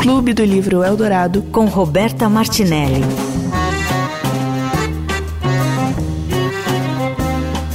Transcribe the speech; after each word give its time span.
Clube 0.00 0.32
do 0.32 0.44
Livro 0.44 0.82
Eldorado 0.82 1.42
com 1.44 1.66
Roberta 1.66 2.28
Martinelli. 2.28 3.02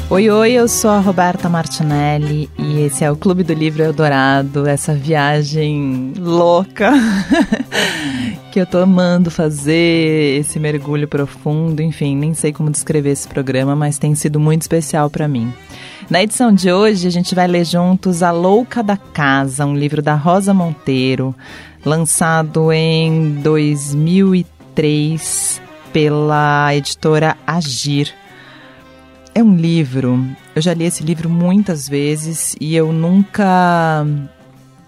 Oi, 0.09 0.27
oi, 0.27 0.51
eu 0.53 0.67
sou 0.67 0.89
a 0.89 0.99
Roberta 0.99 1.47
Martinelli 1.47 2.49
e 2.57 2.81
esse 2.81 3.03
é 3.03 3.11
o 3.11 3.15
Clube 3.15 3.43
do 3.43 3.53
Livro 3.53 3.83
Eldorado, 3.83 4.67
essa 4.67 4.93
viagem 4.93 6.13
louca 6.17 6.91
que 8.51 8.59
eu 8.59 8.65
tô 8.65 8.79
amando 8.79 9.29
fazer, 9.29 10.39
esse 10.39 10.59
mergulho 10.59 11.07
profundo, 11.07 11.81
enfim, 11.81 12.15
nem 12.15 12.33
sei 12.33 12.51
como 12.51 12.71
descrever 12.71 13.11
esse 13.11 13.27
programa, 13.27 13.75
mas 13.75 13.99
tem 13.99 14.15
sido 14.15 14.39
muito 14.39 14.63
especial 14.63 15.09
para 15.11 15.27
mim. 15.27 15.53
Na 16.09 16.23
edição 16.23 16.51
de 16.51 16.71
hoje, 16.71 17.07
a 17.07 17.11
gente 17.11 17.35
vai 17.35 17.47
ler 17.47 17.63
juntos 17.63 18.23
A 18.23 18.31
Louca 18.31 18.81
da 18.81 18.97
Casa, 18.97 19.63
um 19.63 19.77
livro 19.77 20.01
da 20.01 20.15
Rosa 20.15 20.55
Monteiro, 20.55 21.35
lançado 21.85 22.73
em 22.73 23.35
2003 23.43 25.61
pela 25.93 26.75
editora 26.75 27.37
Agir. 27.45 28.11
É 29.35 29.43
um 29.43 29.55
livro, 29.55 30.25
eu 30.55 30.61
já 30.63 30.73
li 30.73 30.85
esse 30.85 31.03
livro 31.03 31.29
muitas 31.29 31.87
vezes 31.87 32.55
e 32.59 32.75
eu 32.75 32.91
nunca 32.91 34.03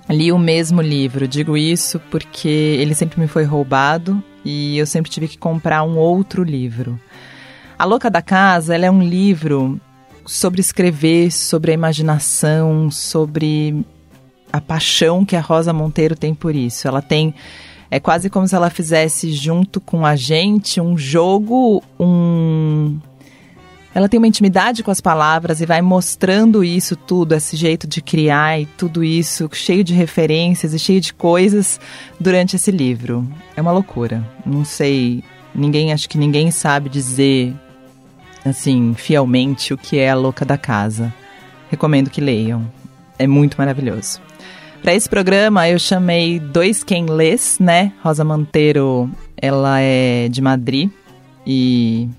li 0.10 0.32
o 0.32 0.40
mesmo 0.40 0.82
livro. 0.82 1.28
Digo 1.28 1.56
isso 1.56 2.02
porque 2.10 2.48
ele 2.48 2.96
sempre 2.96 3.22
me 3.22 3.28
foi 3.28 3.44
roubado 3.44 4.24
e 4.44 4.76
eu 4.76 4.88
sempre 4.88 5.12
tive 5.12 5.28
que 5.28 5.38
comprar 5.38 5.84
um 5.84 6.00
outro 6.00 6.44
livro. 6.44 7.00
A 7.78 7.86
Louca 7.86 8.10
da 8.10 8.24
Casa 8.24 8.76
é 8.76 8.90
um 8.90 9.04
livro 9.04 9.80
sobre 10.26 10.62
escrever, 10.62 11.32
sobre 11.32 11.72
a 11.72 11.74
imaginação, 11.74 12.90
sobre 12.92 13.86
a 14.52 14.60
paixão 14.60 15.26
que 15.26 15.36
a 15.36 15.42
Rosa 15.42 15.74
Monteiro 15.74 16.16
tem 16.16 16.34
por 16.34 16.56
isso. 16.56 16.88
Ela 16.88 17.02
tem 17.02 17.34
é 17.90 18.00
quase 18.00 18.30
como 18.30 18.48
se 18.48 18.56
ela 18.56 18.70
fizesse 18.70 19.34
junto 19.34 19.82
com 19.82 20.06
a 20.06 20.16
gente 20.16 20.80
um 20.80 20.98
jogo, 20.98 21.84
um 22.00 22.98
ela 23.94 24.08
tem 24.08 24.18
uma 24.18 24.28
intimidade 24.28 24.84
com 24.84 24.90
as 24.90 25.02
palavras 25.02 25.60
e 25.60 25.66
vai 25.66 25.82
mostrando 25.82 26.64
isso 26.64 26.96
tudo, 26.96 27.36
esse 27.36 27.58
jeito 27.58 27.86
de 27.86 28.02
criar 28.02 28.62
e 28.62 28.66
tudo 28.66 29.04
isso, 29.04 29.50
cheio 29.52 29.84
de 29.84 29.94
referências 29.94 30.74
e 30.74 30.80
cheio 30.80 31.02
de 31.02 31.14
coisas 31.14 31.78
durante 32.18 32.56
esse 32.56 32.72
livro. 32.72 33.28
É 33.54 33.62
uma 33.62 33.74
loucura. 33.74 34.26
Não 34.46 34.64
sei, 34.64 35.22
ninguém 35.54 35.92
acho 35.92 36.08
que 36.08 36.18
ninguém 36.18 36.52
sabe 36.52 36.88
dizer 36.88 37.54
assim, 38.46 38.94
fielmente 38.96 39.74
o 39.74 39.78
que 39.78 40.00
é 40.00 40.10
a 40.10 40.16
louca 40.16 40.46
da 40.46 40.58
casa. 40.58 41.14
Recomendo 41.70 42.10
que 42.10 42.22
leiam. 42.22 42.66
É 43.18 43.28
muito 43.28 43.56
maravilhoso. 43.58 44.20
Para 44.82 44.96
esse 44.96 45.08
programa 45.08 45.70
eu 45.70 45.78
chamei 45.78 46.40
dois 46.40 46.84
quem 46.84 47.06
lês, 47.06 47.58
né? 47.60 47.94
Rosa 48.04 48.24
Monteiro, 48.24 49.10
ela 49.38 49.80
é 49.80 50.28
de 50.28 50.42
Madrid 50.42 50.90
e 51.46 52.10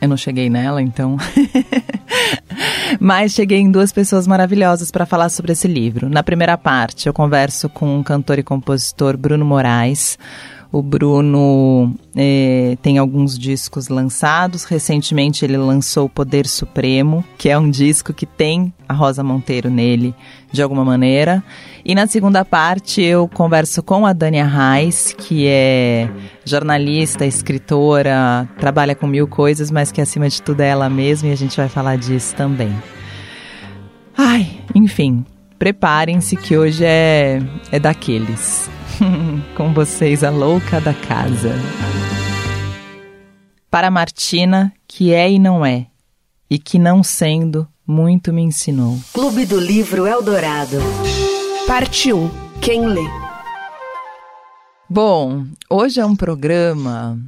eu 0.00 0.08
não 0.08 0.16
cheguei 0.16 0.50
nela, 0.50 0.80
então. 0.82 1.16
Mas 2.98 3.32
cheguei 3.32 3.58
em 3.58 3.70
duas 3.70 3.92
pessoas 3.92 4.26
maravilhosas 4.26 4.90
para 4.90 5.06
falar 5.06 5.28
sobre 5.28 5.52
esse 5.52 5.68
livro. 5.68 6.08
Na 6.08 6.22
primeira 6.22 6.56
parte, 6.56 7.06
eu 7.06 7.12
converso 7.12 7.68
com 7.68 8.00
o 8.00 8.04
cantor 8.04 8.38
e 8.38 8.42
compositor 8.42 9.16
Bruno 9.16 9.44
Moraes. 9.44 10.18
O 10.72 10.82
Bruno 10.82 11.92
é, 12.14 12.76
tem 12.80 12.98
alguns 12.98 13.36
discos 13.36 13.88
lançados. 13.88 14.62
Recentemente 14.64 15.44
ele 15.44 15.56
lançou 15.56 16.06
o 16.06 16.08
Poder 16.08 16.46
Supremo, 16.46 17.24
que 17.36 17.48
é 17.48 17.58
um 17.58 17.68
disco 17.68 18.12
que 18.12 18.24
tem 18.24 18.72
a 18.88 18.94
Rosa 18.94 19.24
Monteiro 19.24 19.68
nele 19.68 20.14
de 20.52 20.62
alguma 20.62 20.84
maneira. 20.84 21.42
E 21.84 21.92
na 21.92 22.06
segunda 22.06 22.44
parte 22.44 23.02
eu 23.02 23.26
converso 23.26 23.82
com 23.82 24.06
a 24.06 24.12
Dania 24.12 24.46
Reis, 24.46 25.12
que 25.16 25.46
é 25.48 26.08
jornalista, 26.44 27.26
escritora, 27.26 28.48
trabalha 28.58 28.94
com 28.94 29.08
mil 29.08 29.26
coisas, 29.26 29.72
mas 29.72 29.90
que 29.90 30.00
acima 30.00 30.28
de 30.28 30.40
tudo 30.40 30.60
é 30.60 30.68
ela 30.68 30.88
mesma 30.88 31.30
e 31.30 31.32
a 31.32 31.36
gente 31.36 31.56
vai 31.56 31.68
falar 31.68 31.96
disso 31.96 32.34
também. 32.36 32.72
Ai, 34.16 34.46
enfim, 34.72 35.24
preparem-se 35.58 36.36
que 36.36 36.56
hoje 36.56 36.84
é, 36.84 37.42
é 37.72 37.78
daqueles. 37.80 38.70
Com 39.56 39.72
vocês, 39.72 40.22
a 40.22 40.30
louca 40.30 40.80
da 40.80 40.92
casa. 40.92 41.54
Para 43.70 43.90
Martina, 43.90 44.72
que 44.86 45.12
é 45.12 45.30
e 45.30 45.38
não 45.38 45.64
é, 45.64 45.86
e 46.48 46.58
que 46.58 46.78
não 46.78 47.02
sendo, 47.02 47.66
muito 47.86 48.32
me 48.32 48.42
ensinou. 48.42 48.98
Clube 49.12 49.46
do 49.46 49.58
Livro 49.58 50.06
Eldorado. 50.06 50.78
Parte 51.66 52.12
1. 52.12 52.30
Quem 52.60 52.86
lê? 52.86 53.04
Bom, 54.88 55.46
hoje 55.68 56.00
é 56.00 56.04
um 56.04 56.16
programa. 56.16 57.18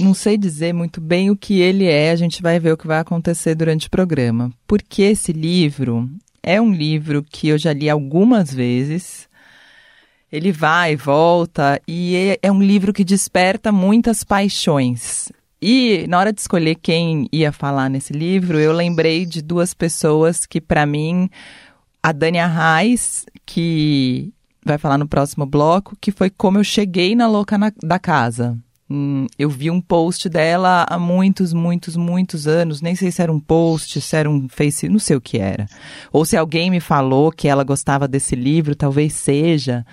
Não 0.00 0.14
sei 0.14 0.38
dizer 0.38 0.72
muito 0.72 1.00
bem 1.00 1.30
o 1.30 1.36
que 1.36 1.60
ele 1.60 1.86
é, 1.86 2.12
a 2.12 2.16
gente 2.16 2.40
vai 2.40 2.58
ver 2.58 2.72
o 2.72 2.76
que 2.76 2.86
vai 2.86 3.00
acontecer 3.00 3.54
durante 3.54 3.88
o 3.88 3.90
programa. 3.90 4.50
Porque 4.66 5.02
esse 5.02 5.32
livro 5.32 6.08
é 6.42 6.60
um 6.60 6.72
livro 6.72 7.22
que 7.22 7.48
eu 7.48 7.58
já 7.58 7.72
li 7.72 7.90
algumas 7.90 8.54
vezes 8.54 9.28
ele 10.34 10.50
vai 10.50 10.96
volta 10.96 11.80
e 11.86 12.16
é, 12.16 12.38
é 12.42 12.50
um 12.50 12.60
livro 12.60 12.92
que 12.92 13.04
desperta 13.04 13.70
muitas 13.70 14.24
paixões. 14.24 15.30
E 15.62 16.06
na 16.08 16.18
hora 16.18 16.32
de 16.32 16.40
escolher 16.40 16.74
quem 16.74 17.28
ia 17.32 17.52
falar 17.52 17.88
nesse 17.88 18.12
livro, 18.12 18.58
eu 18.58 18.72
lembrei 18.72 19.24
de 19.24 19.40
duas 19.40 19.72
pessoas 19.72 20.44
que, 20.44 20.60
para 20.60 20.84
mim, 20.84 21.30
a 22.02 22.10
Dania 22.10 22.48
Reis, 22.48 23.24
que 23.46 24.32
vai 24.64 24.76
falar 24.76 24.98
no 24.98 25.06
próximo 25.06 25.46
bloco, 25.46 25.96
que 26.00 26.10
foi 26.10 26.28
como 26.28 26.58
eu 26.58 26.64
cheguei 26.64 27.14
na 27.14 27.28
louca 27.28 27.56
na, 27.56 27.72
da 27.80 28.00
casa. 28.00 28.58
Hum, 28.90 29.26
eu 29.38 29.48
vi 29.48 29.70
um 29.70 29.80
post 29.80 30.28
dela 30.28 30.84
há 30.90 30.98
muitos, 30.98 31.52
muitos, 31.52 31.96
muitos 31.96 32.48
anos. 32.48 32.82
Nem 32.82 32.96
sei 32.96 33.12
se 33.12 33.22
era 33.22 33.32
um 33.32 33.40
post, 33.40 34.00
se 34.00 34.16
era 34.16 34.28
um 34.28 34.48
face, 34.48 34.88
não 34.88 34.98
sei 34.98 35.16
o 35.16 35.20
que 35.20 35.38
era. 35.38 35.66
Ou 36.12 36.24
se 36.24 36.36
alguém 36.36 36.72
me 36.72 36.80
falou 36.80 37.30
que 37.30 37.46
ela 37.46 37.62
gostava 37.62 38.08
desse 38.08 38.34
livro, 38.34 38.74
talvez 38.74 39.14
seja. 39.14 39.86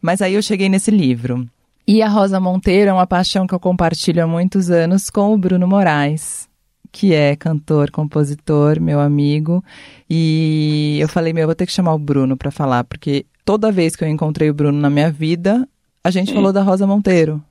Mas 0.00 0.22
aí 0.22 0.34
eu 0.34 0.42
cheguei 0.42 0.68
nesse 0.68 0.90
livro. 0.90 1.48
E 1.86 2.02
a 2.02 2.08
Rosa 2.08 2.38
Monteiro 2.38 2.90
é 2.90 2.92
uma 2.92 3.06
paixão 3.06 3.46
que 3.46 3.54
eu 3.54 3.60
compartilho 3.60 4.22
há 4.22 4.26
muitos 4.26 4.70
anos 4.70 5.08
com 5.08 5.32
o 5.32 5.38
Bruno 5.38 5.66
Moraes, 5.66 6.46
que 6.92 7.14
é 7.14 7.34
cantor, 7.34 7.90
compositor, 7.90 8.78
meu 8.78 9.00
amigo. 9.00 9.64
E 10.08 10.98
eu 11.00 11.08
falei, 11.08 11.32
meu, 11.32 11.44
eu 11.44 11.48
vou 11.48 11.54
ter 11.54 11.64
que 11.64 11.72
chamar 11.72 11.94
o 11.94 11.98
Bruno 11.98 12.36
para 12.36 12.50
falar, 12.50 12.84
porque 12.84 13.24
toda 13.42 13.72
vez 13.72 13.96
que 13.96 14.04
eu 14.04 14.08
encontrei 14.08 14.50
o 14.50 14.54
Bruno 14.54 14.78
na 14.78 14.90
minha 14.90 15.10
vida, 15.10 15.66
a 16.04 16.10
gente 16.10 16.32
hum. 16.32 16.34
falou 16.34 16.52
da 16.52 16.62
Rosa 16.62 16.86
Monteiro. 16.86 17.42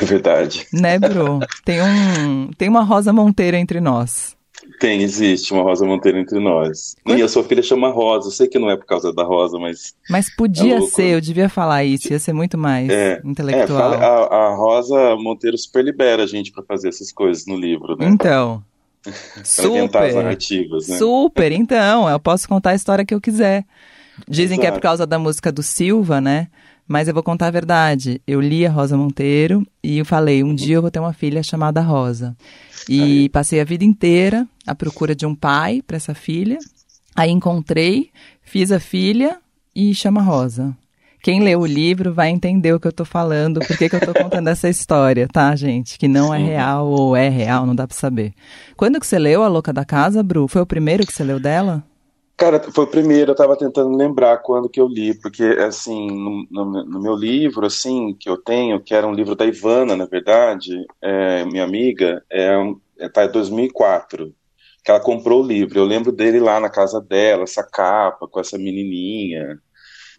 É 0.00 0.04
verdade. 0.04 0.66
Né, 0.72 0.98
Bru? 0.98 1.40
Tem, 1.64 1.82
um, 1.82 2.50
tem 2.56 2.68
uma 2.68 2.82
Rosa 2.82 3.12
Monteiro 3.12 3.56
entre 3.56 3.80
nós. 3.80 4.35
Tem, 4.80 5.02
existe 5.02 5.52
uma 5.52 5.62
Rosa 5.62 5.86
Monteiro 5.86 6.18
entre 6.18 6.38
nós. 6.38 6.96
E 7.06 7.22
a 7.22 7.28
sua 7.28 7.44
filha 7.44 7.62
chama 7.62 7.90
Rosa. 7.90 8.28
Eu 8.28 8.32
sei 8.32 8.46
que 8.46 8.58
não 8.58 8.70
é 8.70 8.76
por 8.76 8.86
causa 8.86 9.12
da 9.12 9.22
Rosa, 9.22 9.58
mas. 9.58 9.94
Mas 10.10 10.34
podia 10.34 10.78
é 10.78 10.80
ser, 10.82 11.14
eu 11.14 11.20
devia 11.20 11.48
falar 11.48 11.84
isso, 11.84 12.12
ia 12.12 12.18
ser 12.18 12.32
muito 12.32 12.58
mais 12.58 12.88
é, 12.88 13.20
intelectual. 13.24 13.94
É, 13.94 14.04
a, 14.04 14.08
a, 14.08 14.54
Rosa 14.54 15.16
Monteiro 15.16 15.56
super 15.56 15.84
libera 15.84 16.24
a 16.24 16.26
gente 16.26 16.52
para 16.52 16.62
fazer 16.62 16.88
essas 16.88 17.12
coisas 17.12 17.46
no 17.46 17.56
livro, 17.56 17.96
né? 17.96 18.08
Então. 18.08 18.62
super. 19.44 20.02
as 20.02 20.14
narrativas, 20.14 20.88
né? 20.88 20.98
Super, 20.98 21.52
então. 21.52 22.08
Eu 22.08 22.18
posso 22.18 22.48
contar 22.48 22.70
a 22.70 22.74
história 22.74 23.04
que 23.04 23.14
eu 23.14 23.20
quiser. 23.20 23.64
Dizem 24.28 24.54
Exato. 24.56 24.60
que 24.60 24.66
é 24.66 24.72
por 24.72 24.80
causa 24.80 25.06
da 25.06 25.18
música 25.18 25.52
do 25.52 25.62
Silva, 25.62 26.20
né? 26.20 26.48
Mas 26.88 27.08
eu 27.08 27.14
vou 27.14 27.22
contar 27.22 27.48
a 27.48 27.50
verdade. 27.50 28.20
Eu 28.26 28.40
li 28.40 28.64
a 28.64 28.70
Rosa 28.70 28.96
Monteiro 28.96 29.66
e 29.82 29.98
eu 29.98 30.04
falei: 30.04 30.42
um 30.42 30.54
dia 30.54 30.76
eu 30.76 30.82
vou 30.82 30.90
ter 30.90 31.00
uma 31.00 31.12
filha 31.12 31.42
chamada 31.42 31.80
Rosa. 31.80 32.36
E 32.88 33.00
Aí. 33.00 33.28
passei 33.28 33.60
a 33.60 33.64
vida 33.64 33.84
inteira 33.84 34.46
à 34.66 34.74
procura 34.74 35.14
de 35.14 35.26
um 35.26 35.34
pai 35.34 35.82
para 35.84 35.96
essa 35.96 36.14
filha. 36.14 36.58
Aí 37.14 37.30
encontrei, 37.30 38.10
fiz 38.42 38.70
a 38.70 38.78
filha 38.78 39.38
e 39.74 39.94
chama 39.94 40.22
Rosa. 40.22 40.76
Quem 41.22 41.42
leu 41.42 41.60
o 41.60 41.66
livro 41.66 42.14
vai 42.14 42.28
entender 42.30 42.72
o 42.72 42.78
que 42.78 42.86
eu 42.86 42.92
tô 42.92 43.04
falando, 43.04 43.58
por 43.58 43.76
que, 43.76 43.88
que 43.88 43.96
eu 43.96 44.00
tô 44.00 44.14
contando 44.14 44.46
essa 44.46 44.68
história, 44.68 45.26
tá, 45.26 45.56
gente? 45.56 45.98
Que 45.98 46.06
não 46.06 46.32
é 46.32 46.38
real 46.38 46.86
ou 46.86 47.16
é 47.16 47.28
real, 47.28 47.66
não 47.66 47.74
dá 47.74 47.84
para 47.84 47.96
saber. 47.96 48.32
Quando 48.76 49.00
que 49.00 49.06
você 49.06 49.18
leu 49.18 49.42
A 49.42 49.48
Louca 49.48 49.72
da 49.72 49.84
Casa, 49.84 50.22
Bru? 50.22 50.46
Foi 50.46 50.62
o 50.62 50.66
primeiro 50.66 51.04
que 51.04 51.12
você 51.12 51.24
leu 51.24 51.40
dela? 51.40 51.82
Cara, 52.36 52.60
foi 52.70 52.84
o 52.84 52.86
primeiro, 52.86 53.30
eu 53.30 53.32
estava 53.32 53.56
tentando 53.56 53.96
lembrar 53.96 54.38
quando 54.38 54.68
que 54.68 54.78
eu 54.78 54.86
li, 54.86 55.14
porque, 55.14 55.42
assim, 55.42 56.06
no, 56.08 56.46
no, 56.50 56.84
no, 56.84 57.00
meu 57.00 57.14
livro, 57.14 57.64
assim, 57.64 58.14
que 58.14 58.28
eu 58.28 58.36
tenho, 58.36 58.78
que 58.78 58.94
era 58.94 59.06
um 59.06 59.14
livro 59.14 59.34
da 59.34 59.46
Ivana, 59.46 59.96
na 59.96 60.04
verdade, 60.04 60.84
é, 61.00 61.46
minha 61.46 61.64
amiga, 61.64 62.22
é, 62.30 62.50
é, 62.98 63.08
tá 63.08 63.24
em 63.24 63.32
2004, 63.32 64.34
que 64.84 64.90
ela 64.90 65.00
comprou 65.00 65.42
o 65.42 65.46
livro. 65.46 65.78
Eu 65.78 65.86
lembro 65.86 66.12
dele 66.12 66.38
lá 66.38 66.60
na 66.60 66.68
casa 66.68 67.00
dela, 67.00 67.44
essa 67.44 67.62
capa, 67.64 68.28
com 68.28 68.38
essa 68.38 68.58
menininha, 68.58 69.58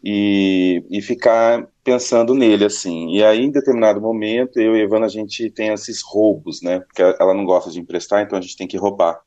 e, 0.04 0.84
e 0.90 1.02
ficar 1.04 1.68
pensando 1.84 2.34
nele, 2.34 2.66
assim. 2.66 3.12
E 3.12 3.24
aí, 3.24 3.44
em 3.44 3.52
determinado 3.52 4.02
momento, 4.02 4.60
eu 4.60 4.76
e 4.76 4.82
a 4.82 4.84
Ivana, 4.84 5.06
a 5.06 5.10
gente 5.10 5.52
tem 5.52 5.70
esses 5.72 6.02
roubos, 6.02 6.64
né, 6.64 6.80
porque 6.80 7.04
ela 7.04 7.36
não 7.36 7.46
gosta 7.46 7.70
de 7.70 7.80
emprestar, 7.80 8.24
então 8.24 8.40
a 8.40 8.42
gente 8.42 8.58
tem 8.58 8.68
que 8.68 8.78
roubar. 8.78 9.22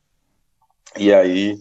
E 0.97 1.13
aí 1.13 1.57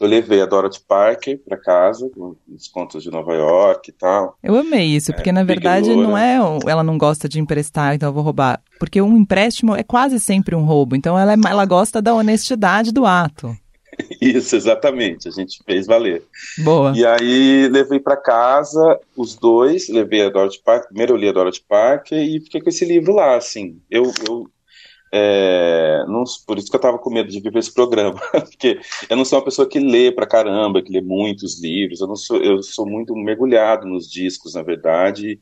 eu 0.00 0.08
levei 0.08 0.40
a 0.40 0.46
Dorothy 0.46 0.80
Parker 0.88 1.38
para 1.46 1.58
casa, 1.58 2.08
com 2.08 2.34
os 2.48 2.66
contos 2.68 3.02
de 3.02 3.10
Nova 3.10 3.34
York 3.34 3.90
e 3.90 3.92
tal. 3.92 4.36
Eu 4.42 4.56
amei 4.56 4.86
isso, 4.86 5.12
porque 5.12 5.28
é, 5.28 5.32
na 5.32 5.44
verdade 5.44 5.94
não 5.94 6.16
é 6.16 6.38
ela 6.66 6.82
não 6.82 6.96
gosta 6.96 7.28
de 7.28 7.38
emprestar, 7.38 7.94
então 7.94 8.08
eu 8.08 8.12
vou 8.12 8.22
roubar. 8.22 8.62
Porque 8.78 9.00
um 9.02 9.16
empréstimo 9.16 9.76
é 9.76 9.82
quase 9.82 10.18
sempre 10.18 10.56
um 10.56 10.64
roubo, 10.64 10.96
então 10.96 11.18
ela, 11.18 11.34
é, 11.34 11.36
ela 11.46 11.66
gosta 11.66 12.00
da 12.00 12.14
honestidade 12.14 12.92
do 12.92 13.04
ato. 13.04 13.54
Isso, 14.20 14.56
exatamente. 14.56 15.28
A 15.28 15.30
gente 15.30 15.62
fez 15.64 15.86
valer. 15.86 16.22
Boa. 16.58 16.92
E 16.96 17.04
aí 17.04 17.68
levei 17.68 18.00
para 18.00 18.16
casa 18.16 18.98
os 19.16 19.34
dois, 19.36 19.88
levei 19.88 20.24
a 20.24 20.30
Dorothy 20.30 20.62
Parker, 20.64 20.88
primeiro 20.88 21.12
eu 21.12 21.16
li 21.16 21.28
a 21.28 21.32
Dorothy 21.32 21.62
Parker 21.68 22.18
e 22.18 22.40
fiquei 22.40 22.60
com 22.60 22.70
esse 22.70 22.84
livro 22.84 23.14
lá, 23.14 23.36
assim. 23.36 23.78
Eu, 23.90 24.04
eu 24.26 24.48
é, 25.12 26.04
não, 26.06 26.24
por 26.46 26.58
isso 26.58 26.70
que 26.70 26.76
eu 26.76 26.80
tava 26.80 26.98
com 26.98 27.10
medo 27.10 27.28
de 27.28 27.40
vir 27.40 27.50
para 27.50 27.60
esse 27.60 27.72
programa, 27.72 28.20
porque 28.32 28.80
eu 29.08 29.16
não 29.16 29.24
sou 29.24 29.38
uma 29.38 29.44
pessoa 29.44 29.68
que 29.68 29.78
lê 29.78 30.12
pra 30.12 30.26
caramba, 30.26 30.82
que 30.82 30.92
lê 30.92 31.00
muitos 31.00 31.60
livros, 31.60 32.00
eu 32.00 32.06
não 32.06 32.16
sou, 32.16 32.36
eu 32.38 32.62
sou 32.62 32.86
muito 32.86 33.14
mergulhado 33.14 33.86
nos 33.86 34.10
discos, 34.10 34.54
na 34.54 34.62
verdade, 34.62 35.40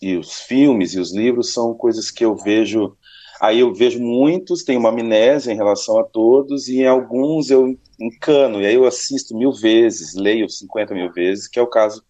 e 0.00 0.16
os 0.16 0.40
filmes 0.42 0.94
e 0.94 1.00
os 1.00 1.14
livros 1.14 1.52
são 1.52 1.74
coisas 1.74 2.10
que 2.10 2.24
eu 2.24 2.36
vejo 2.36 2.96
Aí 3.40 3.60
eu 3.60 3.72
vejo 3.72 4.00
muitos, 4.00 4.64
tenho 4.64 4.80
uma 4.80 4.88
amnésia 4.88 5.52
em 5.52 5.56
relação 5.56 5.98
a 5.98 6.04
todos, 6.04 6.68
e 6.68 6.78
em 6.80 6.86
alguns 6.86 7.50
eu 7.50 7.78
encano, 8.00 8.60
e 8.60 8.66
aí 8.66 8.74
eu 8.74 8.86
assisto 8.86 9.36
mil 9.36 9.52
vezes, 9.52 10.14
leio 10.14 10.48
50 10.48 10.94
mil 10.94 11.12
vezes, 11.12 11.46
que 11.46 11.58
é 11.58 11.62
o 11.62 11.66
caso 11.66 12.02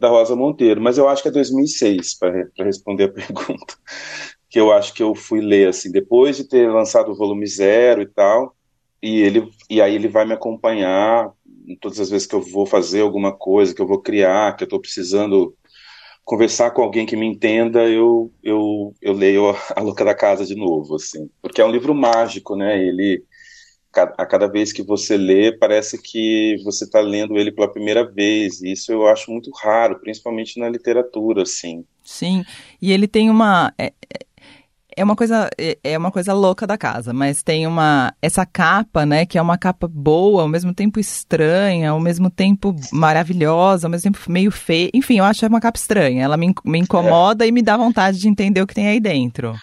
da 0.00 0.08
Rosa 0.08 0.34
Monteiro. 0.34 0.80
Mas 0.80 0.96
eu 0.96 1.08
acho 1.08 1.22
que 1.22 1.28
é 1.28 1.30
2006, 1.30 2.14
para 2.14 2.48
responder 2.58 3.04
a 3.04 3.08
pergunta, 3.12 3.74
que 4.50 4.58
eu 4.58 4.72
acho 4.72 4.92
que 4.92 5.02
eu 5.02 5.14
fui 5.14 5.40
ler, 5.40 5.68
assim, 5.68 5.90
depois 5.90 6.36
de 6.36 6.44
ter 6.44 6.68
lançado 6.68 7.12
o 7.12 7.16
volume 7.16 7.46
zero 7.46 8.02
e 8.02 8.06
tal, 8.06 8.54
e, 9.02 9.20
ele, 9.20 9.48
e 9.70 9.80
aí 9.80 9.94
ele 9.94 10.08
vai 10.08 10.26
me 10.26 10.34
acompanhar 10.34 11.30
todas 11.80 12.00
as 12.00 12.10
vezes 12.10 12.26
que 12.26 12.34
eu 12.34 12.42
vou 12.42 12.66
fazer 12.66 13.00
alguma 13.00 13.32
coisa, 13.32 13.74
que 13.74 13.80
eu 13.80 13.86
vou 13.86 14.00
criar, 14.00 14.56
que 14.56 14.64
eu 14.64 14.66
estou 14.66 14.80
precisando 14.80 15.54
conversar 16.24 16.70
com 16.72 16.82
alguém 16.82 17.06
que 17.06 17.16
me 17.16 17.26
entenda, 17.26 17.88
eu, 17.88 18.32
eu, 18.42 18.94
eu 19.00 19.12
leio 19.12 19.54
A 19.74 19.80
Louca 19.80 20.04
da 20.04 20.14
Casa 20.14 20.44
de 20.44 20.54
novo, 20.54 20.96
assim. 20.96 21.30
Porque 21.40 21.60
é 21.60 21.64
um 21.64 21.70
livro 21.70 21.94
mágico, 21.94 22.54
né? 22.56 22.80
Ele, 22.80 23.24
a 23.92 24.26
cada 24.26 24.46
vez 24.46 24.72
que 24.72 24.82
você 24.82 25.16
lê, 25.16 25.56
parece 25.56 26.00
que 26.00 26.56
você 26.64 26.84
está 26.84 27.00
lendo 27.00 27.36
ele 27.36 27.50
pela 27.50 27.72
primeira 27.72 28.04
vez. 28.04 28.60
E 28.60 28.72
isso 28.72 28.92
eu 28.92 29.06
acho 29.06 29.30
muito 29.30 29.50
raro, 29.50 29.98
principalmente 30.00 30.58
na 30.58 30.68
literatura, 30.68 31.42
assim. 31.42 31.84
Sim, 32.04 32.44
e 32.80 32.92
ele 32.92 33.08
tem 33.08 33.30
uma... 33.30 33.72
É, 33.78 33.92
é 35.00 35.04
uma 35.04 35.16
coisa 35.16 35.48
é, 35.56 35.78
é 35.82 35.98
uma 35.98 36.10
coisa 36.10 36.34
louca 36.34 36.66
da 36.66 36.76
casa, 36.76 37.14
mas 37.14 37.42
tem 37.42 37.66
uma 37.66 38.12
essa 38.20 38.44
capa, 38.44 39.06
né, 39.06 39.24
que 39.24 39.38
é 39.38 39.42
uma 39.42 39.56
capa 39.56 39.88
boa, 39.88 40.42
ao 40.42 40.48
mesmo 40.48 40.74
tempo 40.74 41.00
estranha, 41.00 41.90
ao 41.90 42.00
mesmo 42.00 42.28
tempo 42.28 42.76
maravilhosa, 42.92 43.86
ao 43.86 43.90
mesmo 43.90 44.12
tempo 44.12 44.30
meio 44.30 44.50
feia. 44.50 44.90
Enfim, 44.92 45.18
eu 45.18 45.24
acho 45.24 45.46
uma 45.46 45.60
capa 45.60 45.78
estranha. 45.78 46.22
Ela 46.22 46.36
me, 46.36 46.52
me 46.64 46.78
incomoda 46.78 47.46
é. 47.46 47.48
e 47.48 47.52
me 47.52 47.62
dá 47.62 47.78
vontade 47.78 48.18
de 48.18 48.28
entender 48.28 48.60
o 48.60 48.66
que 48.66 48.74
tem 48.74 48.88
aí 48.88 49.00
dentro 49.00 49.54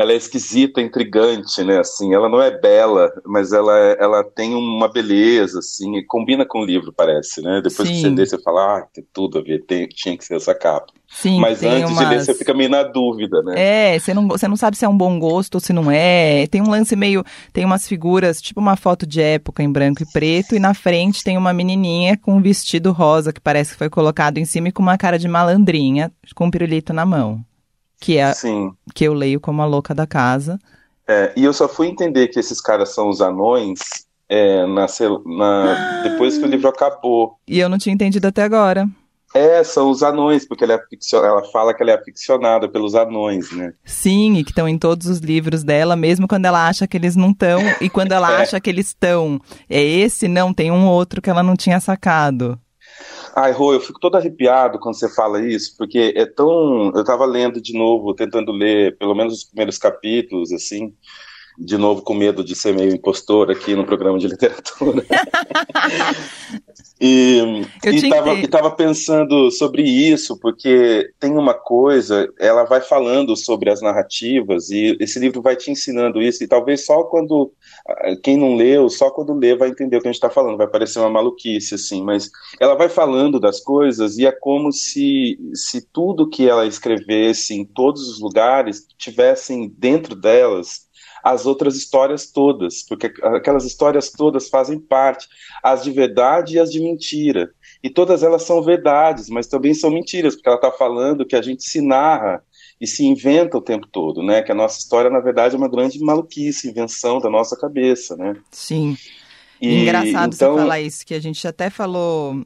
ela 0.00 0.12
é 0.12 0.16
esquisita, 0.16 0.80
intrigante, 0.80 1.64
né? 1.64 1.80
Assim, 1.80 2.14
ela 2.14 2.28
não 2.28 2.40
é 2.40 2.56
bela, 2.56 3.12
mas 3.26 3.52
ela, 3.52 3.76
é, 3.76 3.96
ela 3.98 4.22
tem 4.22 4.54
uma 4.54 4.86
beleza, 4.86 5.58
assim, 5.58 5.96
e 5.96 6.04
combina 6.04 6.46
com 6.46 6.60
o 6.60 6.64
livro, 6.64 6.92
parece, 6.92 7.42
né? 7.42 7.60
Depois 7.60 7.88
Sim. 7.88 7.94
que 7.94 8.00
você 8.02 8.08
lê, 8.08 8.24
você 8.24 8.40
fala, 8.40 8.78
ah, 8.78 8.86
tem 8.94 9.04
tudo 9.12 9.38
a 9.38 9.42
ver, 9.42 9.64
tem, 9.66 9.88
tinha 9.88 10.16
que 10.16 10.24
ser 10.24 10.36
essa 10.36 10.54
capa. 10.54 10.92
Sim, 11.08 11.40
mas 11.40 11.64
antes 11.64 11.90
umas... 11.90 11.98
de 11.98 12.14
ler, 12.14 12.20
você 12.24 12.32
fica 12.32 12.54
meio 12.54 12.70
na 12.70 12.84
dúvida, 12.84 13.42
né? 13.42 13.54
É, 13.56 13.98
você 13.98 14.14
não, 14.14 14.28
você 14.28 14.46
não 14.46 14.56
sabe 14.56 14.76
se 14.76 14.84
é 14.84 14.88
um 14.88 14.96
bom 14.96 15.18
gosto 15.18 15.56
ou 15.56 15.60
se 15.60 15.72
não 15.72 15.90
é. 15.90 16.46
Tem 16.46 16.60
um 16.60 16.70
lance 16.70 16.94
meio. 16.94 17.24
Tem 17.52 17.64
umas 17.64 17.88
figuras, 17.88 18.40
tipo 18.40 18.60
uma 18.60 18.76
foto 18.76 19.04
de 19.04 19.20
época 19.20 19.62
em 19.62 19.72
branco 19.72 20.02
e 20.02 20.12
preto, 20.12 20.54
e 20.54 20.60
na 20.60 20.74
frente 20.74 21.24
tem 21.24 21.36
uma 21.36 21.52
menininha 21.52 22.16
com 22.16 22.36
um 22.36 22.42
vestido 22.42 22.92
rosa 22.92 23.32
que 23.32 23.40
parece 23.40 23.72
que 23.72 23.78
foi 23.78 23.90
colocado 23.90 24.38
em 24.38 24.44
cima 24.44 24.68
e 24.68 24.72
com 24.72 24.82
uma 24.82 24.98
cara 24.98 25.18
de 25.18 25.26
malandrinha, 25.26 26.12
com 26.36 26.44
um 26.44 26.50
pirulito 26.50 26.92
na 26.92 27.04
mão 27.04 27.42
que 28.00 28.18
é 28.18 28.32
Sim. 28.32 28.72
que 28.94 29.04
eu 29.04 29.14
leio 29.14 29.40
como 29.40 29.62
a 29.62 29.66
louca 29.66 29.94
da 29.94 30.06
casa. 30.06 30.58
É, 31.06 31.32
e 31.36 31.44
eu 31.44 31.52
só 31.52 31.68
fui 31.68 31.88
entender 31.88 32.28
que 32.28 32.38
esses 32.38 32.60
caras 32.60 32.90
são 32.90 33.08
os 33.08 33.20
anões 33.20 33.80
é, 34.28 34.66
na, 34.66 34.86
na, 35.26 36.02
depois 36.02 36.36
que 36.36 36.44
o 36.44 36.48
livro 36.48 36.68
acabou. 36.68 37.38
E 37.46 37.58
eu 37.58 37.68
não 37.68 37.78
tinha 37.78 37.94
entendido 37.94 38.26
até 38.26 38.42
agora. 38.42 38.86
É, 39.34 39.62
são 39.62 39.90
os 39.90 40.02
anões, 40.02 40.46
porque 40.46 40.64
ela, 40.64 40.74
é 40.74 41.16
ela 41.16 41.44
fala 41.44 41.74
que 41.74 41.82
ela 41.82 41.92
é 41.92 41.94
aficionada 41.94 42.68
pelos 42.68 42.94
anões, 42.94 43.52
né? 43.52 43.74
Sim, 43.84 44.36
e 44.36 44.44
que 44.44 44.50
estão 44.50 44.66
em 44.66 44.78
todos 44.78 45.06
os 45.06 45.18
livros 45.18 45.62
dela, 45.62 45.94
mesmo 45.96 46.26
quando 46.26 46.46
ela 46.46 46.66
acha 46.66 46.86
que 46.86 46.96
eles 46.96 47.14
não 47.14 47.30
estão, 47.30 47.60
e 47.80 47.90
quando 47.90 48.12
ela 48.12 48.32
é. 48.32 48.42
acha 48.42 48.58
que 48.58 48.70
eles 48.70 48.88
estão. 48.88 49.38
É 49.68 49.82
esse, 49.82 50.28
não, 50.28 50.52
tem 50.54 50.70
um 50.70 50.86
outro 50.86 51.20
que 51.20 51.28
ela 51.28 51.42
não 51.42 51.56
tinha 51.56 51.78
sacado. 51.78 52.58
Ai, 53.34 53.52
Rô, 53.52 53.72
eu 53.72 53.80
fico 53.80 54.00
todo 54.00 54.16
arrepiado 54.16 54.78
quando 54.78 54.98
você 54.98 55.08
fala 55.08 55.44
isso, 55.44 55.76
porque 55.76 56.12
é 56.16 56.26
tão. 56.26 56.90
Eu 56.94 57.02
estava 57.02 57.24
lendo 57.24 57.60
de 57.60 57.72
novo, 57.76 58.14
tentando 58.14 58.50
ler 58.52 58.96
pelo 58.98 59.14
menos 59.14 59.34
os 59.34 59.44
primeiros 59.44 59.78
capítulos, 59.78 60.52
assim, 60.52 60.94
de 61.58 61.76
novo 61.76 62.02
com 62.02 62.14
medo 62.14 62.44
de 62.44 62.54
ser 62.54 62.72
meio 62.72 62.94
impostor 62.94 63.50
aqui 63.50 63.74
no 63.74 63.84
programa 63.84 64.18
de 64.18 64.28
literatura. 64.28 65.04
e 67.00 67.64
estava 67.84 68.70
pensando 68.70 69.50
sobre 69.50 69.82
isso, 69.82 70.38
porque 70.38 71.10
tem 71.18 71.32
uma 71.32 71.54
coisa, 71.54 72.32
ela 72.38 72.64
vai 72.64 72.80
falando 72.80 73.36
sobre 73.36 73.70
as 73.70 73.82
narrativas, 73.82 74.70
e 74.70 74.96
esse 75.00 75.18
livro 75.18 75.42
vai 75.42 75.56
te 75.56 75.70
ensinando 75.70 76.22
isso, 76.22 76.44
e 76.44 76.48
talvez 76.48 76.84
só 76.86 77.02
quando 77.02 77.52
quem 78.22 78.36
não 78.36 78.54
leu, 78.54 78.88
só 78.88 79.10
quando 79.10 79.32
lê 79.32 79.56
vai 79.56 79.68
entender 79.68 79.96
o 79.96 80.00
que 80.00 80.08
a 80.08 80.12
gente 80.12 80.16
está 80.16 80.30
falando, 80.30 80.56
vai 80.56 80.68
parecer 80.68 81.00
uma 81.00 81.10
maluquice, 81.10 81.74
assim, 81.74 82.02
mas 82.02 82.30
ela 82.60 82.74
vai 82.74 82.88
falando 82.88 83.40
das 83.40 83.60
coisas 83.60 84.16
e 84.18 84.26
é 84.26 84.32
como 84.32 84.72
se, 84.72 85.38
se 85.54 85.80
tudo 85.92 86.28
que 86.28 86.48
ela 86.48 86.66
escrevesse 86.66 87.54
em 87.54 87.64
todos 87.64 88.08
os 88.08 88.20
lugares 88.20 88.86
tivessem 88.96 89.72
dentro 89.76 90.14
delas 90.14 90.87
as 91.28 91.44
outras 91.44 91.76
histórias 91.76 92.30
todas, 92.30 92.82
porque 92.82 93.12
aquelas 93.22 93.64
histórias 93.64 94.10
todas 94.10 94.48
fazem 94.48 94.78
parte, 94.78 95.28
as 95.62 95.82
de 95.82 95.90
verdade 95.90 96.54
e 96.54 96.58
as 96.58 96.72
de 96.72 96.80
mentira. 96.80 97.50
E 97.82 97.90
todas 97.90 98.22
elas 98.22 98.44
são 98.44 98.62
verdades, 98.62 99.28
mas 99.28 99.46
também 99.46 99.74
são 99.74 99.90
mentiras, 99.90 100.34
porque 100.34 100.48
ela 100.48 100.56
está 100.56 100.72
falando 100.72 101.26
que 101.26 101.36
a 101.36 101.42
gente 101.42 101.62
se 101.62 101.82
narra 101.82 102.42
e 102.80 102.86
se 102.86 103.04
inventa 103.04 103.58
o 103.58 103.62
tempo 103.62 103.86
todo, 103.86 104.22
né? 104.22 104.40
Que 104.40 104.52
a 104.52 104.54
nossa 104.54 104.78
história, 104.78 105.10
na 105.10 105.20
verdade, 105.20 105.54
é 105.54 105.58
uma 105.58 105.68
grande 105.68 106.00
maluquice, 106.00 106.70
invenção 106.70 107.20
da 107.20 107.28
nossa 107.28 107.56
cabeça, 107.56 108.16
né? 108.16 108.34
Sim. 108.50 108.96
E, 109.60 109.82
Engraçado 109.82 110.34
então... 110.34 110.54
você 110.54 110.60
falar 110.62 110.80
isso, 110.80 111.04
que 111.04 111.12
a 111.12 111.20
gente 111.20 111.46
até 111.46 111.68
falou 111.68 112.42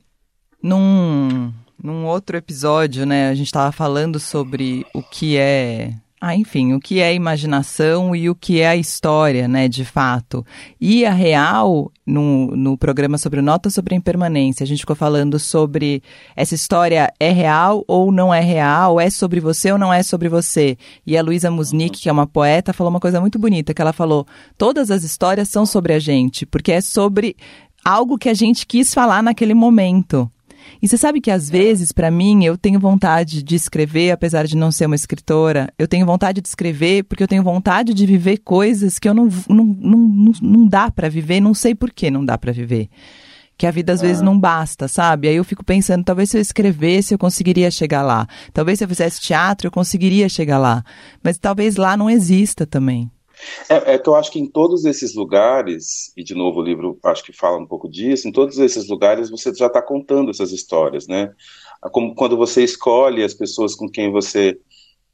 num, 0.60 1.52
num 1.80 2.04
outro 2.06 2.36
episódio, 2.36 3.06
né? 3.06 3.28
A 3.28 3.34
gente 3.34 3.46
estava 3.46 3.70
falando 3.70 4.18
sobre 4.18 4.84
o 4.92 5.02
que 5.02 5.36
é 5.36 5.94
ah, 6.24 6.36
enfim, 6.36 6.72
o 6.72 6.78
que 6.78 7.00
é 7.00 7.12
imaginação 7.12 8.14
e 8.14 8.30
o 8.30 8.34
que 8.36 8.60
é 8.60 8.68
a 8.68 8.76
história, 8.76 9.48
né, 9.48 9.66
de 9.66 9.84
fato. 9.84 10.46
E 10.80 11.04
a 11.04 11.10
real, 11.10 11.90
no, 12.06 12.54
no 12.54 12.78
programa 12.78 13.18
sobre 13.18 13.42
Nota 13.42 13.68
sobre 13.68 13.96
Impermanência, 13.96 14.62
a 14.62 14.66
gente 14.68 14.78
ficou 14.78 14.94
falando 14.94 15.36
sobre 15.40 16.00
essa 16.36 16.54
história 16.54 17.12
é 17.18 17.32
real 17.32 17.82
ou 17.88 18.12
não 18.12 18.32
é 18.32 18.38
real, 18.38 19.00
é 19.00 19.10
sobre 19.10 19.40
você 19.40 19.72
ou 19.72 19.78
não 19.78 19.92
é 19.92 20.04
sobre 20.04 20.28
você. 20.28 20.78
E 21.04 21.18
a 21.18 21.22
Luísa 21.24 21.50
Musnick, 21.50 22.00
que 22.00 22.08
é 22.08 22.12
uma 22.12 22.24
poeta, 22.24 22.72
falou 22.72 22.92
uma 22.92 23.00
coisa 23.00 23.20
muito 23.20 23.36
bonita, 23.36 23.74
que 23.74 23.82
ela 23.82 23.92
falou, 23.92 24.24
todas 24.56 24.92
as 24.92 25.02
histórias 25.02 25.48
são 25.48 25.66
sobre 25.66 25.92
a 25.92 25.98
gente, 25.98 26.46
porque 26.46 26.70
é 26.70 26.80
sobre 26.80 27.34
algo 27.84 28.16
que 28.16 28.28
a 28.28 28.34
gente 28.34 28.64
quis 28.64 28.94
falar 28.94 29.24
naquele 29.24 29.54
momento. 29.54 30.30
E 30.82 30.88
você 30.88 30.96
sabe 30.96 31.20
que 31.20 31.30
às 31.30 31.48
vezes, 31.48 31.92
para 31.92 32.10
mim, 32.10 32.44
eu 32.44 32.58
tenho 32.58 32.80
vontade 32.80 33.40
de 33.40 33.54
escrever, 33.54 34.10
apesar 34.10 34.48
de 34.48 34.56
não 34.56 34.72
ser 34.72 34.86
uma 34.86 34.96
escritora, 34.96 35.72
eu 35.78 35.86
tenho 35.86 36.04
vontade 36.04 36.40
de 36.40 36.48
escrever 36.48 37.04
porque 37.04 37.22
eu 37.22 37.28
tenho 37.28 37.44
vontade 37.44 37.94
de 37.94 38.04
viver 38.04 38.38
coisas 38.38 38.98
que 38.98 39.08
eu 39.08 39.14
não, 39.14 39.28
não, 39.48 39.64
não, 39.64 40.32
não 40.42 40.66
dá 40.66 40.90
para 40.90 41.08
viver, 41.08 41.40
não 41.40 41.54
sei 41.54 41.72
por 41.72 41.92
que 41.92 42.10
não 42.10 42.24
dá 42.24 42.36
para 42.36 42.50
viver. 42.50 42.88
Que 43.56 43.64
a 43.64 43.70
vida 43.70 43.92
às 43.92 44.00
vezes 44.00 44.20
ah. 44.22 44.24
não 44.24 44.36
basta, 44.36 44.88
sabe? 44.88 45.28
Aí 45.28 45.36
eu 45.36 45.44
fico 45.44 45.64
pensando, 45.64 46.02
talvez 46.02 46.30
se 46.30 46.36
eu 46.36 46.40
escrevesse 46.40 47.14
eu 47.14 47.18
conseguiria 47.18 47.70
chegar 47.70 48.02
lá. 48.02 48.26
Talvez 48.52 48.78
se 48.78 48.84
eu 48.84 48.88
fizesse 48.88 49.20
teatro 49.20 49.68
eu 49.68 49.70
conseguiria 49.70 50.28
chegar 50.28 50.58
lá. 50.58 50.82
Mas 51.22 51.38
talvez 51.38 51.76
lá 51.76 51.96
não 51.96 52.10
exista 52.10 52.66
também. 52.66 53.08
É, 53.68 53.94
é, 53.94 53.98
que 53.98 54.08
eu 54.08 54.14
acho 54.14 54.30
que 54.30 54.38
em 54.38 54.46
todos 54.46 54.84
esses 54.84 55.14
lugares, 55.14 56.12
e 56.16 56.22
de 56.22 56.34
novo 56.34 56.60
o 56.60 56.64
livro 56.64 56.98
acho 57.04 57.24
que 57.24 57.32
fala 57.32 57.58
um 57.58 57.66
pouco 57.66 57.88
disso, 57.88 58.28
em 58.28 58.32
todos 58.32 58.58
esses 58.58 58.88
lugares 58.88 59.30
você 59.30 59.54
já 59.54 59.66
está 59.66 59.82
contando 59.82 60.30
essas 60.30 60.52
histórias, 60.52 61.06
né? 61.06 61.32
Como 61.92 62.14
quando 62.14 62.36
você 62.36 62.62
escolhe 62.62 63.22
as 63.22 63.34
pessoas 63.34 63.74
com 63.74 63.88
quem 63.88 64.10
você 64.10 64.58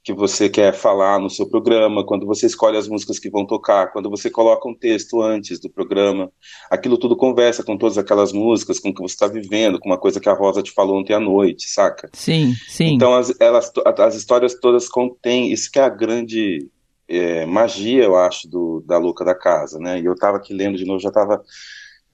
que 0.09 0.13
você 0.15 0.49
quer 0.49 0.73
falar 0.73 1.19
no 1.19 1.29
seu 1.29 1.47
programa, 1.47 2.03
quando 2.03 2.25
você 2.25 2.47
escolhe 2.47 2.79
as 2.79 2.89
músicas 2.89 3.19
que 3.19 3.29
vão 3.29 3.45
tocar, 3.45 3.93
quando 3.93 4.09
você 4.09 4.31
coloca 4.31 4.67
um 4.67 4.75
texto 4.75 5.21
antes 5.21 5.61
do 5.61 5.69
programa, 5.69 6.33
aquilo 6.71 6.97
tudo 6.97 7.15
conversa 7.15 7.63
com 7.63 7.77
todas 7.77 7.99
aquelas 7.99 8.33
músicas, 8.33 8.81
com 8.81 8.89
o 8.89 8.95
que 8.95 9.03
você 9.03 9.13
está 9.13 9.27
vivendo, 9.27 9.79
com 9.79 9.91
uma 9.91 9.99
coisa 9.99 10.19
que 10.19 10.29
a 10.29 10.33
Rosa 10.33 10.63
te 10.63 10.73
falou 10.73 10.99
ontem 10.99 11.13
à 11.13 11.21
noite, 11.21 11.69
saca? 11.69 12.09
Sim, 12.15 12.55
sim. 12.67 12.95
Então 12.95 13.15
as, 13.15 13.39
elas, 13.39 13.71
as 13.99 14.15
histórias 14.15 14.55
todas 14.59 14.89
contêm, 14.89 15.53
isso 15.53 15.71
que 15.71 15.79
é 15.79 15.83
a 15.83 15.91
grande 15.91 16.67
é, 17.09 17.47
magia, 17.47 18.05
eu 18.05 18.17
acho, 18.17 18.49
do, 18.49 18.85
da 18.87 18.99
Louca 18.99 19.25
da 19.25 19.35
Casa, 19.35 19.79
né? 19.79 20.01
E 20.01 20.05
eu 20.05 20.13
estava 20.13 20.37
aqui 20.37 20.53
lendo 20.53 20.77
de 20.77 20.85
novo, 20.85 21.01
já 21.01 21.09
estava 21.09 21.43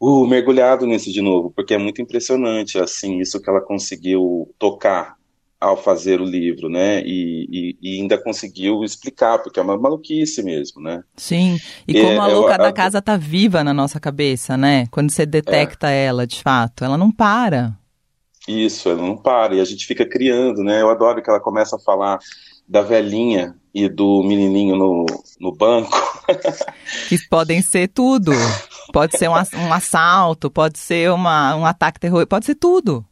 uh, 0.00 0.26
mergulhado 0.26 0.86
nisso 0.86 1.12
de 1.12 1.20
novo, 1.20 1.50
porque 1.50 1.74
é 1.74 1.78
muito 1.78 2.00
impressionante, 2.00 2.78
assim, 2.78 3.18
isso 3.18 3.40
que 3.40 3.50
ela 3.50 3.60
conseguiu 3.60 4.54
tocar 4.58 5.16
ao 5.60 5.76
fazer 5.82 6.20
o 6.20 6.24
livro, 6.24 6.68
né? 6.68 7.00
E, 7.04 7.48
e, 7.50 7.78
e, 7.80 8.00
ainda 8.00 8.18
conseguiu 8.18 8.84
explicar, 8.84 9.38
porque 9.38 9.58
é 9.58 9.62
uma 9.62 9.78
maluquice 9.78 10.42
mesmo, 10.42 10.82
né? 10.82 11.02
Sim, 11.16 11.58
e 11.88 11.94
como 11.94 12.12
é, 12.12 12.18
a 12.18 12.26
louca 12.26 12.58
da 12.58 12.72
casa 12.72 13.00
tá 13.00 13.16
viva 13.16 13.64
na 13.64 13.72
nossa 13.72 13.98
cabeça, 13.98 14.56
né? 14.56 14.86
Quando 14.90 15.10
você 15.10 15.24
detecta 15.24 15.90
é. 15.90 16.04
ela, 16.04 16.26
de 16.26 16.42
fato, 16.42 16.84
ela 16.84 16.98
não 16.98 17.10
para. 17.10 17.76
Isso, 18.46 18.90
ela 18.90 19.00
não 19.00 19.16
para, 19.16 19.54
e 19.54 19.60
a 19.60 19.64
gente 19.64 19.86
fica 19.86 20.06
criando, 20.06 20.62
né? 20.62 20.82
Eu 20.82 20.90
adoro 20.90 21.22
que 21.22 21.30
ela 21.30 21.40
começa 21.40 21.76
a 21.76 21.80
falar 21.80 22.18
da 22.68 22.82
velhinha 22.82 23.54
e 23.74 23.88
do 23.88 24.22
menininho 24.22 24.76
no, 24.76 25.06
no 25.40 25.52
banco. 25.52 25.90
que 27.08 27.18
podem 27.28 27.60
ser 27.60 27.88
tudo. 27.88 28.32
Pode 28.92 29.18
ser 29.18 29.28
um, 29.28 29.34
um 29.34 29.72
assalto, 29.72 30.50
pode 30.50 30.78
ser 30.78 31.10
uma, 31.10 31.56
um 31.56 31.66
ataque 31.66 31.98
terrorista, 31.98 32.28
pode 32.28 32.46
ser 32.46 32.54
tudo. 32.54 33.04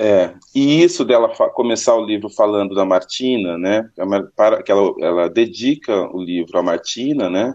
É, 0.00 0.32
e 0.54 0.82
isso 0.82 1.04
dela 1.04 1.28
começar 1.54 1.96
o 1.96 2.04
livro 2.04 2.30
falando 2.30 2.72
da 2.74 2.84
Martina, 2.84 3.58
né, 3.58 3.88
que 4.64 4.70
ela, 4.70 4.94
ela 5.00 5.28
dedica 5.28 6.08
o 6.14 6.22
livro 6.22 6.56
à 6.56 6.62
Martina, 6.62 7.28
né, 7.28 7.52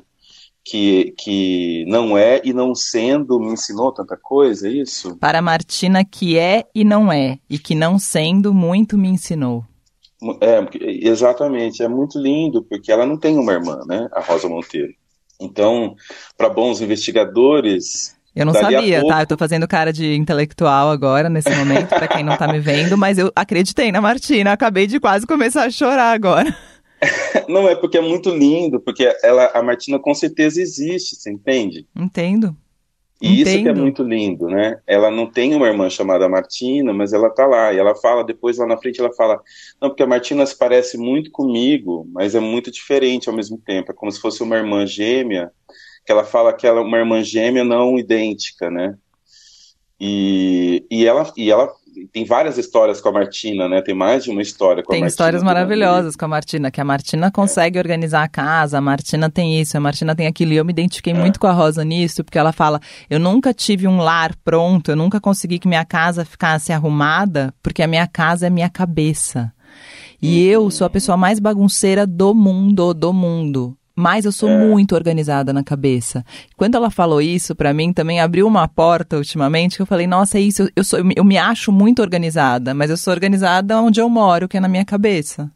que, 0.64 1.14
que 1.18 1.86
não 1.88 2.18
é 2.18 2.42
e 2.44 2.52
não 2.52 2.76
sendo 2.76 3.40
me 3.40 3.54
ensinou 3.54 3.94
tanta 3.94 4.18
coisa, 4.18 4.68
é 4.68 4.72
isso? 4.72 5.16
Para 5.18 5.40
a 5.40 5.42
Martina 5.42 6.04
que 6.04 6.38
é 6.38 6.66
e 6.76 6.84
não 6.84 7.12
é, 7.12 7.40
e 7.50 7.58
que 7.58 7.76
não 7.76 7.98
sendo 7.98 8.54
muito 8.54 8.98
me 8.98 9.08
ensinou. 9.08 9.64
É, 10.42 10.66
exatamente, 11.08 11.84
é 11.84 11.88
muito 11.88 12.20
lindo, 12.20 12.64
porque 12.64 12.92
ela 12.92 13.06
não 13.06 13.18
tem 13.18 13.38
uma 13.38 13.54
irmã, 13.54 13.82
né, 13.88 14.08
a 14.12 14.22
Rosa 14.22 14.48
Monteiro. 14.48 14.94
Então, 15.40 15.96
para 16.38 16.50
bons 16.50 16.82
investigadores, 16.82 18.16
eu 18.36 18.46
não 18.46 18.54
sabia, 18.54 19.00
pouco... 19.00 19.14
tá? 19.14 19.22
Eu 19.22 19.28
tô 19.28 19.38
fazendo 19.38 19.68
cara 19.68 19.94
de 19.94 20.16
intelectual 20.16 20.90
agora, 20.90 21.30
nesse 21.30 21.52
momento, 21.52 21.90
para 21.90 22.08
quem 22.08 22.24
não 22.24 22.36
tá 22.36 22.48
me 22.48 22.60
vendo, 22.60 22.98
mas 22.98 23.18
eu 23.20 23.32
acreditei 23.36 23.92
na 23.92 24.02
Martina, 24.02 24.52
acabei 24.52 24.88
de 24.88 25.00
quase 25.00 25.28
começar 25.28 25.66
a 25.66 25.70
chorar 25.70 26.14
agora. 26.14 26.56
não, 27.48 27.68
é 27.68 27.76
porque 27.76 27.98
é 27.98 28.02
muito 28.02 28.30
lindo, 28.30 28.80
porque 28.80 29.08
ela, 29.22 29.52
a 29.54 29.62
Martina 29.62 30.00
com 30.00 30.16
certeza 30.16 30.60
existe, 30.60 31.16
você 31.16 31.32
entende? 31.32 31.86
Entendo. 31.96 32.56
E 33.24 33.40
Entendo. 33.40 33.48
isso 33.48 33.64
que 33.64 33.70
é 33.70 33.74
muito 33.74 34.04
lindo, 34.04 34.48
né? 34.48 34.82
Ela 34.86 35.10
não 35.10 35.26
tem 35.26 35.56
uma 35.56 35.68
irmã 35.68 35.90
chamada 35.90 36.28
Martina, 36.28 36.92
mas 36.92 37.14
ela 37.14 37.30
tá 37.30 37.48
lá. 37.48 37.72
E 37.72 37.78
ela 37.78 37.96
fala, 37.96 38.22
depois 38.22 38.58
lá 38.58 38.68
na 38.68 38.76
frente, 38.76 39.00
ela 39.00 39.14
fala: 39.14 39.40
Não, 39.82 39.88
porque 39.88 40.04
a 40.04 40.08
Martina 40.08 40.46
se 40.46 40.58
parece 40.58 40.98
muito 40.98 41.32
comigo, 41.32 42.06
mas 42.12 42.36
é 42.36 42.42
muito 42.42 42.70
diferente 42.70 43.30
ao 43.30 43.36
mesmo 43.36 43.58
tempo. 43.58 43.94
É 43.94 43.96
como 43.96 44.12
se 44.12 44.20
fosse 44.20 44.44
uma 44.44 44.58
irmã 44.58 44.86
gêmea 44.86 45.50
que 46.06 46.12
ela 46.12 46.26
fala 46.26 46.52
que 46.52 46.68
ela 46.68 46.82
é 46.82 46.84
uma 46.84 46.98
irmã 46.98 47.24
gêmea 47.24 47.64
não 47.64 47.98
idêntica, 47.98 48.70
né? 48.70 48.98
E, 49.98 50.86
e, 50.92 51.06
ela, 51.06 51.32
e 51.38 51.50
ela 51.50 51.74
tem 52.12 52.26
várias 52.26 52.58
histórias 52.58 53.00
com 53.00 53.10
a 53.10 53.12
Martina, 53.12 53.68
né? 53.70 53.82
Tem 53.82 53.94
mais 53.94 54.24
de 54.24 54.32
uma 54.32 54.42
história 54.42 54.84
com 54.84 54.92
tem 54.92 55.00
a 55.00 55.02
Martina. 55.02 55.08
Tem 55.08 55.08
histórias 55.08 55.44
maravilhosas 55.44 56.16
com 56.16 56.26
a 56.26 56.28
Martina, 56.28 56.72
que 56.72 56.82
a 56.82 56.86
Martina 56.86 57.32
consegue 57.32 57.78
é. 57.78 57.82
organizar 57.82 58.24
a 58.24 58.28
casa, 58.28 58.78
a 58.78 58.82
Martina 58.82 59.30
tem 59.30 59.60
isso, 59.60 59.78
a 59.78 59.80
Martina 59.80 60.16
tem 60.16 60.28
aquilo. 60.28 60.54
E 60.54 60.58
eu 60.58 60.66
me 60.66 60.72
identifiquei 60.72 61.14
é. 61.14 61.18
muito 61.18 61.40
com 61.40 61.48
a 61.48 61.52
Rosa 61.52 61.84
nisso, 61.84 62.24
porque 62.24 62.38
ela 62.38 62.52
fala: 62.52 62.80
eu 63.10 63.20
nunca 63.20 63.54
tive 63.54 63.88
um 63.88 63.98
lar 63.98 64.36
pronto, 64.44 64.92
eu 64.92 64.96
nunca 64.96 65.20
consegui 65.20 65.60
que 65.60 65.68
minha 65.68 65.86
casa 65.86 66.26
ficasse 66.26 66.72
arrumada, 66.74 67.54
porque 67.62 67.84
a 67.84 67.88
minha 67.88 68.08
casa 68.08 68.48
é 68.48 68.50
minha 68.50 68.70
cabeça. 68.70 69.52
E 70.22 70.48
eu 70.48 70.72
sou 70.72 70.88
a 70.88 70.90
pessoa 70.90 71.18
mais 71.18 71.40
bagunceira 71.40 72.08
do 72.08 72.34
mundo, 72.34 72.94
do 72.94 73.12
mundo. 73.12 73.78
Mas 73.96 74.26
eu 74.26 74.32
sou 74.32 74.50
é. 74.50 74.58
muito 74.58 74.96
organizada 74.96 75.54
na 75.54 75.64
cabeça. 75.64 76.26
Quando 76.58 76.76
ela 76.76 76.90
falou 76.90 77.22
isso 77.22 77.56
para 77.56 77.74
mim, 77.74 77.94
também 77.94 78.20
abriu 78.20 78.48
uma 78.48 78.68
porta 78.68 79.18
ultimamente 79.18 79.76
que 79.76 79.82
eu 79.82 79.86
falei: 79.86 80.08
"Nossa, 80.08 80.38
é 80.38 80.42
isso, 80.42 80.68
eu 80.76 80.84
sou 80.84 81.00
eu 81.16 81.24
me 81.24 81.38
acho 81.38 81.72
muito 81.72 82.02
organizada, 82.02 82.74
mas 82.74 82.90
eu 82.90 82.98
sou 82.98 83.14
organizada 83.14 83.80
onde 83.80 84.00
eu 84.00 84.10
moro, 84.10 84.48
que 84.48 84.58
é 84.58 84.60
na 84.60 84.68
minha 84.68 84.86
cabeça". 84.86 85.52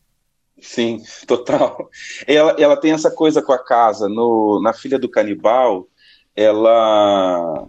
Sim, 0.62 1.02
total. 1.26 1.90
Ela, 2.28 2.56
ela 2.60 2.78
tem 2.78 2.92
essa 2.92 3.12
coisa 3.12 3.42
com 3.42 3.54
a 3.54 3.64
casa. 3.64 4.08
No, 4.08 4.62
na 4.62 4.74
Filha 4.74 5.00
do 5.00 5.10
Canibal, 5.10 5.88
ela 6.36 7.68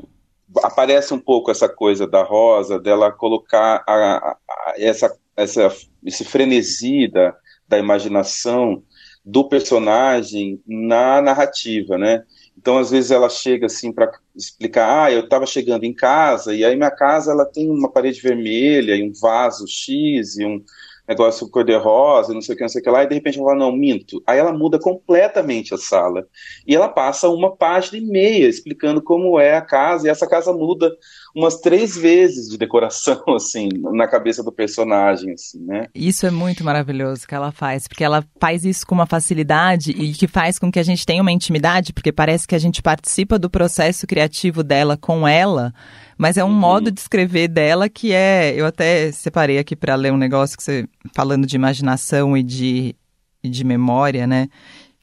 aparece 0.63 1.13
um 1.13 1.19
pouco 1.19 1.51
essa 1.51 1.69
coisa 1.69 2.07
da 2.07 2.23
Rosa, 2.23 2.79
dela 2.79 3.13
colocar 3.13 3.83
a, 3.87 3.93
a, 3.93 4.31
a, 4.31 4.75
essa, 4.79 5.15
essa, 5.37 5.75
esse 6.05 6.25
frenesi 6.25 7.09
da, 7.09 7.35
da 7.69 7.79
imaginação 7.79 8.83
do 9.29 9.47
personagem 9.47 10.59
na 10.67 11.21
narrativa, 11.21 11.99
né? 11.99 12.25
Então, 12.57 12.79
às 12.79 12.91
vezes 12.91 13.11
ela 13.11 13.29
chega 13.29 13.67
assim 13.67 13.93
para 13.93 14.11
explicar, 14.35 15.05
ah, 15.05 15.13
eu 15.13 15.25
estava 15.25 15.45
chegando 15.45 15.85
em 15.85 15.93
casa 15.93 16.55
e 16.55 16.65
aí 16.65 16.75
minha 16.75 16.91
casa 16.91 17.31
ela 17.31 17.45
tem 17.45 17.71
uma 17.71 17.93
parede 17.93 18.23
vermelha 18.23 18.97
e 18.97 19.07
um 19.07 19.13
vaso 19.13 19.67
X 19.69 20.39
e 20.39 20.47
um 20.47 20.65
negócio 21.07 21.49
cor-de-rosa, 21.51 22.33
não 22.33 22.41
sei 22.41 22.55
o 22.55 22.57
que, 22.57 22.63
não 22.63 22.69
sei 22.71 22.81
o 22.81 22.85
que 22.85 22.91
lá, 22.91 23.05
e 23.05 23.07
de 23.07 23.15
repente 23.15 23.39
ela 23.39 23.49
fala, 23.49 23.59
não, 23.59 23.73
minto. 23.73 24.23
Aí 24.27 24.39
ela 24.39 24.53
muda 24.53 24.79
completamente 24.79 25.75
a 25.75 25.79
sala. 25.79 26.27
E 26.67 26.75
ela 26.75 26.89
passa 26.89 27.29
uma 27.29 27.55
página 27.55 27.99
e 27.99 28.01
meia 28.01 28.49
explicando 28.49 29.03
como 29.03 29.39
é 29.39 29.57
a 29.57 29.63
casa, 29.63 30.07
e 30.07 30.11
essa 30.11 30.27
casa 30.27 30.53
muda 30.55 30.91
umas 31.35 31.61
três 31.61 31.97
vezes 31.97 32.49
de 32.49 32.57
decoração, 32.57 33.23
assim, 33.35 33.69
na 33.93 34.07
cabeça 34.07 34.43
do 34.43 34.53
personagem, 34.53 35.33
assim, 35.33 35.59
né? 35.65 35.87
Isso 35.95 36.27
é 36.27 36.31
muito 36.31 36.65
maravilhoso 36.65 37.27
que 37.27 37.35
ela 37.35 37.53
faz, 37.53 37.87
porque 37.87 38.05
ela 38.05 38.25
faz 38.41 38.65
isso 38.65 38.87
com 38.87 38.95
uma 38.95 39.07
facilidade 39.07 39.91
e 39.91 40.13
que 40.13 40.27
faz 40.27 40.59
com 40.59 40.71
que 40.71 40.79
a 40.79 40.83
gente 40.83 41.05
tenha 41.05 41.23
uma 41.23 41.33
intimidade, 41.33 41.93
porque 41.93 42.13
parece 42.13 42.47
que 42.47 42.55
a 42.55 42.59
gente 42.59 42.83
participa 42.83 43.39
do 43.39 43.51
processo 43.51 44.07
criativo 44.07 44.63
dela 44.63 44.97
com 44.97 45.27
ela, 45.27 45.73
mas 46.17 46.37
é 46.37 46.45
um 46.45 46.49
uhum. 46.49 46.55
modo 46.55 46.91
de 46.91 47.01
escrever 47.01 47.49
dela 47.49 47.89
que 47.89 48.13
é. 48.13 48.53
Eu 48.55 48.67
até 48.67 49.13
separei 49.13 49.59
aqui 49.59 49.77
para 49.77 49.95
ler 49.95 50.13
um 50.13 50.17
negócio 50.17 50.57
que 50.57 50.63
você 50.63 50.87
falando 51.15 51.47
de 51.47 51.55
imaginação 51.55 52.37
e 52.37 52.43
de, 52.43 52.97
e 53.43 53.49
de 53.49 53.65
memória, 53.65 54.27
né? 54.27 54.49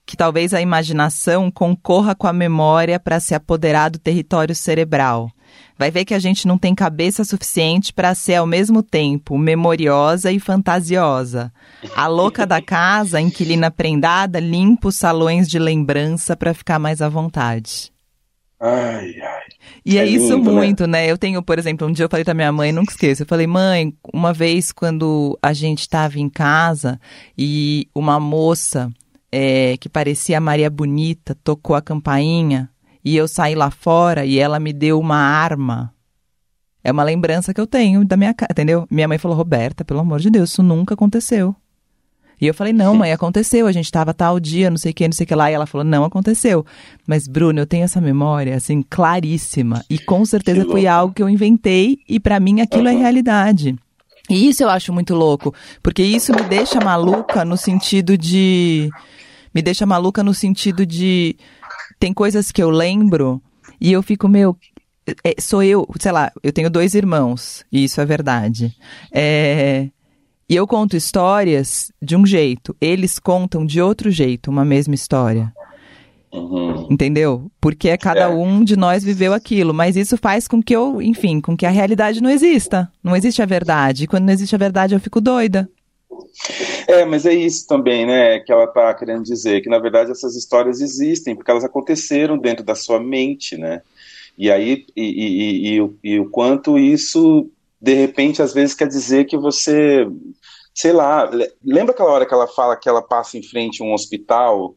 Que 0.05 0.17
talvez 0.17 0.53
a 0.53 0.61
imaginação 0.61 1.49
concorra 1.49 2.13
com 2.13 2.27
a 2.27 2.33
memória 2.33 2.99
para 2.99 3.19
se 3.19 3.33
apoderar 3.33 3.89
do 3.89 3.97
território 3.97 4.53
cerebral. 4.53 5.31
Vai 5.77 5.91
ver 5.91 6.05
que 6.05 6.13
a 6.13 6.19
gente 6.19 6.47
não 6.47 6.57
tem 6.57 6.73
cabeça 6.73 7.23
suficiente 7.23 7.91
para 7.91 8.15
ser 8.15 8.35
ao 8.35 8.47
mesmo 8.47 8.81
tempo 8.81 9.37
memoriosa 9.37 10.31
e 10.31 10.39
fantasiosa. 10.39 11.51
A 11.95 12.07
louca 12.07 12.45
da 12.45 12.61
casa, 12.63 13.19
inquilina 13.19 13.69
prendada, 13.69 14.39
limpa 14.39 14.87
os 14.87 14.95
salões 14.95 15.49
de 15.49 15.59
lembrança 15.59 16.35
para 16.35 16.53
ficar 16.53 16.79
mais 16.79 17.01
à 17.01 17.09
vontade. 17.09 17.91
Ai, 18.59 19.19
ai. 19.21 19.43
E 19.85 19.97
é, 19.97 20.01
é 20.01 20.05
isso 20.05 20.33
lindo, 20.33 20.51
né? 20.51 20.57
muito, 20.57 20.87
né? 20.87 21.01
né? 21.03 21.11
Eu 21.11 21.17
tenho, 21.17 21.43
por 21.43 21.59
exemplo, 21.59 21.87
um 21.87 21.91
dia 21.91 22.05
eu 22.05 22.09
falei 22.09 22.23
pra 22.23 22.33
minha 22.33 22.51
mãe, 22.51 22.71
nunca 22.71 22.91
esqueço, 22.91 23.23
eu 23.23 23.27
falei, 23.27 23.45
mãe, 23.45 23.93
uma 24.13 24.33
vez 24.33 24.71
quando 24.71 25.37
a 25.41 25.53
gente 25.53 25.81
estava 25.81 26.19
em 26.19 26.29
casa 26.29 26.99
e 27.37 27.87
uma 27.93 28.19
moça 28.19 28.89
é, 29.31 29.75
que 29.77 29.89
parecia 29.89 30.39
Maria 30.39 30.69
Bonita 30.69 31.35
tocou 31.43 31.75
a 31.75 31.81
campainha 31.81 32.69
e 33.05 33.15
eu 33.15 33.27
saí 33.27 33.53
lá 33.53 33.69
fora 33.69 34.25
e 34.25 34.39
ela 34.39 34.59
me 34.59 34.73
deu 34.73 34.99
uma 34.99 35.17
arma. 35.17 35.93
É 36.83 36.91
uma 36.91 37.03
lembrança 37.03 37.53
que 37.53 37.61
eu 37.61 37.67
tenho 37.67 38.03
da 38.03 38.17
minha 38.17 38.33
casa, 38.33 38.51
entendeu? 38.51 38.87
Minha 38.89 39.07
mãe 39.07 39.19
falou, 39.19 39.37
Roberta, 39.37 39.85
pelo 39.85 39.99
amor 39.99 40.19
de 40.19 40.31
Deus, 40.31 40.49
isso 40.49 40.63
nunca 40.63 40.95
aconteceu. 40.95 41.55
E 42.39 42.47
eu 42.47 42.53
falei, 42.53 42.73
não, 42.73 42.93
mãe, 42.95 43.11
aconteceu, 43.11 43.65
a 43.65 43.71
gente 43.71 43.85
estava 43.85 44.13
tal 44.13 44.39
dia, 44.39 44.69
não 44.69 44.77
sei 44.77 44.91
o 44.91 44.93
que, 44.93 45.07
não 45.07 45.13
sei 45.13 45.23
o 45.23 45.27
que 45.27 45.35
lá. 45.35 45.49
E 45.49 45.53
ela 45.53 45.65
falou, 45.65 45.85
não 45.85 46.03
aconteceu. 46.03 46.65
Mas, 47.07 47.27
Bruno, 47.27 47.59
eu 47.59 47.65
tenho 47.65 47.85
essa 47.85 48.01
memória, 48.01 48.55
assim, 48.55 48.83
claríssima. 48.87 49.85
E 49.89 49.97
com 49.97 50.25
certeza 50.25 50.65
foi 50.65 50.85
algo 50.85 51.13
que 51.13 51.23
eu 51.23 51.29
inventei 51.29 51.99
e 52.09 52.19
para 52.19 52.39
mim 52.39 52.59
aquilo 52.59 52.89
uhum. 52.89 52.95
é 52.95 52.97
realidade. 52.97 53.75
E 54.29 54.49
isso 54.49 54.63
eu 54.63 54.69
acho 54.69 54.91
muito 54.91 55.13
louco, 55.13 55.53
porque 55.83 56.01
isso 56.01 56.33
me 56.33 56.41
deixa 56.43 56.79
maluca 56.79 57.45
no 57.45 57.55
sentido 57.55 58.17
de. 58.17 58.89
Me 59.53 59.61
deixa 59.61 59.85
maluca 59.85 60.23
no 60.23 60.33
sentido 60.33 60.85
de. 60.85 61.37
Tem 61.99 62.13
coisas 62.13 62.51
que 62.51 62.61
eu 62.61 62.69
lembro 62.69 63.41
e 63.79 63.91
eu 63.91 64.01
fico, 64.03 64.27
meu, 64.27 64.57
é, 65.23 65.35
sou 65.39 65.61
eu, 65.61 65.87
sei 65.99 66.11
lá, 66.11 66.31
eu 66.43 66.51
tenho 66.51 66.69
dois 66.69 66.95
irmãos, 66.95 67.65
e 67.71 67.83
isso 67.83 68.01
é 68.01 68.05
verdade. 68.05 68.75
É, 69.11 69.89
e 70.49 70.55
eu 70.55 70.67
conto 70.67 70.95
histórias 70.95 71.91
de 72.01 72.15
um 72.15 72.25
jeito, 72.25 72.75
eles 72.79 73.19
contam 73.19 73.65
de 73.65 73.81
outro 73.81 74.09
jeito 74.11 74.49
uma 74.49 74.65
mesma 74.65 74.95
história. 74.95 75.53
Uhum. 76.31 76.87
Entendeu? 76.91 77.49
Porque 77.61 77.87
é 77.87 77.97
cada 77.97 78.21
é. 78.21 78.27
um 78.27 78.63
de 78.63 78.75
nós 78.75 79.03
viveu 79.03 79.33
aquilo, 79.33 79.73
mas 79.73 79.95
isso 79.95 80.17
faz 80.17 80.47
com 80.47 80.61
que 80.61 80.75
eu, 80.75 81.01
enfim, 81.01 81.39
com 81.39 81.55
que 81.55 81.65
a 81.65 81.69
realidade 81.69 82.21
não 82.21 82.29
exista. 82.29 82.91
Não 83.01 83.15
existe 83.15 83.41
a 83.41 83.45
verdade. 83.45 84.03
E 84.03 84.07
quando 84.07 84.25
não 84.25 84.33
existe 84.33 84.53
a 84.53 84.57
verdade, 84.57 84.93
eu 84.93 84.99
fico 84.99 85.21
doida. 85.21 85.69
É, 86.87 87.03
mas 87.05 87.25
é 87.25 87.33
isso 87.33 87.67
também, 87.67 88.05
né, 88.05 88.39
que 88.39 88.51
ela 88.51 88.65
está 88.65 88.93
querendo 88.93 89.23
dizer, 89.23 89.61
que 89.61 89.69
na 89.69 89.79
verdade 89.79 90.11
essas 90.11 90.35
histórias 90.35 90.81
existem, 90.81 91.35
porque 91.35 91.49
elas 91.49 91.63
aconteceram 91.63 92.37
dentro 92.37 92.63
da 92.63 92.75
sua 92.75 92.99
mente, 92.99 93.57
né? 93.57 93.81
E 94.37 94.51
aí, 94.51 94.85
e, 94.95 95.03
e, 95.03 95.79
e, 95.79 95.89
e 96.03 96.19
o 96.19 96.29
quanto 96.29 96.77
isso 96.77 97.49
de 97.85 97.93
repente, 97.93 98.41
às 98.41 98.51
vezes 98.51 98.73
quer 98.73 98.87
dizer 98.87 99.25
que 99.25 99.37
você, 99.37 100.07
sei 100.73 100.91
lá, 100.91 101.29
lembra 101.63 101.93
aquela 101.93 102.09
hora 102.09 102.25
que 102.25 102.33
ela 102.33 102.47
fala 102.47 102.75
que 102.75 102.89
ela 102.89 103.01
passa 103.01 103.37
em 103.37 103.43
frente 103.43 103.81
a 103.81 103.85
um 103.85 103.93
hospital 103.93 104.75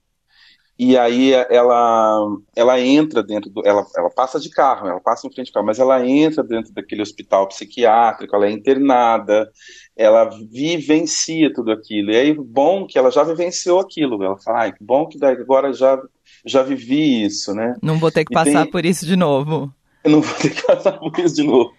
e 0.78 0.96
aí 0.96 1.32
ela 1.32 2.20
ela 2.54 2.80
entra 2.80 3.20
dentro 3.22 3.50
do 3.50 3.66
ela, 3.66 3.84
ela 3.96 4.10
passa 4.10 4.38
de 4.38 4.48
carro, 4.48 4.86
ela 4.86 5.00
passa 5.00 5.26
em 5.26 5.32
frente 5.32 5.50
do 5.50 5.54
carro, 5.54 5.66
mas 5.66 5.80
ela 5.80 6.06
entra 6.06 6.44
dentro 6.44 6.72
daquele 6.72 7.02
hospital 7.02 7.48
psiquiátrico, 7.48 8.36
ela 8.36 8.46
é 8.46 8.50
internada, 8.50 9.50
ela 9.96 10.30
vivencia 10.50 11.52
tudo 11.52 11.72
aquilo. 11.72 12.12
E 12.12 12.16
aí 12.16 12.32
bom 12.32 12.86
que 12.86 12.96
ela 12.96 13.10
já 13.10 13.24
vivenciou 13.24 13.80
aquilo. 13.80 14.22
Ela 14.22 14.38
fala, 14.38 14.60
ai, 14.60 14.72
que 14.72 14.84
bom 14.84 15.08
que 15.08 15.18
agora 15.24 15.72
já 15.72 16.00
já 16.46 16.62
vivi 16.62 17.24
isso, 17.24 17.52
né? 17.52 17.74
Não 17.82 17.98
vou 17.98 18.12
ter 18.12 18.24
que 18.24 18.32
e 18.32 18.34
passar 18.34 18.62
tem... 18.62 18.70
por 18.70 18.86
isso 18.86 19.04
de 19.04 19.16
novo. 19.16 19.72
Eu 20.04 20.12
não 20.12 20.20
vou 20.22 20.34
ter 20.36 20.50
que 20.50 20.62
passar 20.64 20.92
por 20.92 21.18
isso 21.18 21.34
de 21.34 21.42
novo. 21.42 21.72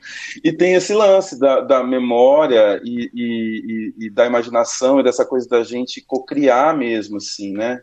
E 0.44 0.52
tem 0.52 0.74
esse 0.74 0.94
lance 0.94 1.40
da, 1.40 1.62
da 1.62 1.84
memória 1.84 2.82
e, 2.84 3.10
e, 3.14 3.94
e, 4.02 4.06
e 4.08 4.10
da 4.10 4.26
imaginação 4.26 5.00
e 5.00 5.04
dessa 5.04 5.26
coisa 5.26 5.48
da 5.48 5.64
gente 5.64 6.04
cocriar 6.06 6.78
mesmo, 6.78 7.16
assim, 7.16 7.54
né? 7.54 7.82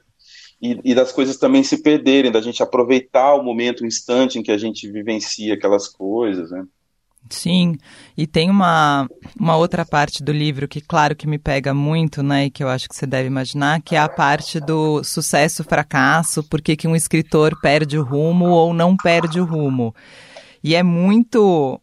E, 0.61 0.81
e, 0.85 0.95
das 0.95 1.13
coisas 1.13 1.37
também 1.37 1.63
se 1.63 1.83
perderem, 1.83 2.33
da 2.33 2.41
gente 2.41 2.63
aproveitar 2.63 3.35
o 3.35 3.43
momento, 3.43 3.83
o 3.83 3.87
instante 3.87 4.39
em 4.39 4.43
que 4.43 4.51
a 4.51 4.57
gente 4.57 4.91
vivencia 4.91 5.53
aquelas 5.53 5.87
coisas, 5.87 6.51
né? 6.51 6.65
Sim, 7.29 7.77
e 8.17 8.27
tem 8.27 8.49
uma, 8.49 9.09
uma 9.39 9.57
outra 9.57 9.85
parte 9.85 10.23
do 10.23 10.33
livro 10.33 10.69
que, 10.69 10.81
claro, 10.81 11.17
que 11.17 11.27
me 11.27 11.39
pega 11.39 11.75
muito, 11.75 12.23
né, 12.23 12.47
e 12.47 12.51
que 12.51 12.63
eu 12.63 12.69
acho 12.69 12.89
que 12.89 12.95
você 12.95 13.05
deve 13.05 13.27
imaginar, 13.27 13.83
que 13.83 13.97
é 13.97 13.99
a 13.99 14.09
parte 14.09 14.61
do 14.61 15.03
sucesso-fracasso, 15.03 16.45
por 16.45 16.63
que 16.63 16.87
um 16.87 16.95
escritor 16.95 17.59
perde 17.61 17.99
o 17.99 18.05
rumo 18.05 18.47
ou 18.47 18.73
não 18.73 18.97
perde 18.97 19.41
o 19.41 19.45
rumo. 19.45 19.95
E 20.63 20.75
é 20.75 20.83
muito. 20.83 21.81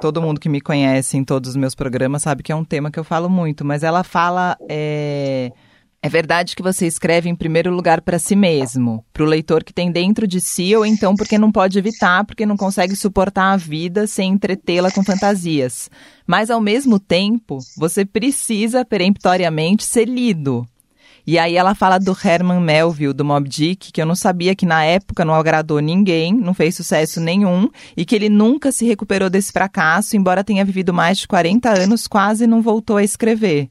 Todo 0.00 0.22
mundo 0.22 0.40
que 0.40 0.48
me 0.48 0.60
conhece 0.60 1.16
em 1.16 1.24
todos 1.24 1.50
os 1.50 1.56
meus 1.56 1.74
programas 1.74 2.22
sabe 2.22 2.42
que 2.42 2.52
é 2.52 2.54
um 2.54 2.64
tema 2.64 2.90
que 2.90 2.98
eu 2.98 3.04
falo 3.04 3.28
muito, 3.28 3.64
mas 3.64 3.82
ela 3.82 4.04
fala. 4.04 4.56
É 4.68 5.52
é 6.02 6.08
verdade 6.08 6.56
que 6.56 6.62
você 6.62 6.86
escreve 6.86 7.28
em 7.28 7.34
primeiro 7.34 7.70
lugar 7.70 8.00
para 8.00 8.18
si 8.18 8.34
mesmo, 8.34 9.04
para 9.12 9.22
o 9.22 9.26
leitor 9.26 9.62
que 9.62 9.72
tem 9.72 9.92
dentro 9.92 10.26
de 10.26 10.40
si, 10.40 10.74
ou 10.74 10.86
então 10.86 11.14
porque 11.14 11.36
não 11.36 11.52
pode 11.52 11.78
evitar, 11.78 12.24
porque 12.24 12.46
não 12.46 12.56
consegue 12.56 12.96
suportar 12.96 13.52
a 13.52 13.56
vida 13.58 14.06
sem 14.06 14.32
entretê-la 14.32 14.90
com 14.90 15.04
fantasias. 15.04 15.90
Mas 16.26 16.50
ao 16.50 16.60
mesmo 16.60 16.98
tempo, 16.98 17.58
você 17.76 18.06
precisa 18.06 18.82
peremptoriamente 18.82 19.84
ser 19.84 20.08
lido. 20.08 20.66
E 21.26 21.38
aí 21.38 21.54
ela 21.54 21.74
fala 21.74 21.98
do 21.98 22.16
Herman 22.24 22.60
Melville, 22.60 23.12
do 23.12 23.24
Mob 23.24 23.46
Dick, 23.46 23.92
que 23.92 24.00
eu 24.00 24.06
não 24.06 24.16
sabia 24.16 24.54
que 24.54 24.64
na 24.64 24.82
época 24.82 25.22
não 25.22 25.34
agradou 25.34 25.80
ninguém, 25.80 26.32
não 26.32 26.54
fez 26.54 26.74
sucesso 26.74 27.20
nenhum, 27.20 27.68
e 27.94 28.06
que 28.06 28.14
ele 28.14 28.30
nunca 28.30 28.72
se 28.72 28.86
recuperou 28.86 29.28
desse 29.28 29.52
fracasso, 29.52 30.16
embora 30.16 30.42
tenha 30.42 30.64
vivido 30.64 30.94
mais 30.94 31.18
de 31.18 31.28
40 31.28 31.68
anos, 31.78 32.06
quase 32.06 32.46
não 32.46 32.62
voltou 32.62 32.96
a 32.96 33.04
escrever. 33.04 33.68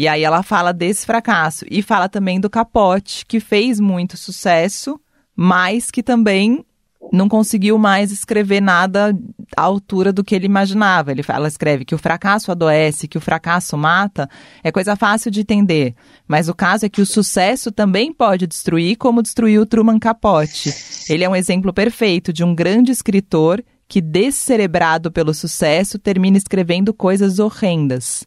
E 0.00 0.08
aí 0.08 0.24
ela 0.24 0.42
fala 0.42 0.72
desse 0.72 1.04
fracasso 1.04 1.66
e 1.70 1.82
fala 1.82 2.08
também 2.08 2.40
do 2.40 2.48
Capote, 2.48 3.26
que 3.26 3.38
fez 3.38 3.78
muito 3.78 4.16
sucesso, 4.16 4.98
mas 5.36 5.90
que 5.90 6.02
também 6.02 6.64
não 7.12 7.28
conseguiu 7.28 7.76
mais 7.76 8.10
escrever 8.10 8.62
nada 8.62 9.14
à 9.54 9.60
altura 9.60 10.10
do 10.10 10.24
que 10.24 10.34
ele 10.34 10.46
imaginava. 10.46 11.12
Ele, 11.12 11.22
ela 11.28 11.46
escreve 11.46 11.84
que 11.84 11.94
o 11.94 11.98
fracasso 11.98 12.50
adoece, 12.50 13.06
que 13.06 13.18
o 13.18 13.20
fracasso 13.20 13.76
mata, 13.76 14.26
é 14.64 14.72
coisa 14.72 14.96
fácil 14.96 15.30
de 15.30 15.42
entender. 15.42 15.94
Mas 16.26 16.48
o 16.48 16.54
caso 16.54 16.86
é 16.86 16.88
que 16.88 17.02
o 17.02 17.06
sucesso 17.06 17.70
também 17.70 18.10
pode 18.10 18.46
destruir, 18.46 18.96
como 18.96 19.22
destruiu 19.22 19.66
Truman 19.66 19.98
Capote. 19.98 20.72
Ele 21.10 21.24
é 21.24 21.28
um 21.28 21.36
exemplo 21.36 21.74
perfeito 21.74 22.32
de 22.32 22.42
um 22.42 22.54
grande 22.54 22.90
escritor 22.90 23.62
que, 23.86 24.00
descerebrado 24.00 25.12
pelo 25.12 25.34
sucesso, 25.34 25.98
termina 25.98 26.38
escrevendo 26.38 26.94
coisas 26.94 27.38
horrendas. 27.38 28.24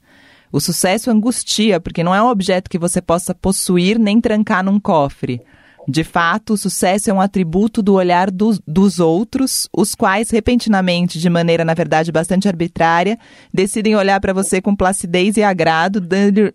O 0.54 0.60
sucesso 0.60 1.10
angustia, 1.10 1.80
porque 1.80 2.04
não 2.04 2.14
é 2.14 2.22
um 2.22 2.28
objeto 2.28 2.70
que 2.70 2.78
você 2.78 3.02
possa 3.02 3.34
possuir 3.34 3.98
nem 3.98 4.22
trancar 4.22 4.64
num 4.64 4.80
cofre. 4.80 5.42
De 5.88 6.04
fato, 6.04 6.54
o 6.54 6.58
sucesso 6.58 7.10
é 7.10 7.14
um 7.14 7.20
atributo 7.20 7.82
do 7.82 7.96
olhar 7.96 8.30
do, 8.30 8.58
dos 8.66 9.00
outros, 9.00 9.68
os 9.76 9.96
quais, 9.96 10.30
repentinamente, 10.30 11.20
de 11.20 11.28
maneira, 11.28 11.66
na 11.66 11.74
verdade, 11.74 12.12
bastante 12.12 12.48
arbitrária, 12.48 13.18
decidem 13.52 13.96
olhar 13.96 14.22
para 14.22 14.32
você 14.32 14.62
com 14.62 14.76
placidez 14.76 15.38
e 15.38 15.44
agrado, 15.44 16.00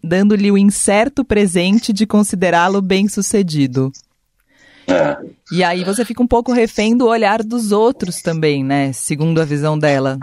dando-lhe 0.00 0.52
o 0.52 0.56
incerto 0.56 1.24
presente 1.24 1.92
de 1.92 2.06
considerá-lo 2.06 2.80
bem-sucedido. 2.80 3.92
É. 4.86 5.18
E 5.50 5.64
aí 5.64 5.82
você 5.82 6.04
fica 6.04 6.22
um 6.22 6.26
pouco 6.26 6.52
refém 6.52 6.96
do 6.96 7.08
olhar 7.08 7.42
dos 7.42 7.72
outros 7.72 8.22
também, 8.22 8.62
né? 8.62 8.92
Segundo 8.92 9.40
a 9.40 9.44
visão 9.44 9.76
dela. 9.76 10.18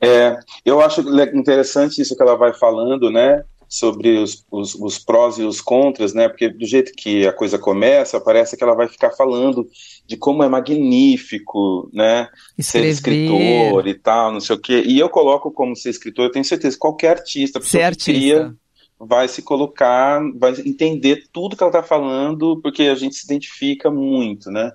É, 0.00 0.38
eu 0.64 0.80
acho 0.80 1.00
interessante 1.34 2.00
isso 2.00 2.16
que 2.16 2.22
ela 2.22 2.36
vai 2.36 2.52
falando, 2.54 3.10
né? 3.10 3.42
Sobre 3.68 4.16
os, 4.16 4.46
os, 4.50 4.74
os, 4.74 4.98
prós 4.98 5.36
e 5.36 5.42
os 5.42 5.60
contras, 5.60 6.14
né? 6.14 6.28
Porque 6.28 6.48
do 6.48 6.64
jeito 6.64 6.92
que 6.92 7.26
a 7.26 7.32
coisa 7.32 7.58
começa, 7.58 8.20
parece 8.20 8.56
que 8.56 8.64
ela 8.64 8.74
vai 8.74 8.88
ficar 8.88 9.10
falando 9.10 9.68
de 10.06 10.16
como 10.16 10.42
é 10.42 10.48
magnífico, 10.48 11.90
né? 11.92 12.28
Escrever. 12.56 12.86
Ser 12.86 12.90
escritor 12.92 13.86
e 13.86 13.94
tal, 13.94 14.32
não 14.32 14.40
sei 14.40 14.56
o 14.56 14.58
quê. 14.58 14.82
E 14.86 14.98
eu 14.98 15.10
coloco 15.10 15.50
como 15.50 15.76
ser 15.76 15.90
escritor, 15.90 16.26
eu 16.26 16.32
tenho 16.32 16.44
certeza 16.44 16.76
que 16.76 16.80
qualquer 16.80 17.18
artista, 17.18 17.60
ser 17.60 17.82
artista. 17.82 18.12
Cria, 18.12 18.54
vai 18.98 19.28
se 19.28 19.42
colocar, 19.42 20.20
vai 20.36 20.52
entender 20.64 21.24
tudo 21.32 21.56
que 21.56 21.62
ela 21.62 21.70
está 21.70 21.82
falando, 21.82 22.60
porque 22.60 22.84
a 22.84 22.94
gente 22.94 23.14
se 23.14 23.24
identifica 23.26 23.90
muito, 23.90 24.50
né? 24.50 24.72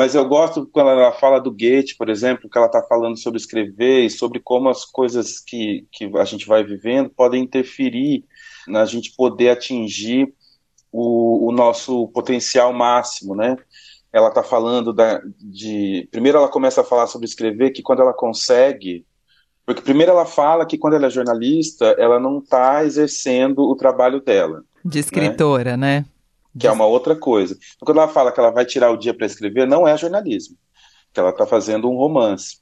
Mas 0.00 0.14
eu 0.14 0.24
gosto 0.24 0.66
quando 0.72 0.88
ela 0.88 1.12
fala 1.12 1.38
do 1.38 1.50
Goethe, 1.50 1.94
por 1.94 2.08
exemplo, 2.08 2.48
que 2.48 2.56
ela 2.56 2.68
está 2.68 2.82
falando 2.82 3.18
sobre 3.18 3.38
escrever 3.38 4.06
e 4.06 4.08
sobre 4.08 4.40
como 4.40 4.70
as 4.70 4.82
coisas 4.82 5.38
que, 5.40 5.86
que 5.92 6.10
a 6.16 6.24
gente 6.24 6.46
vai 6.46 6.64
vivendo 6.64 7.10
podem 7.10 7.42
interferir 7.42 8.24
na 8.66 8.86
gente 8.86 9.14
poder 9.14 9.50
atingir 9.50 10.32
o, 10.90 11.46
o 11.46 11.52
nosso 11.52 12.08
potencial 12.14 12.72
máximo, 12.72 13.36
né? 13.36 13.58
Ela 14.10 14.28
está 14.28 14.42
falando 14.42 14.90
da, 14.90 15.20
de. 15.38 16.08
Primeiro, 16.10 16.38
ela 16.38 16.48
começa 16.48 16.80
a 16.80 16.84
falar 16.84 17.06
sobre 17.06 17.26
escrever, 17.26 17.68
que 17.68 17.82
quando 17.82 18.00
ela 18.00 18.14
consegue. 18.14 19.04
Porque, 19.66 19.82
primeiro, 19.82 20.12
ela 20.12 20.24
fala 20.24 20.64
que 20.64 20.78
quando 20.78 20.94
ela 20.94 21.08
é 21.08 21.10
jornalista, 21.10 21.94
ela 21.98 22.18
não 22.18 22.38
está 22.38 22.82
exercendo 22.86 23.68
o 23.68 23.76
trabalho 23.76 24.22
dela. 24.22 24.64
De 24.82 24.98
escritora, 24.98 25.76
né? 25.76 26.00
né? 26.00 26.06
Que 26.58 26.66
é 26.66 26.72
uma 26.72 26.86
outra 26.86 27.14
coisa. 27.14 27.54
Então, 27.54 27.86
quando 27.86 27.98
ela 27.98 28.08
fala 28.08 28.32
que 28.32 28.40
ela 28.40 28.50
vai 28.50 28.64
tirar 28.64 28.90
o 28.90 28.96
dia 28.96 29.14
para 29.14 29.26
escrever, 29.26 29.66
não 29.66 29.86
é 29.86 29.96
jornalismo, 29.96 30.56
que 31.12 31.20
ela 31.20 31.30
está 31.30 31.46
fazendo 31.46 31.88
um 31.88 31.96
romance, 31.96 32.58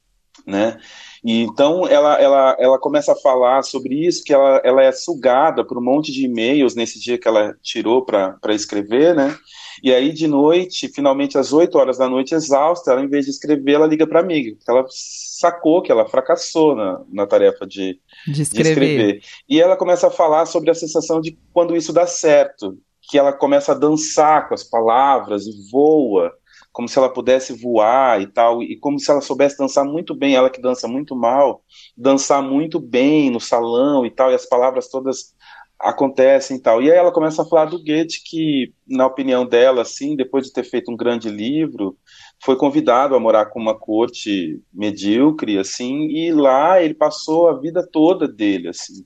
né? 0.46 0.78
E 1.24 1.42
então 1.42 1.86
ela, 1.86 2.14
ela, 2.14 2.56
ela 2.60 2.78
começa 2.78 3.12
a 3.12 3.16
falar 3.16 3.62
sobre 3.62 4.06
isso, 4.06 4.22
que 4.22 4.32
ela, 4.32 4.60
ela 4.64 4.82
é 4.82 4.92
sugada 4.92 5.64
por 5.64 5.76
um 5.76 5.82
monte 5.82 6.12
de 6.12 6.24
e-mails 6.24 6.74
nesse 6.74 7.00
dia 7.00 7.18
que 7.18 7.26
ela 7.26 7.56
tirou 7.62 8.04
para 8.04 8.38
escrever, 8.50 9.14
né? 9.14 9.36
E 9.82 9.92
aí 9.92 10.12
de 10.12 10.26
noite, 10.26 10.88
finalmente 10.88 11.38
às 11.38 11.52
8 11.52 11.76
horas 11.76 11.98
da 11.98 12.08
noite, 12.08 12.34
exausta, 12.34 12.92
ela 12.92 13.02
em 13.02 13.08
vez 13.08 13.24
de 13.24 13.32
escrever, 13.32 13.74
ela 13.74 13.86
liga 13.86 14.06
para 14.06 14.20
a 14.20 14.22
amiga, 14.22 14.54
porque 14.56 14.70
ela 14.70 14.84
sacou 14.88 15.82
que 15.82 15.90
ela 15.90 16.08
fracassou 16.08 16.74
na, 16.74 17.00
na 17.12 17.26
tarefa 17.26 17.66
de, 17.66 17.98
de 18.26 18.42
escrever. 18.42 18.64
de, 18.64 18.70
escrever. 18.70 19.22
E 19.48 19.60
ela 19.60 19.76
começa 19.76 20.06
a 20.06 20.10
falar 20.10 20.46
sobre 20.46 20.70
a 20.70 20.74
sensação 20.74 21.20
de 21.20 21.36
quando 21.52 21.76
isso 21.76 21.92
dá 21.92 22.06
certo, 22.06 22.78
que 23.08 23.18
ela 23.18 23.32
começa 23.32 23.72
a 23.72 23.74
dançar 23.74 24.48
com 24.48 24.54
as 24.54 24.62
palavras 24.62 25.46
e 25.46 25.70
voa, 25.70 26.32
como 26.70 26.88
se 26.88 26.98
ela 26.98 27.12
pudesse 27.12 27.52
voar 27.52 28.20
e 28.20 28.26
tal, 28.26 28.62
e 28.62 28.78
como 28.78 28.98
se 28.98 29.10
ela 29.10 29.20
soubesse 29.20 29.56
dançar 29.58 29.84
muito 29.84 30.14
bem, 30.14 30.34
ela 30.34 30.50
que 30.50 30.60
dança 30.60 30.86
muito 30.86 31.16
mal, 31.16 31.62
dançar 31.96 32.42
muito 32.42 32.78
bem 32.78 33.30
no 33.30 33.40
salão 33.40 34.04
e 34.04 34.10
tal, 34.10 34.30
e 34.30 34.34
as 34.34 34.46
palavras 34.46 34.88
todas 34.88 35.34
acontecem 35.80 36.56
e 36.56 36.60
tal. 36.60 36.82
E 36.82 36.90
aí 36.90 36.98
ela 36.98 37.12
começa 37.12 37.42
a 37.42 37.46
falar 37.46 37.66
do 37.66 37.78
Goethe, 37.78 38.22
que, 38.24 38.72
na 38.86 39.06
opinião 39.06 39.46
dela, 39.46 39.82
assim, 39.82 40.16
depois 40.16 40.46
de 40.46 40.52
ter 40.52 40.64
feito 40.64 40.90
um 40.90 40.96
grande 40.96 41.28
livro, 41.28 41.96
foi 42.44 42.56
convidado 42.56 43.14
a 43.14 43.20
morar 43.20 43.46
com 43.46 43.60
uma 43.60 43.78
corte 43.78 44.60
medíocre, 44.72 45.58
assim, 45.58 46.08
e 46.08 46.32
lá 46.32 46.82
ele 46.82 46.94
passou 46.94 47.48
a 47.48 47.58
vida 47.58 47.86
toda 47.90 48.26
dele, 48.26 48.68
assim. 48.68 49.04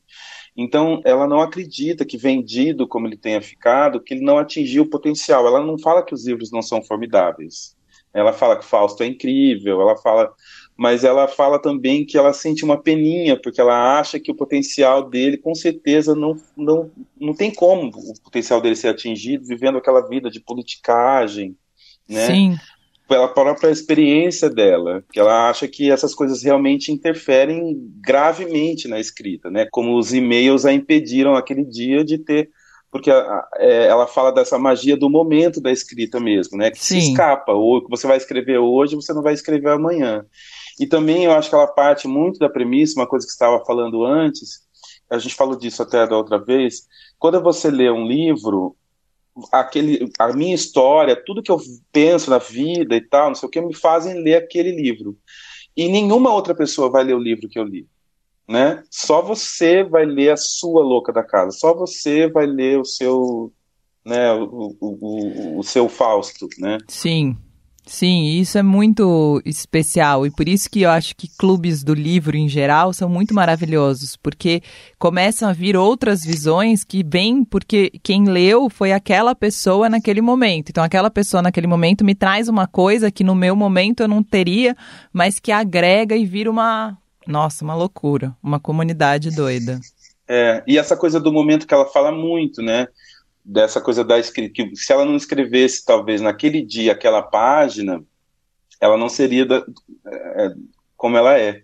Então, 0.56 1.00
ela 1.04 1.26
não 1.26 1.40
acredita 1.40 2.04
que 2.04 2.18
vendido 2.18 2.86
como 2.86 3.06
ele 3.06 3.16
tenha 3.16 3.40
ficado, 3.40 4.00
que 4.00 4.14
ele 4.14 4.24
não 4.24 4.38
atingiu 4.38 4.82
o 4.82 4.90
potencial. 4.90 5.46
Ela 5.46 5.64
não 5.64 5.78
fala 5.78 6.04
que 6.04 6.14
os 6.14 6.26
livros 6.26 6.50
não 6.52 6.60
são 6.60 6.82
formidáveis. 6.82 7.74
Ela 8.12 8.32
fala 8.32 8.58
que 8.58 8.64
Fausto 8.64 9.02
é 9.02 9.06
incrível, 9.06 9.80
ela 9.80 9.96
fala, 9.96 10.30
mas 10.76 11.02
ela 11.02 11.26
fala 11.26 11.58
também 11.58 12.04
que 12.04 12.18
ela 12.18 12.34
sente 12.34 12.62
uma 12.62 12.76
peninha, 12.76 13.40
porque 13.40 13.58
ela 13.58 13.98
acha 13.98 14.20
que 14.20 14.30
o 14.30 14.34
potencial 14.34 15.08
dele, 15.08 15.38
com 15.38 15.54
certeza, 15.54 16.14
não, 16.14 16.36
não, 16.54 16.90
não 17.18 17.32
tem 17.32 17.50
como 17.50 17.88
o 17.88 18.20
potencial 18.22 18.60
dele 18.60 18.76
ser 18.76 18.88
atingido 18.88 19.46
vivendo 19.46 19.78
aquela 19.78 20.06
vida 20.06 20.28
de 20.28 20.40
politicagem, 20.40 21.56
né? 22.06 22.26
Sim 22.26 22.56
pela 23.08 23.28
própria 23.28 23.70
experiência 23.70 24.48
dela, 24.48 25.04
que 25.12 25.20
ela 25.20 25.48
acha 25.48 25.68
que 25.68 25.90
essas 25.90 26.14
coisas 26.14 26.42
realmente 26.42 26.90
interferem 26.90 27.76
gravemente 28.00 28.88
na 28.88 28.98
escrita, 28.98 29.50
né? 29.50 29.66
Como 29.70 29.98
os 29.98 30.12
e-mails 30.12 30.64
a 30.64 30.72
impediram 30.72 31.34
aquele 31.34 31.64
dia 31.64 32.04
de 32.04 32.18
ter, 32.18 32.50
porque 32.90 33.10
a, 33.10 33.48
é, 33.56 33.86
ela 33.86 34.06
fala 34.06 34.32
dessa 34.32 34.58
magia 34.58 34.96
do 34.96 35.10
momento 35.10 35.60
da 35.60 35.70
escrita 35.70 36.20
mesmo, 36.20 36.56
né? 36.56 36.70
Que 36.70 36.78
Sim. 36.78 37.00
se 37.00 37.10
escapa, 37.10 37.52
ou 37.52 37.82
que 37.82 37.90
você 37.90 38.06
vai 38.06 38.16
escrever 38.16 38.58
hoje, 38.58 38.96
você 38.96 39.12
não 39.12 39.22
vai 39.22 39.34
escrever 39.34 39.70
amanhã. 39.70 40.24
E 40.80 40.86
também 40.86 41.24
eu 41.24 41.32
acho 41.32 41.48
que 41.48 41.54
ela 41.54 41.66
parte 41.66 42.08
muito 42.08 42.38
da 42.38 42.48
premissa, 42.48 42.98
uma 42.98 43.06
coisa 43.06 43.26
que 43.26 43.32
estava 43.32 43.64
falando 43.64 44.04
antes, 44.04 44.60
a 45.10 45.18
gente 45.18 45.34
falou 45.34 45.56
disso 45.56 45.82
até 45.82 46.06
da 46.06 46.16
outra 46.16 46.38
vez, 46.38 46.86
quando 47.18 47.40
você 47.42 47.70
lê 47.70 47.90
um 47.90 48.06
livro, 48.06 48.74
aquele, 49.50 50.10
a 50.18 50.32
minha 50.32 50.54
história, 50.54 51.16
tudo 51.16 51.42
que 51.42 51.50
eu 51.50 51.60
penso 51.90 52.30
na 52.30 52.38
vida 52.38 52.94
e 52.96 53.00
tal, 53.00 53.28
não 53.28 53.34
sei 53.34 53.46
o 53.46 53.50
que, 53.50 53.60
me 53.60 53.74
fazem 53.74 54.22
ler 54.22 54.36
aquele 54.36 54.72
livro. 54.72 55.16
E 55.76 55.88
nenhuma 55.88 56.32
outra 56.32 56.54
pessoa 56.54 56.90
vai 56.90 57.04
ler 57.04 57.14
o 57.14 57.22
livro 57.22 57.48
que 57.48 57.58
eu 57.58 57.64
li. 57.64 57.86
Né? 58.48 58.82
Só 58.90 59.22
você 59.22 59.82
vai 59.82 60.04
ler 60.04 60.32
a 60.32 60.36
sua 60.36 60.82
louca 60.82 61.12
da 61.12 61.22
casa, 61.22 61.52
só 61.52 61.74
você 61.74 62.28
vai 62.28 62.44
ler 62.44 62.78
o 62.78 62.84
seu, 62.84 63.52
né, 64.04 64.32
o, 64.34 64.76
o, 64.80 64.98
o, 65.00 65.58
o 65.60 65.62
seu 65.62 65.88
Fausto, 65.88 66.48
né? 66.58 66.78
Sim. 66.88 67.36
Sim, 67.84 68.38
isso 68.38 68.56
é 68.56 68.62
muito 68.62 69.42
especial 69.44 70.24
e 70.24 70.30
por 70.30 70.48
isso 70.48 70.70
que 70.70 70.82
eu 70.82 70.90
acho 70.90 71.16
que 71.16 71.28
clubes 71.36 71.82
do 71.82 71.92
livro 71.92 72.36
em 72.36 72.48
geral 72.48 72.92
são 72.92 73.08
muito 73.08 73.34
maravilhosos, 73.34 74.16
porque 74.16 74.62
começam 75.00 75.48
a 75.48 75.52
vir 75.52 75.76
outras 75.76 76.22
visões 76.22 76.84
que 76.84 77.04
vêm 77.04 77.44
porque 77.44 77.90
quem 78.02 78.24
leu 78.24 78.70
foi 78.70 78.92
aquela 78.92 79.34
pessoa 79.34 79.88
naquele 79.88 80.20
momento. 80.20 80.70
Então 80.70 80.84
aquela 80.84 81.10
pessoa 81.10 81.42
naquele 81.42 81.66
momento 81.66 82.04
me 82.04 82.14
traz 82.14 82.48
uma 82.48 82.68
coisa 82.68 83.10
que 83.10 83.24
no 83.24 83.34
meu 83.34 83.56
momento 83.56 84.00
eu 84.00 84.08
não 84.08 84.22
teria, 84.22 84.76
mas 85.12 85.40
que 85.40 85.50
agrega 85.50 86.14
e 86.16 86.24
vira 86.24 86.50
uma, 86.50 86.96
nossa, 87.26 87.64
uma 87.64 87.74
loucura, 87.74 88.34
uma 88.40 88.60
comunidade 88.60 89.34
doida. 89.34 89.80
É, 90.28 90.62
e 90.66 90.78
essa 90.78 90.96
coisa 90.96 91.18
do 91.18 91.32
momento 91.32 91.66
que 91.66 91.74
ela 91.74 91.86
fala 91.86 92.12
muito, 92.12 92.62
né? 92.62 92.86
Dessa 93.44 93.80
coisa 93.80 94.04
da 94.04 94.18
escrita, 94.18 94.54
que 94.54 94.76
se 94.76 94.92
ela 94.92 95.04
não 95.04 95.16
escrevesse 95.16 95.84
talvez 95.84 96.20
naquele 96.20 96.62
dia 96.62 96.92
aquela 96.92 97.22
página, 97.22 98.04
ela 98.80 98.96
não 98.96 99.08
seria 99.08 99.44
da, 99.44 99.64
é, 100.06 100.54
como 100.96 101.16
ela 101.16 101.38
é. 101.38 101.62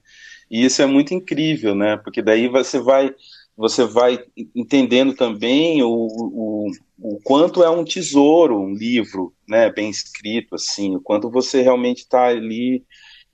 E 0.50 0.64
isso 0.64 0.80
é 0.82 0.86
muito 0.86 1.14
incrível, 1.14 1.74
né? 1.74 1.96
Porque 1.98 2.22
daí 2.22 2.48
você 2.48 2.78
vai 2.78 3.14
você 3.58 3.84
vai 3.84 4.20
entendendo 4.54 5.14
também 5.14 5.82
o, 5.82 5.88
o, 5.90 6.70
o 6.96 7.20
quanto 7.24 7.64
é 7.64 7.68
um 7.68 7.82
tesouro, 7.82 8.56
um 8.56 8.72
livro, 8.72 9.34
né, 9.48 9.68
bem 9.68 9.90
escrito, 9.90 10.54
assim, 10.54 10.94
o 10.94 11.00
quanto 11.00 11.28
você 11.28 11.60
realmente 11.60 11.98
está 11.98 12.26
ali 12.26 12.84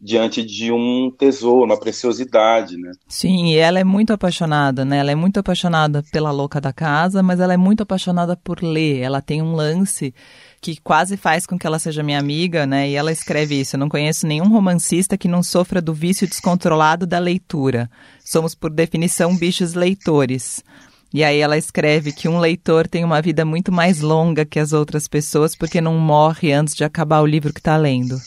diante 0.05 0.45
de 0.45 0.71
um 0.71 1.11
tesouro, 1.11 1.65
uma 1.65 1.81
preciosidade, 1.81 2.77
né? 2.77 2.93
Sim, 3.09 3.47
e 3.47 3.57
ela 3.57 3.81
é 3.81 3.85
muito 3.85 4.13
apaixonada, 4.13 4.85
né? 4.85 4.99
Ela 4.99 5.13
é 5.13 5.15
muito 5.15 5.41
apaixonada 5.41 6.05
pela 6.13 6.31
louca 6.31 6.61
da 6.61 6.75
casa, 6.75 7.23
mas 7.23 7.41
ela 7.41 7.55
é 7.55 7.57
muito 7.57 7.83
apaixonada 7.83 8.37
por 8.37 8.63
ler. 8.63 9.01
Ela 9.01 9.23
tem 9.23 9.41
um 9.41 9.55
lance 9.55 10.15
que 10.61 10.79
quase 10.83 11.17
faz 11.17 11.47
com 11.47 11.59
que 11.59 11.67
ela 11.67 11.79
seja 11.79 12.03
minha 12.03 12.19
amiga, 12.19 12.67
né? 12.67 12.91
E 12.91 12.97
ela 12.97 13.11
escreve 13.11 13.59
isso: 13.59 13.77
Eu 13.77 13.81
não 13.81 13.89
conheço 13.89 14.27
nenhum 14.27 14.51
romancista 14.51 15.17
que 15.17 15.27
não 15.27 15.43
sofra 15.43 15.81
do 15.81 15.95
vício 15.95 16.29
descontrolado 16.29 17.07
da 17.07 17.19
leitura. 17.19 17.91
Somos, 18.23 18.55
por 18.55 18.71
definição, 18.71 19.35
bichos 19.35 19.73
leitores. 19.73 20.63
E 21.15 21.25
aí 21.25 21.39
ela 21.39 21.57
escreve 21.57 22.13
que 22.13 22.29
um 22.29 22.39
leitor 22.39 22.87
tem 22.87 23.05
uma 23.05 23.23
vida 23.23 23.43
muito 23.43 23.73
mais 23.73 24.03
longa 24.03 24.45
que 24.45 24.59
as 24.59 24.75
outras 24.75 25.09
pessoas 25.09 25.57
porque 25.57 25.81
não 25.81 25.97
morre 25.97 26.53
antes 26.53 26.75
de 26.75 26.85
acabar 26.85 27.23
o 27.23 27.27
livro 27.27 27.55
que 27.55 27.61
está 27.61 27.77
lendo. 27.79 28.19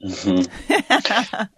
Uhum. 0.00 0.42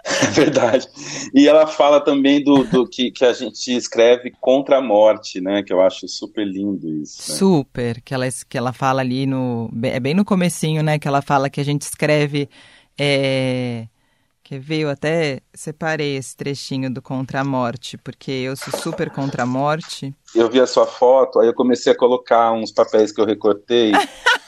é 0.04 0.30
verdade. 0.30 0.86
E 1.34 1.48
ela 1.48 1.66
fala 1.66 2.00
também 2.00 2.42
do, 2.42 2.64
do 2.64 2.88
que, 2.88 3.10
que 3.10 3.24
a 3.24 3.32
gente 3.32 3.74
escreve 3.74 4.32
contra 4.40 4.78
a 4.78 4.82
morte, 4.82 5.40
né? 5.40 5.62
Que 5.62 5.72
eu 5.72 5.80
acho 5.80 6.06
super 6.06 6.46
lindo 6.46 6.88
isso. 6.88 7.32
Né? 7.32 7.38
Super, 7.38 8.00
que 8.00 8.14
ela, 8.14 8.28
que 8.48 8.56
ela 8.56 8.72
fala 8.72 9.00
ali 9.00 9.26
no. 9.26 9.70
É 9.82 9.98
bem 9.98 10.14
no 10.14 10.24
comecinho, 10.24 10.82
né? 10.82 10.98
Que 10.98 11.08
ela 11.08 11.20
fala 11.20 11.50
que 11.50 11.60
a 11.60 11.64
gente 11.64 11.82
escreve. 11.82 12.48
É, 12.96 13.86
Quer 14.48 14.60
ver? 14.60 14.78
Eu 14.78 14.88
até 14.88 15.42
separei 15.52 16.16
esse 16.16 16.34
trechinho 16.34 16.90
do 16.90 17.02
Contra 17.02 17.40
a 17.40 17.44
Morte, 17.44 17.98
porque 17.98 18.30
eu 18.30 18.56
sou 18.56 18.72
super 18.80 19.10
contra 19.10 19.42
a 19.42 19.46
morte. 19.46 20.14
Eu 20.34 20.48
vi 20.48 20.58
a 20.58 20.66
sua 20.66 20.86
foto, 20.86 21.38
aí 21.38 21.48
eu 21.48 21.52
comecei 21.52 21.92
a 21.92 21.94
colocar 21.94 22.52
uns 22.52 22.72
papéis 22.72 23.12
que 23.12 23.20
eu 23.20 23.26
recortei. 23.26 23.92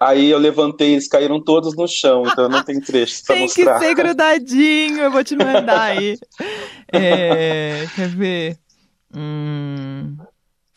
aí 0.00 0.30
eu 0.30 0.38
levantei, 0.38 0.92
eles 0.92 1.08
caíram 1.08 1.42
todos 1.42 1.76
no 1.76 1.86
chão, 1.86 2.24
então 2.26 2.48
não 2.48 2.62
tem 2.62 2.80
trecho 2.80 3.24
pra 3.24 3.34
tem 3.34 3.44
mostrar. 3.44 3.64
Tem 3.64 3.74
que 3.74 3.86
ser 3.86 3.94
grudadinho, 3.94 5.00
eu 5.00 5.10
vou 5.10 5.24
te 5.24 5.36
mandar 5.36 5.80
aí. 5.80 6.18
É, 6.94 7.86
quer 7.96 8.08
ver? 8.08 8.58
Hum, 9.14 10.14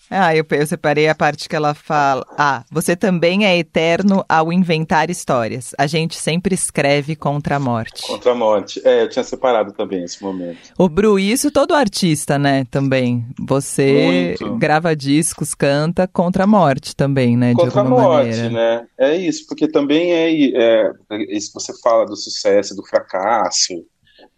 ah, 0.10 0.36
eu, 0.36 0.46
eu 0.52 0.68
separei 0.68 1.08
a 1.08 1.16
parte 1.16 1.50
que 1.50 1.56
ela 1.56 1.74
fala. 1.74 2.26
Ah, 2.38 2.64
você 2.72 2.96
também 2.96 3.46
é 3.46 3.58
eterno 3.58 4.24
ao 4.30 4.54
inventar 4.54 5.10
histórias. 5.10 5.74
A 5.78 5.88
gente 5.88 6.16
sempre 6.16 6.54
escreve 6.54 7.16
contra 7.16 7.56
a 7.56 7.60
morte. 7.60 8.08
Contra 8.08 8.32
a 8.32 8.36
morte. 8.36 8.82
É, 8.86 9.04
eu 9.04 9.10
tinha 9.10 9.24
separado 9.24 9.74
também 9.74 10.04
esse 10.04 10.22
momento. 10.22 10.58
O 10.78 10.88
Bru, 10.88 11.18
isso 11.18 11.52
todo 11.52 11.74
artista, 11.74 12.38
né? 12.38 12.66
Também. 12.70 13.26
Você 13.40 14.36
Muito. 14.38 14.58
grava 14.58 14.96
discos, 14.96 15.54
canta 15.56 16.08
contra 16.08 16.44
a 16.44 16.48
morte 16.48 16.96
também, 16.96 17.36
né? 17.36 17.54
Contra 17.54 17.82
a 17.82 17.84
morte, 17.84 18.38
maneira. 18.38 18.50
né? 18.50 18.88
É 18.98 19.16
isso, 19.16 19.46
porque 19.48 19.68
também 19.68 20.14
é, 20.14 20.32
é. 20.56 20.92
Isso 21.30 21.52
você 21.54 21.74
fala 21.82 22.06
do 22.06 22.16
sucesso, 22.16 22.76
do 22.76 22.86
fracasso 22.86 23.74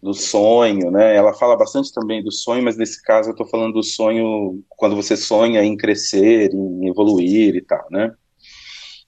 do 0.02 0.14
sonho, 0.14 0.92
né? 0.92 1.16
Ela 1.16 1.34
fala 1.34 1.58
bastante 1.58 1.92
também 1.92 2.24
do 2.24 2.32
sonho, 2.32 2.64
mas 2.64 2.78
nesse 2.78 3.02
caso 3.02 3.30
eu 3.30 3.32
estou 3.32 3.48
falando 3.48 3.74
do 3.74 3.84
sonho 3.84 4.64
quando 4.70 4.96
você 4.96 5.18
sonha 5.18 5.64
em 5.64 5.76
crescer, 5.76 6.52
em 6.54 6.88
evoluir 6.88 7.56
e 7.56 7.62
tal, 7.62 7.86
né? 7.90 8.14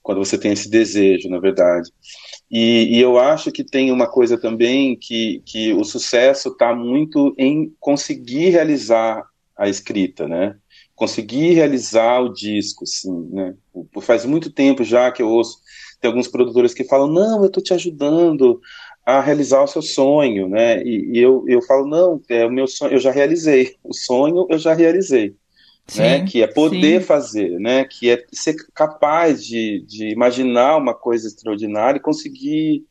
Quando 0.02 0.18
você 0.18 0.38
tem 0.38 0.52
esse 0.52 0.70
desejo, 0.70 1.30
na 1.30 1.40
verdade. 1.40 1.92
E, 2.50 2.98
e 2.98 3.00
eu 3.00 3.20
acho 3.20 3.52
que 3.52 3.64
tem 3.64 3.92
uma 3.92 4.08
coisa 4.08 4.38
também 4.40 4.96
que, 4.96 5.44
que 5.46 5.74
o 5.74 5.84
sucesso 5.84 6.50
está 6.50 6.74
muito 6.74 7.36
em 7.38 7.72
conseguir 7.80 8.50
realizar 8.50 9.24
a 9.56 9.70
escrita, 9.70 10.28
né? 10.28 10.56
Conseguir 10.96 11.54
realizar 11.54 12.20
o 12.22 12.34
disco, 12.34 12.86
sim, 12.88 13.30
né? 13.30 13.54
Faz 14.02 14.26
muito 14.26 14.52
tempo 14.52 14.84
já 14.84 15.12
que 15.12 15.22
eu 15.22 15.30
ouço 15.30 15.60
tem 16.00 16.10
alguns 16.10 16.28
produtores 16.28 16.74
que 16.74 16.86
falam, 16.86 17.08
não, 17.08 17.42
eu 17.42 17.48
estou 17.48 17.62
te 17.62 17.74
ajudando 17.74 18.62
a 19.18 19.22
realizar 19.22 19.64
o 19.64 19.68
seu 19.68 19.82
sonho, 19.82 20.48
né? 20.48 20.82
E, 20.84 21.12
e, 21.14 21.20
eu, 21.20 21.44
eu 21.48 21.62
falo, 21.62 21.88
não, 21.88 22.22
é 22.30 22.46
o 22.46 22.52
meu 22.52 22.68
sonho, 22.68 22.94
eu 22.94 23.00
já 23.00 23.12
realizei. 23.12 23.76
O 23.84 23.94
sonho 23.94 24.46
eu 24.50 24.58
já 24.58 24.74
realizei. 24.74 25.36
Sim, 25.88 26.02
né? 26.02 26.26
Que 26.26 26.44
é 26.44 26.48
poder 26.48 27.02
sim. 27.02 27.08
fazer, 27.08 27.60
né? 27.60 27.86
Que 27.86 28.12
é 28.12 28.26
ser 28.32 28.56
capaz 28.74 29.44
de, 29.44 29.84
de 29.88 30.10
imaginar 30.10 30.78
uma 30.78 30.94
coisa 30.94 31.28
extraordinária 31.28 31.98
e 31.98 32.02
conseguir 32.02 32.84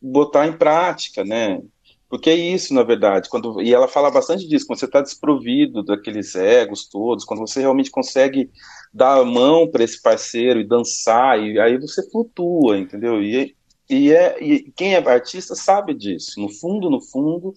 botar 0.00 0.46
em 0.46 0.52
prática, 0.52 1.24
né? 1.24 1.60
Porque 2.08 2.30
é 2.30 2.34
isso, 2.34 2.72
na 2.72 2.84
verdade, 2.84 3.28
quando 3.28 3.60
e 3.60 3.74
ela 3.74 3.88
fala 3.88 4.10
bastante 4.10 4.46
disso, 4.46 4.66
quando 4.66 4.78
você 4.78 4.84
está 4.84 5.00
desprovido 5.00 5.82
daqueles 5.82 6.36
egos 6.36 6.88
todos, 6.88 7.24
quando 7.24 7.40
você 7.40 7.60
realmente 7.60 7.90
consegue 7.90 8.48
dar 8.94 9.18
a 9.18 9.24
mão 9.24 9.68
para 9.68 9.82
esse 9.82 10.00
parceiro 10.00 10.60
e 10.60 10.66
dançar, 10.66 11.40
e 11.40 11.58
aí 11.58 11.76
você 11.78 12.08
flutua, 12.08 12.78
entendeu? 12.78 13.20
E, 13.20 13.56
e, 13.88 14.12
é, 14.12 14.42
e 14.42 14.72
quem 14.76 14.94
é 14.94 15.08
artista 15.08 15.54
sabe 15.54 15.94
disso, 15.94 16.40
no 16.40 16.48
fundo, 16.48 16.90
no 16.90 17.00
fundo, 17.00 17.54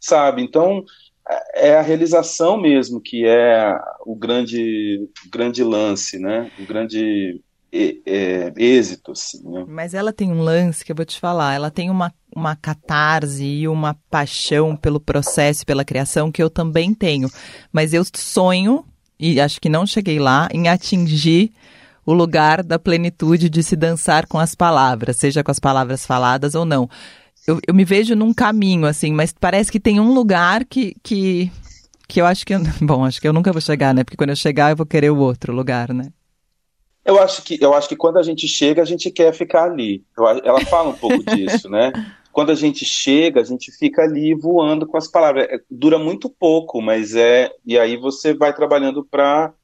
sabe. 0.00 0.42
Então, 0.42 0.84
é 1.54 1.74
a 1.74 1.82
realização 1.82 2.60
mesmo 2.60 3.00
que 3.00 3.26
é 3.26 3.78
o 4.04 4.14
grande, 4.14 5.08
grande 5.30 5.64
lance, 5.64 6.18
né? 6.18 6.50
O 6.58 6.66
grande 6.66 7.40
é, 7.72 7.96
é, 8.06 8.52
êxito, 8.56 9.12
assim, 9.12 9.42
né? 9.42 9.64
Mas 9.66 9.94
ela 9.94 10.12
tem 10.12 10.30
um 10.30 10.42
lance 10.42 10.84
que 10.84 10.92
eu 10.92 10.96
vou 10.96 11.04
te 11.04 11.18
falar, 11.18 11.54
ela 11.54 11.70
tem 11.70 11.90
uma, 11.90 12.12
uma 12.34 12.54
catarse 12.54 13.44
e 13.44 13.66
uma 13.66 13.94
paixão 14.10 14.76
pelo 14.76 15.00
processo, 15.00 15.66
pela 15.66 15.84
criação 15.84 16.30
que 16.30 16.42
eu 16.42 16.50
também 16.50 16.94
tenho. 16.94 17.28
Mas 17.72 17.92
eu 17.92 18.04
sonho, 18.14 18.84
e 19.18 19.40
acho 19.40 19.60
que 19.60 19.68
não 19.68 19.86
cheguei 19.86 20.18
lá, 20.18 20.48
em 20.52 20.68
atingir 20.68 21.52
o 22.06 22.12
lugar 22.12 22.62
da 22.62 22.78
plenitude 22.78 23.48
de 23.48 23.62
se 23.62 23.76
dançar 23.76 24.26
com 24.26 24.38
as 24.38 24.54
palavras, 24.54 25.16
seja 25.16 25.42
com 25.42 25.50
as 25.50 25.58
palavras 25.58 26.04
faladas 26.04 26.54
ou 26.54 26.64
não. 26.64 26.88
Eu, 27.46 27.60
eu 27.66 27.74
me 27.74 27.84
vejo 27.84 28.14
num 28.14 28.32
caminho, 28.32 28.86
assim, 28.86 29.12
mas 29.12 29.32
parece 29.32 29.70
que 29.70 29.80
tem 29.80 30.00
um 30.00 30.12
lugar 30.12 30.64
que, 30.64 30.96
que, 31.02 31.50
que 32.08 32.20
eu 32.20 32.26
acho 32.26 32.46
que. 32.46 32.54
Eu, 32.54 32.60
bom, 32.80 33.04
acho 33.04 33.20
que 33.20 33.28
eu 33.28 33.32
nunca 33.32 33.52
vou 33.52 33.60
chegar, 33.60 33.94
né? 33.94 34.02
Porque 34.02 34.16
quando 34.16 34.30
eu 34.30 34.36
chegar, 34.36 34.70
eu 34.70 34.76
vou 34.76 34.86
querer 34.86 35.10
o 35.10 35.18
outro 35.18 35.52
lugar, 35.52 35.92
né? 35.92 36.08
Eu 37.04 37.20
acho 37.22 37.42
que, 37.42 37.58
eu 37.60 37.74
acho 37.74 37.88
que 37.88 37.96
quando 37.96 38.18
a 38.18 38.22
gente 38.22 38.48
chega, 38.48 38.80
a 38.80 38.84
gente 38.84 39.10
quer 39.10 39.32
ficar 39.34 39.64
ali. 39.64 40.02
Eu, 40.16 40.26
ela 40.26 40.60
fala 40.64 40.88
um 40.88 40.94
pouco 40.94 41.22
disso, 41.22 41.68
né? 41.68 41.92
Quando 42.32 42.50
a 42.50 42.54
gente 42.56 42.84
chega, 42.84 43.40
a 43.40 43.44
gente 43.44 43.70
fica 43.70 44.02
ali 44.02 44.34
voando 44.34 44.88
com 44.88 44.96
as 44.96 45.06
palavras. 45.06 45.46
É, 45.48 45.60
dura 45.70 46.00
muito 46.00 46.28
pouco, 46.28 46.82
mas 46.82 47.14
é. 47.14 47.48
E 47.64 47.78
aí 47.78 47.96
você 47.96 48.34
vai 48.34 48.52
trabalhando 48.52 49.04
para 49.04 49.54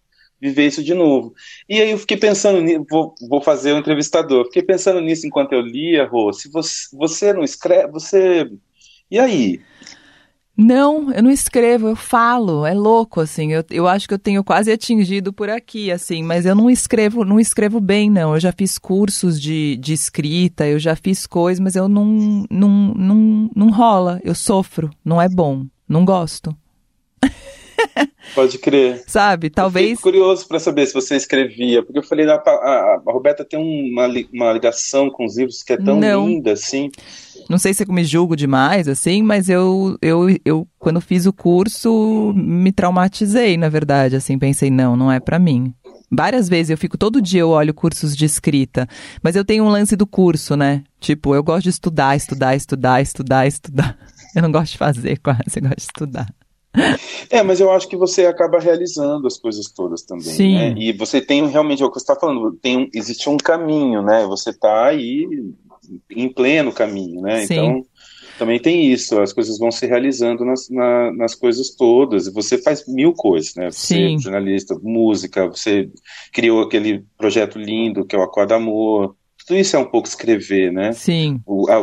viver 0.40 0.66
isso 0.66 0.82
de 0.82 0.94
novo. 0.94 1.34
E 1.68 1.80
aí 1.80 1.90
eu 1.90 1.98
fiquei 1.98 2.16
pensando 2.16 2.60
vou, 2.88 3.14
vou 3.28 3.40
fazer 3.40 3.72
o 3.72 3.76
um 3.76 3.78
entrevistador, 3.78 4.46
fiquei 4.46 4.62
pensando 4.62 5.00
nisso 5.00 5.26
enquanto 5.26 5.52
eu 5.52 5.60
lia, 5.60 6.06
Rô, 6.06 6.32
se 6.32 6.50
você, 6.50 6.96
você 6.96 7.32
não 7.32 7.42
escreve, 7.42 7.92
você... 7.92 8.50
E 9.10 9.18
aí? 9.18 9.60
Não, 10.62 11.10
eu 11.10 11.22
não 11.22 11.30
escrevo, 11.30 11.88
eu 11.88 11.96
falo, 11.96 12.66
é 12.66 12.74
louco, 12.74 13.20
assim, 13.20 13.50
eu, 13.50 13.64
eu 13.70 13.88
acho 13.88 14.06
que 14.06 14.12
eu 14.12 14.18
tenho 14.18 14.44
quase 14.44 14.70
atingido 14.70 15.32
por 15.32 15.48
aqui, 15.48 15.90
assim, 15.90 16.22
mas 16.22 16.44
eu 16.44 16.54
não 16.54 16.68
escrevo, 16.68 17.24
não 17.24 17.40
escrevo 17.40 17.80
bem, 17.80 18.10
não, 18.10 18.34
eu 18.34 18.40
já 18.40 18.52
fiz 18.52 18.76
cursos 18.76 19.40
de, 19.40 19.76
de 19.78 19.94
escrita, 19.94 20.66
eu 20.66 20.78
já 20.78 20.94
fiz 20.94 21.26
coisas, 21.26 21.58
mas 21.58 21.76
eu 21.76 21.88
não, 21.88 22.44
não, 22.50 22.68
não, 22.94 23.50
não 23.56 23.70
rola, 23.70 24.20
eu 24.22 24.34
sofro, 24.34 24.90
não 25.02 25.20
é 25.20 25.30
bom, 25.30 25.64
não 25.88 26.04
gosto. 26.04 26.54
Pode 28.34 28.58
crer. 28.58 29.02
Sabe? 29.06 29.50
Talvez. 29.50 29.92
Eu 29.92 29.98
curioso 29.98 30.46
para 30.46 30.58
saber 30.58 30.86
se 30.86 30.94
você 30.94 31.16
escrevia, 31.16 31.82
porque 31.82 31.98
eu 31.98 32.02
falei, 32.02 32.28
a, 32.28 32.34
a, 32.34 33.02
a 33.06 33.12
Roberta 33.12 33.44
tem 33.44 33.58
uma, 33.58 34.06
uma 34.32 34.52
ligação 34.52 35.10
com 35.10 35.24
os 35.24 35.36
livros 35.36 35.62
que 35.62 35.72
é 35.72 35.76
tão 35.76 35.98
Não. 35.98 36.28
linda 36.28 36.52
assim. 36.52 36.90
Não 37.48 37.58
sei 37.58 37.74
se 37.74 37.82
eu 37.82 37.92
me 37.92 38.04
julgo 38.04 38.36
demais, 38.36 38.86
assim, 38.86 39.22
mas 39.22 39.48
eu, 39.48 39.98
eu, 40.00 40.28
eu, 40.44 40.68
quando 40.78 41.00
fiz 41.00 41.26
o 41.26 41.32
curso, 41.32 42.32
me 42.36 42.70
traumatizei, 42.70 43.56
na 43.56 43.68
verdade, 43.68 44.14
assim, 44.14 44.38
pensei, 44.38 44.70
não, 44.70 44.94
não 44.94 45.10
é 45.10 45.18
pra 45.18 45.38
mim. 45.38 45.74
Várias 46.10 46.48
vezes 46.48 46.70
eu 46.70 46.78
fico, 46.78 46.98
todo 46.98 47.22
dia 47.22 47.40
eu 47.40 47.50
olho 47.50 47.72
cursos 47.72 48.16
de 48.16 48.24
escrita, 48.24 48.88
mas 49.22 49.36
eu 49.36 49.44
tenho 49.44 49.64
um 49.64 49.68
lance 49.68 49.96
do 49.96 50.06
curso, 50.06 50.56
né? 50.56 50.82
Tipo, 50.98 51.34
eu 51.34 51.42
gosto 51.42 51.64
de 51.64 51.70
estudar, 51.70 52.16
estudar, 52.16 52.54
estudar, 52.56 53.00
estudar, 53.00 53.46
estudar. 53.46 53.98
Eu 54.32 54.42
não 54.42 54.52
gosto 54.52 54.70
de 54.70 54.78
fazer 54.78 55.18
quase, 55.24 55.40
eu 55.56 55.62
gosto 55.62 55.76
de 55.76 55.82
estudar. 55.82 56.32
É, 57.28 57.42
mas 57.42 57.60
eu 57.60 57.70
acho 57.70 57.88
que 57.88 57.96
você 57.96 58.26
acaba 58.26 58.58
realizando 58.58 59.26
as 59.26 59.36
coisas 59.38 59.66
todas 59.70 60.02
também, 60.02 60.24
Sim. 60.24 60.54
né? 60.54 60.74
E 60.78 60.92
você 60.92 61.20
tem 61.20 61.46
realmente, 61.48 61.82
é 61.82 61.86
o 61.86 61.90
que 61.90 61.98
você 61.98 62.04
está 62.04 62.16
falando, 62.16 62.52
tem, 62.62 62.78
um- 62.78 62.88
existe 62.94 63.28
um 63.28 63.36
caminho, 63.36 64.02
né? 64.02 64.24
Você 64.26 64.50
está 64.50 64.86
aí 64.86 65.26
em 66.14 66.28
pleno 66.32 66.72
caminho, 66.72 67.20
né? 67.20 67.46
Sim. 67.46 67.54
Então, 67.54 67.84
também 68.38 68.58
tem 68.58 68.90
isso, 68.90 69.20
as 69.20 69.32
coisas 69.34 69.58
vão 69.58 69.70
se 69.70 69.86
realizando 69.86 70.44
nas, 70.46 70.70
na- 70.70 71.12
nas 71.12 71.34
coisas 71.34 71.74
todas. 71.76 72.26
E 72.26 72.32
você 72.32 72.56
faz 72.56 72.86
mil 72.86 73.12
coisas, 73.12 73.54
né? 73.54 73.70
Você 73.70 73.94
Sim. 73.94 74.14
é 74.14 74.18
jornalista, 74.18 74.74
música, 74.82 75.46
você 75.46 75.90
criou 76.32 76.62
aquele 76.62 77.04
projeto 77.18 77.58
lindo 77.58 78.04
que 78.06 78.16
é 78.16 78.18
o 78.18 78.22
Acorda 78.22 78.56
Amor. 78.56 79.14
Tudo 79.46 79.58
isso 79.58 79.76
é 79.76 79.78
um 79.78 79.84
pouco 79.84 80.08
escrever, 80.08 80.72
né? 80.72 80.92
Sim. 80.92 81.40
O, 81.44 81.68
a- 81.68 81.74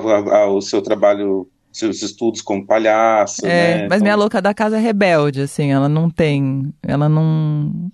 a- 0.41 0.50
o 0.50 0.62
seu 0.62 0.82
trabalho, 0.82 1.47
seus 1.80 2.02
estudos 2.02 2.42
como 2.42 2.66
palhaço, 2.66 3.46
É, 3.46 3.78
né? 3.84 3.88
mas 3.90 4.02
minha 4.02 4.12
Então- 4.13 4.20
louca 4.22 4.42
da 4.42 4.54
casa 4.54 4.78
é 4.78 4.80
rebelde, 4.80 5.42
assim, 5.42 5.72
ela 5.72 5.88
não 5.90 6.10
tem. 6.10 6.74
Ela 6.84 7.08
não. 7.10 7.90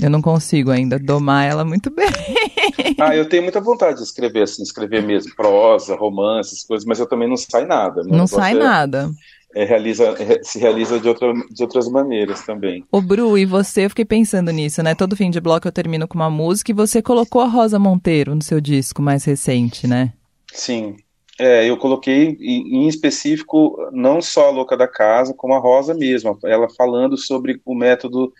Eu 0.00 0.10
não 0.10 0.20
consigo 0.20 0.70
ainda 0.70 0.98
domar 0.98 1.46
ela 1.48 1.64
muito 1.64 1.90
bem. 1.90 2.06
Ah, 2.98 3.14
eu 3.14 3.28
tenho 3.28 3.42
muita 3.42 3.60
vontade 3.60 3.98
de 3.98 4.02
escrever 4.04 4.42
assim, 4.42 4.62
escrever 4.62 5.02
mesmo, 5.02 5.34
prosa, 5.36 5.94
romance, 5.96 6.50
essas 6.54 6.64
coisas, 6.66 6.86
mas 6.86 6.98
eu 6.98 7.06
também 7.06 7.28
não 7.28 7.36
sai 7.36 7.66
nada. 7.66 8.02
Meu 8.02 8.16
Não 8.16 8.26
sai 8.26 8.54
nada. 8.54 9.10
é 9.54 9.64
realiza, 9.64 10.14
se 10.42 10.58
realiza 10.58 10.98
de, 10.98 11.06
outra, 11.08 11.32
de 11.50 11.62
outras 11.62 11.88
maneiras 11.88 12.40
também. 12.44 12.84
Ô, 12.90 13.00
Bru, 13.00 13.36
e 13.38 13.44
você, 13.44 13.84
eu 13.84 13.90
fiquei 13.90 14.04
pensando 14.04 14.50
nisso, 14.50 14.82
né? 14.82 14.94
Todo 14.94 15.16
fim 15.16 15.30
de 15.30 15.40
bloco 15.40 15.68
eu 15.68 15.72
termino 15.72 16.08
com 16.08 16.14
uma 16.14 16.30
música 16.30 16.70
e 16.70 16.74
você 16.74 17.00
colocou 17.02 17.40
a 17.42 17.46
Rosa 17.46 17.78
Monteiro 17.78 18.34
no 18.34 18.42
seu 18.42 18.60
disco 18.60 19.00
mais 19.02 19.24
recente, 19.24 19.86
né? 19.86 20.12
Sim. 20.52 20.96
É, 21.38 21.68
eu 21.68 21.76
coloquei 21.76 22.36
em, 22.40 22.88
específico 22.88 23.76
não 23.92 24.22
só 24.22 24.48
a 24.48 24.50
Louca 24.50 24.76
da 24.76 24.88
Casa, 24.88 25.34
como 25.34 25.54
a 25.54 25.58
Rosa 25.58 25.94
mesmo, 25.94 26.38
ela 26.44 26.66
falando 26.70 27.16
sobre 27.18 27.60
o 27.64 27.74
método 27.74 28.32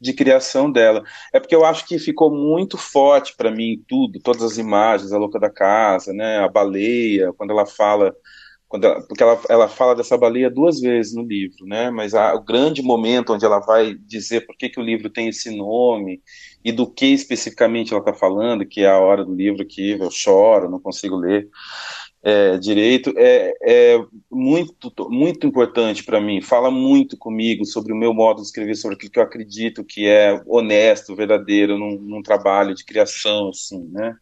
de 0.00 0.12
criação 0.12 0.70
dela. 0.70 1.02
É 1.32 1.40
porque 1.40 1.54
eu 1.54 1.64
acho 1.64 1.86
que 1.86 1.98
ficou 1.98 2.30
muito 2.30 2.76
forte 2.76 3.34
para 3.36 3.50
mim 3.50 3.82
tudo, 3.88 4.20
todas 4.20 4.42
as 4.42 4.58
imagens, 4.58 5.12
a 5.12 5.18
Louca 5.18 5.38
da 5.40 5.48
Casa, 5.50 6.12
né, 6.12 6.38
a 6.40 6.48
baleia, 6.48 7.32
quando 7.34 7.50
ela 7.52 7.64
fala 7.66 8.14
quando 8.68 8.86
ela- 8.86 9.02
porque 9.06 9.22
ela, 9.22 9.40
ela 9.50 9.68
fala 9.68 9.94
dessa 9.94 10.16
baleia 10.16 10.50
duas 10.50 10.80
vezes 10.80 11.14
no 11.14 11.22
livro, 11.22 11.66
né? 11.66 11.90
Mas 11.90 12.14
o 12.14 12.40
grande 12.42 12.82
momento 12.82 13.34
onde 13.34 13.44
ela 13.44 13.60
vai 13.60 13.94
dizer 13.94 14.46
por 14.46 14.56
que, 14.56 14.68
que 14.70 14.80
o 14.80 14.82
livro 14.82 15.10
tem 15.10 15.28
esse 15.28 15.54
nome 15.54 16.22
e 16.64 16.72
do 16.72 16.90
que 16.90 17.06
especificamente 17.06 17.92
ela 17.92 18.00
está 18.00 18.14
falando, 18.14 18.64
que 18.66 18.80
é 18.80 18.88
a 18.88 18.98
hora 18.98 19.24
do 19.26 19.34
livro 19.34 19.66
que 19.66 19.90
eu 19.90 20.10
choro, 20.10 20.70
não 20.70 20.80
consigo 20.80 21.16
ler 21.16 21.48
é, 22.22 22.56
direito, 22.56 23.12
é, 23.16 23.52
é 23.62 24.04
muito, 24.30 24.92
muito 25.10 25.46
importante 25.46 26.04
para 26.04 26.20
mim. 26.20 26.40
Fala 26.40 26.70
muito 26.70 27.16
comigo 27.16 27.64
sobre 27.64 27.92
o 27.92 27.96
meu 27.96 28.14
modo 28.14 28.40
de 28.40 28.46
escrever, 28.46 28.76
sobre 28.76 28.96
aquilo 28.96 29.12
que 29.12 29.18
eu 29.18 29.24
acredito 29.24 29.84
que 29.84 30.06
é 30.06 30.40
honesto, 30.46 31.16
verdadeiro 31.16 31.76
num, 31.76 31.98
num 31.98 32.22
trabalho 32.22 32.74
de 32.74 32.84
criação, 32.84 33.48
assim, 33.48 33.88
né? 33.90 34.14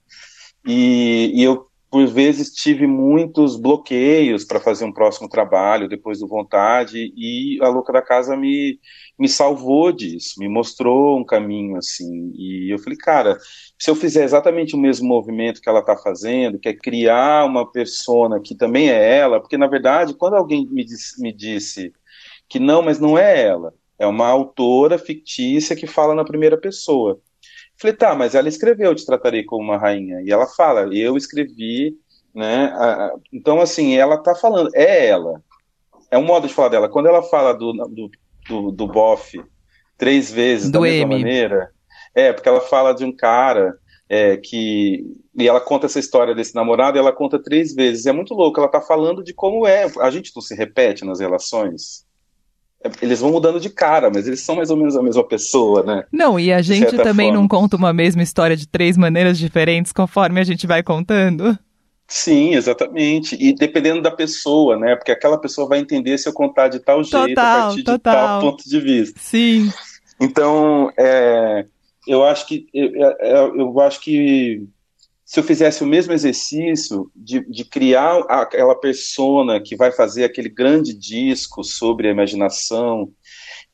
E, 0.66 1.32
e 1.34 1.42
eu 1.42 1.70
por 1.90 2.06
vezes 2.06 2.54
tive 2.54 2.86
muitos 2.86 3.56
bloqueios 3.56 4.44
para 4.44 4.60
fazer 4.60 4.84
um 4.84 4.92
próximo 4.92 5.28
trabalho 5.28 5.88
depois 5.88 6.20
do 6.20 6.28
Vontade 6.28 7.12
e 7.16 7.58
a 7.60 7.68
Louca 7.68 7.92
da 7.92 8.00
Casa 8.00 8.36
me, 8.36 8.78
me 9.20 9.28
salvou 9.28 9.92
disso, 9.92 10.34
me 10.38 10.48
mostrou 10.48 11.18
um 11.18 11.24
caminho 11.24 11.76
assim. 11.76 12.32
E 12.34 12.72
eu 12.72 12.78
falei, 12.78 12.96
cara, 12.96 13.38
se 13.78 13.90
eu 13.90 13.94
fizer 13.94 14.24
exatamente 14.24 14.74
o 14.74 14.78
mesmo 14.78 15.06
movimento 15.06 15.60
que 15.60 15.68
ela 15.68 15.80
está 15.80 15.94
fazendo, 15.94 16.58
que 16.58 16.70
é 16.70 16.74
criar 16.74 17.44
uma 17.44 17.70
persona 17.70 18.40
que 18.40 18.54
também 18.54 18.88
é 18.90 19.18
ela, 19.18 19.38
porque 19.38 19.58
na 19.58 19.66
verdade, 19.66 20.14
quando 20.14 20.36
alguém 20.36 20.66
me 20.66 20.82
disse, 20.82 21.20
me 21.20 21.32
disse 21.34 21.92
que 22.48 22.58
não, 22.58 22.80
mas 22.80 22.98
não 22.98 23.18
é 23.18 23.42
ela, 23.44 23.74
é 23.98 24.06
uma 24.06 24.26
autora 24.26 24.98
fictícia 24.98 25.76
que 25.76 25.86
fala 25.86 26.14
na 26.14 26.24
primeira 26.24 26.56
pessoa. 26.56 27.20
Falei, 27.76 27.94
tá, 27.96 28.14
mas 28.14 28.34
ela 28.34 28.48
escreveu 28.48 28.94
Te 28.94 29.04
Tratarei 29.04 29.44
Como 29.44 29.64
Uma 29.64 29.76
Rainha. 29.78 30.22
E 30.22 30.30
ela 30.30 30.46
fala, 30.46 30.88
eu 30.94 31.14
escrevi, 31.16 31.94
né? 32.34 32.72
a- 32.74 33.06
a- 33.08 33.14
então, 33.32 33.60
assim, 33.60 33.96
ela 33.96 34.16
tá 34.18 34.34
falando, 34.34 34.70
é 34.74 35.06
ela. 35.08 35.42
É 36.10 36.18
um 36.18 36.24
modo 36.24 36.48
de 36.48 36.54
falar 36.54 36.68
dela. 36.70 36.88
Quando 36.88 37.06
ela 37.06 37.22
fala 37.22 37.52
do, 37.52 37.72
do, 37.72 38.10
do, 38.50 38.72
do 38.72 38.86
bofe 38.86 39.40
três 39.96 40.30
vezes 40.30 40.70
Do 40.70 40.78
da 40.78 40.80
mesma 40.80 41.14
M. 41.14 41.22
maneira, 41.22 41.70
é, 42.14 42.32
porque 42.32 42.48
ela 42.48 42.60
fala 42.60 42.92
de 42.92 43.04
um 43.04 43.14
cara 43.14 43.74
é, 44.08 44.36
que. 44.36 45.04
E 45.38 45.46
ela 45.46 45.60
conta 45.60 45.86
essa 45.86 46.00
história 46.00 46.34
desse 46.34 46.54
namorado 46.54 46.98
e 46.98 47.00
ela 47.00 47.12
conta 47.12 47.40
três 47.40 47.72
vezes. 47.72 48.06
É 48.06 48.12
muito 48.12 48.34
louco, 48.34 48.58
ela 48.58 48.68
tá 48.68 48.80
falando 48.80 49.22
de 49.22 49.32
como 49.32 49.66
é. 49.66 49.86
A 50.00 50.10
gente 50.10 50.32
não 50.34 50.42
se 50.42 50.54
repete 50.54 51.04
nas 51.04 51.20
relações. 51.20 52.04
É, 52.84 52.90
Eles 53.00 53.20
vão 53.20 53.30
mudando 53.30 53.60
de 53.60 53.70
cara, 53.70 54.10
mas 54.12 54.26
eles 54.26 54.40
são 54.40 54.56
mais 54.56 54.70
ou 54.70 54.76
menos 54.76 54.96
a 54.96 55.02
mesma 55.02 55.26
pessoa, 55.26 55.84
né? 55.84 56.04
Não, 56.12 56.40
e 56.40 56.52
a 56.52 56.60
gente 56.60 56.96
também 56.96 57.28
forma. 57.28 57.40
não 57.40 57.46
conta 57.46 57.76
uma 57.76 57.92
mesma 57.92 58.22
história 58.22 58.56
de 58.56 58.66
três 58.66 58.96
maneiras 58.96 59.38
diferentes 59.38 59.92
conforme 59.92 60.40
a 60.40 60.44
gente 60.44 60.66
vai 60.66 60.82
contando. 60.82 61.56
Sim, 62.10 62.54
exatamente. 62.56 63.36
E 63.40 63.54
dependendo 63.54 64.02
da 64.02 64.10
pessoa, 64.10 64.76
né? 64.76 64.96
Porque 64.96 65.12
aquela 65.12 65.38
pessoa 65.40 65.68
vai 65.68 65.78
entender 65.78 66.18
se 66.18 66.28
eu 66.28 66.32
contar 66.32 66.66
de 66.68 66.80
tal 66.80 67.04
jeito 67.04 67.38
a 67.38 67.42
Total, 67.42 67.62
partir 67.62 67.76
de 67.78 67.84
total. 67.84 68.28
tal 68.28 68.40
ponto 68.40 68.68
de 68.68 68.80
vista. 68.80 69.18
Sim. 69.20 69.70
Então, 70.20 70.92
é, 70.98 71.66
eu 72.08 72.24
acho 72.24 72.46
que 72.48 72.66
eu, 72.74 72.90
eu- 72.94 73.56
eu 73.56 73.80
acho 73.80 74.00
que 74.00 74.62
se 75.24 75.38
eu 75.38 75.44
fizesse 75.44 75.84
o 75.84 75.86
mesmo 75.86 76.12
exercício 76.12 77.08
de, 77.14 77.48
de 77.48 77.64
criar 77.64 78.18
aquela 78.28 78.74
persona 78.74 79.60
que 79.60 79.76
vai 79.76 79.92
fazer 79.92 80.24
aquele 80.24 80.48
grande 80.48 80.92
disco 80.92 81.62
sobre 81.62 82.08
a 82.08 82.10
imaginação 82.10 83.08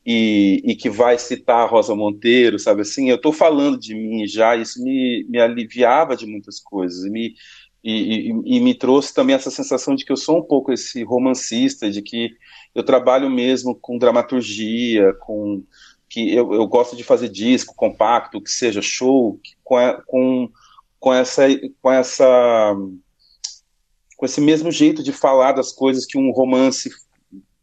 e, 0.05 0.61
e 0.63 0.75
que 0.75 0.89
vai 0.89 1.17
citar 1.17 1.57
a 1.63 1.65
Rosa 1.65 1.95
Monteiro, 1.95 2.59
sabe 2.59 2.81
assim? 2.81 3.09
Eu 3.09 3.15
estou 3.17 3.33
falando 3.33 3.77
de 3.79 3.93
mim 3.95 4.25
já, 4.27 4.55
isso 4.55 4.81
me, 4.83 5.25
me 5.27 5.39
aliviava 5.39 6.15
de 6.15 6.25
muitas 6.25 6.59
coisas, 6.59 7.03
me, 7.09 7.33
e, 7.83 8.29
e- 8.31 8.57
e 8.57 8.59
me 8.59 8.73
trouxe 8.73 9.13
também 9.13 9.35
essa 9.35 9.51
sensação 9.51 9.95
de 9.95 10.03
que 10.05 10.11
eu 10.11 10.17
sou 10.17 10.39
um 10.39 10.43
pouco 10.43 10.71
esse 10.71 11.03
romancista, 11.03 11.89
de 11.89 12.01
que 12.01 12.31
eu 12.75 12.83
trabalho 12.83 13.29
mesmo 13.29 13.75
com 13.75 13.97
dramaturgia, 13.97 15.13
com 15.21 15.63
que 16.09 16.33
eu, 16.33 16.53
eu 16.53 16.65
gosto 16.67 16.95
de 16.95 17.03
fazer 17.03 17.29
disco 17.29 17.75
compacto, 17.75 18.41
que 18.41 18.49
seja 18.49 18.81
show, 18.81 19.39
que- 19.43 19.53
com, 19.63 19.75
a- 19.77 20.01
com, 20.05 20.49
com 20.99 21.13
essa 21.13 21.43
com 21.81 21.91
essa 21.91 22.75
com 24.17 24.25
esse 24.25 24.41
mesmo 24.41 24.71
jeito 24.71 25.03
de 25.03 25.11
falar 25.11 25.51
das 25.51 25.71
coisas 25.71 26.05
que 26.05 26.17
um 26.17 26.31
romance 26.31 26.89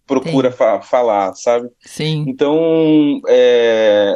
procura 0.07 0.53
fa- 0.53 0.83
falar, 0.83 1.35
sabe? 1.35 1.69
Sim. 1.81 2.25
Então, 2.29 3.21
é, 3.27 4.15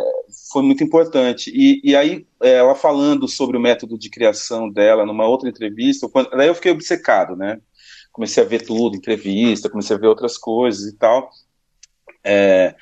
foi 0.50 0.62
muito 0.62 0.82
importante. 0.82 1.50
E, 1.54 1.80
e 1.84 1.94
aí, 1.94 2.26
é, 2.42 2.54
ela 2.54 2.74
falando 2.74 3.28
sobre 3.28 3.56
o 3.56 3.60
método 3.60 3.98
de 3.98 4.10
criação 4.10 4.70
dela 4.70 5.04
numa 5.04 5.26
outra 5.26 5.48
entrevista, 5.48 6.08
quando, 6.08 6.30
daí 6.30 6.48
eu 6.48 6.54
fiquei 6.54 6.72
obcecado, 6.72 7.36
né? 7.36 7.60
Comecei 8.12 8.42
a 8.42 8.46
ver 8.46 8.64
tudo, 8.64 8.96
entrevista, 8.96 9.70
comecei 9.70 9.94
a 9.94 9.98
ver 9.98 10.08
outras 10.08 10.36
coisas 10.38 10.90
e 10.90 10.96
tal. 10.96 11.30
É, 12.24 12.74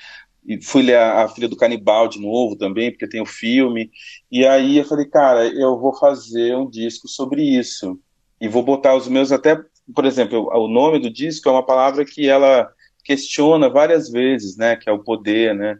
e 0.46 0.62
fui 0.62 0.83
ler 0.83 0.96
a, 0.96 1.24
a 1.24 1.29
Filha 1.29 1.48
do 1.48 1.57
Canibal 1.57 2.09
de 2.09 2.20
novo 2.20 2.57
também, 2.57 2.90
porque 2.90 3.09
tem 3.09 3.20
o 3.20 3.26
filme. 3.26 3.90
E 4.31 4.46
aí 4.46 4.79
eu 4.79 4.85
falei, 4.85 5.07
cara, 5.07 5.46
eu 5.46 5.79
vou 5.79 5.94
fazer 5.94 6.57
um 6.57 6.70
disco 6.70 7.09
sobre 7.09 7.42
isso. 7.42 7.98
E 8.40 8.48
vou 8.48 8.62
botar 8.62 8.94
os 8.94 9.09
meus 9.09 9.33
até, 9.33 9.61
por 9.94 10.05
exemplo, 10.05 10.48
o 10.52 10.68
nome 10.68 11.00
do 11.00 11.11
disco 11.11 11.48
é 11.48 11.52
uma 11.52 11.66
palavra 11.66 12.05
que 12.05 12.29
ela 12.29 12.70
questiona 13.05 13.68
várias 13.68 14.11
vezes, 14.11 14.57
né, 14.57 14.76
que 14.76 14.88
é 14.88 14.92
o 14.92 15.02
poder, 15.02 15.55
né? 15.55 15.79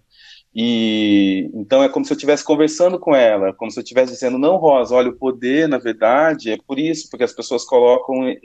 E 0.59 1.51
então 1.55 1.83
é 1.83 1.89
como 1.91 2.05
se 2.07 2.13
eu 2.13 2.17
estivesse 2.17 2.43
conversando 2.43 2.99
com 2.99 3.15
ela, 3.15 3.53
como 3.53 3.71
se 3.71 3.79
eu 3.79 3.83
estivesse 3.83 4.13
dizendo, 4.15 4.39
não, 4.39 4.57
Rosa, 4.57 4.95
olha, 4.95 5.11
o 5.11 5.17
poder, 5.17 5.69
na 5.69 5.77
verdade, 5.77 6.51
é 6.51 6.57
por 6.67 6.79
isso, 6.79 7.11
porque 7.11 7.25
as 7.25 7.35
pessoas 7.35 7.63
colocam, 7.65 8.27
é, 8.27 8.39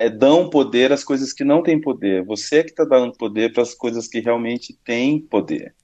é, 0.00 0.10
dão 0.10 0.50
poder 0.50 0.92
às 0.92 1.04
coisas 1.04 1.32
que 1.32 1.44
não 1.44 1.62
têm 1.62 1.80
poder. 1.80 2.24
Você 2.24 2.64
que 2.64 2.70
está 2.70 2.84
dando 2.84 3.12
poder 3.16 3.52
para 3.52 3.62
as 3.62 3.72
coisas 3.72 4.08
que 4.08 4.18
realmente 4.20 4.76
têm 4.84 5.20
poder. 5.20 5.74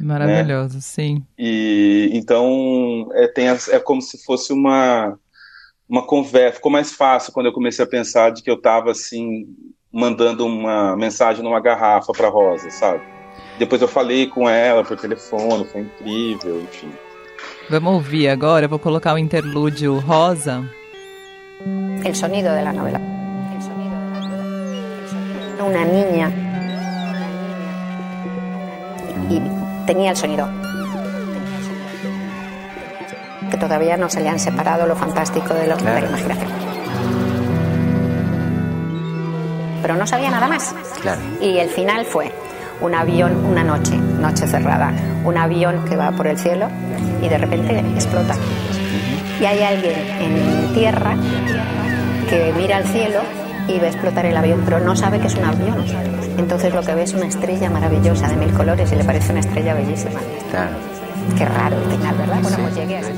Maravilhoso, 0.00 0.80
sim. 0.80 1.22
E 1.38 2.10
então 2.14 3.08
é, 3.14 3.28
tem 3.28 3.48
as- 3.48 3.68
é 3.68 3.78
como 3.78 4.00
se 4.00 4.22
fosse 4.24 4.52
uma 4.52 5.18
uma 5.88 6.06
conversa. 6.06 6.56
Ficou 6.56 6.72
mais 6.72 6.92
fácil 6.94 7.32
quando 7.32 7.46
eu 7.46 7.52
comecei 7.52 7.84
a 7.84 7.88
pensar 7.88 8.30
de 8.30 8.42
que 8.42 8.50
eu 8.50 8.54
estava 8.54 8.90
assim 8.92 9.46
mandando 9.92 10.46
uma 10.46 10.96
mensagem 10.96 11.42
numa 11.44 11.60
garrafa 11.60 12.12
para 12.14 12.28
Rosa, 12.30 12.70
sabe? 12.70 13.02
Depois 13.58 13.80
eu 13.80 13.88
falei 13.88 14.26
com 14.26 14.48
ela 14.48 14.84
por 14.84 14.96
telefone, 14.96 15.64
foi 15.66 15.82
incrível, 15.82 16.62
enfim. 16.62 16.92
Vamos 17.68 17.94
ouvir 17.94 18.28
agora, 18.28 18.64
eu 18.66 18.68
vou 18.68 18.78
colocar 18.78 19.14
o 19.14 19.18
interlúdio 19.18 19.98
rosa. 20.00 20.64
El 22.04 22.14
sonido 22.14 22.52
de 22.54 22.62
la 22.62 22.72
novela. 22.72 23.00
El 23.54 23.62
sonido 23.62 23.94
de 24.00 24.10
la 24.10 24.20
novela. 24.20 25.64
Una 25.64 25.84
niña. 25.84 26.32
Y 29.30 29.40
tenía 29.86 30.10
el 30.10 30.16
sonido. 30.16 30.48
Que 33.50 33.56
todavía 33.56 33.96
no 33.96 34.08
se 34.08 34.20
le 34.20 34.28
han 34.28 34.38
separado 34.38 34.86
lo 34.86 34.96
fantástico 34.96 35.54
de, 35.54 35.66
lo, 35.66 35.76
de 35.76 35.84
la 35.84 36.00
imaginación. 36.00 36.50
Pero 39.82 39.96
no 39.96 40.06
sabía 40.06 40.30
nada 40.30 40.48
más. 40.48 40.74
Claro. 41.00 41.20
Y 41.40 41.58
el 41.58 41.68
final 41.68 42.04
fue 42.04 42.32
un 42.82 42.94
avión, 42.94 43.44
una 43.44 43.64
noche, 43.64 43.96
noche 43.96 44.46
cerrada, 44.46 44.92
un 45.24 45.36
avión 45.36 45.84
que 45.84 45.96
va 45.96 46.10
por 46.12 46.26
el 46.26 46.38
cielo 46.38 46.68
y 47.22 47.28
de 47.28 47.38
repente 47.38 47.78
explota. 47.94 48.34
Y 49.40 49.44
hay 49.44 49.62
alguien 49.62 49.94
en 50.20 50.74
tierra 50.74 51.16
que 52.28 52.52
mira 52.56 52.76
al 52.78 52.84
cielo 52.84 53.20
y 53.68 53.78
ve 53.78 53.88
explotar 53.88 54.26
el 54.26 54.36
avión, 54.36 54.62
pero 54.64 54.80
no 54.80 54.94
sabe 54.96 55.18
que 55.20 55.28
es 55.28 55.34
un 55.36 55.44
avión. 55.44 55.84
Entonces 56.38 56.74
lo 56.74 56.82
que 56.82 56.94
ve 56.94 57.02
es 57.04 57.14
una 57.14 57.26
estrella 57.26 57.70
maravillosa 57.70 58.28
de 58.28 58.36
mil 58.36 58.52
colores 58.52 58.90
y 58.92 58.96
le 58.96 59.04
parece 59.04 59.32
una 59.32 59.40
estrella 59.40 59.74
bellísima. 59.74 60.20
Claro. 60.50 60.70
Qué 61.38 61.44
raro 61.44 61.76
el 61.76 61.90
final, 61.96 62.16
¿verdad? 62.16 62.38
Bueno, 62.42 62.56
pues 62.62 62.74
llegué 62.74 62.96
a 62.96 63.00
ese 63.00 63.12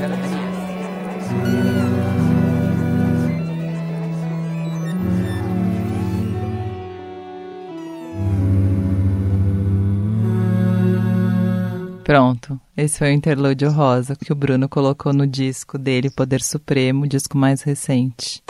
Pronto, 12.04 12.60
esse 12.76 12.98
foi 12.98 13.08
o 13.08 13.12
interlúdio 13.14 13.70
rosa 13.70 14.14
que 14.14 14.30
o 14.30 14.36
Bruno 14.36 14.68
colocou 14.68 15.10
no 15.14 15.26
disco 15.26 15.78
dele, 15.78 16.10
Poder 16.10 16.42
Supremo, 16.42 17.06
disco 17.06 17.38
mais 17.38 17.62
recente. 17.62 18.42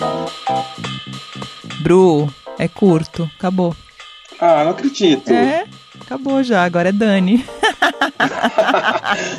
Bru, 1.80 2.28
é 2.58 2.66
curto, 2.66 3.30
acabou. 3.38 3.74
Ah, 4.40 4.64
não 4.64 4.72
acredito. 4.72 5.30
É, 5.30 5.66
acabou 6.00 6.42
já, 6.42 6.64
agora 6.64 6.88
é 6.88 6.92
Dani. 6.92 7.44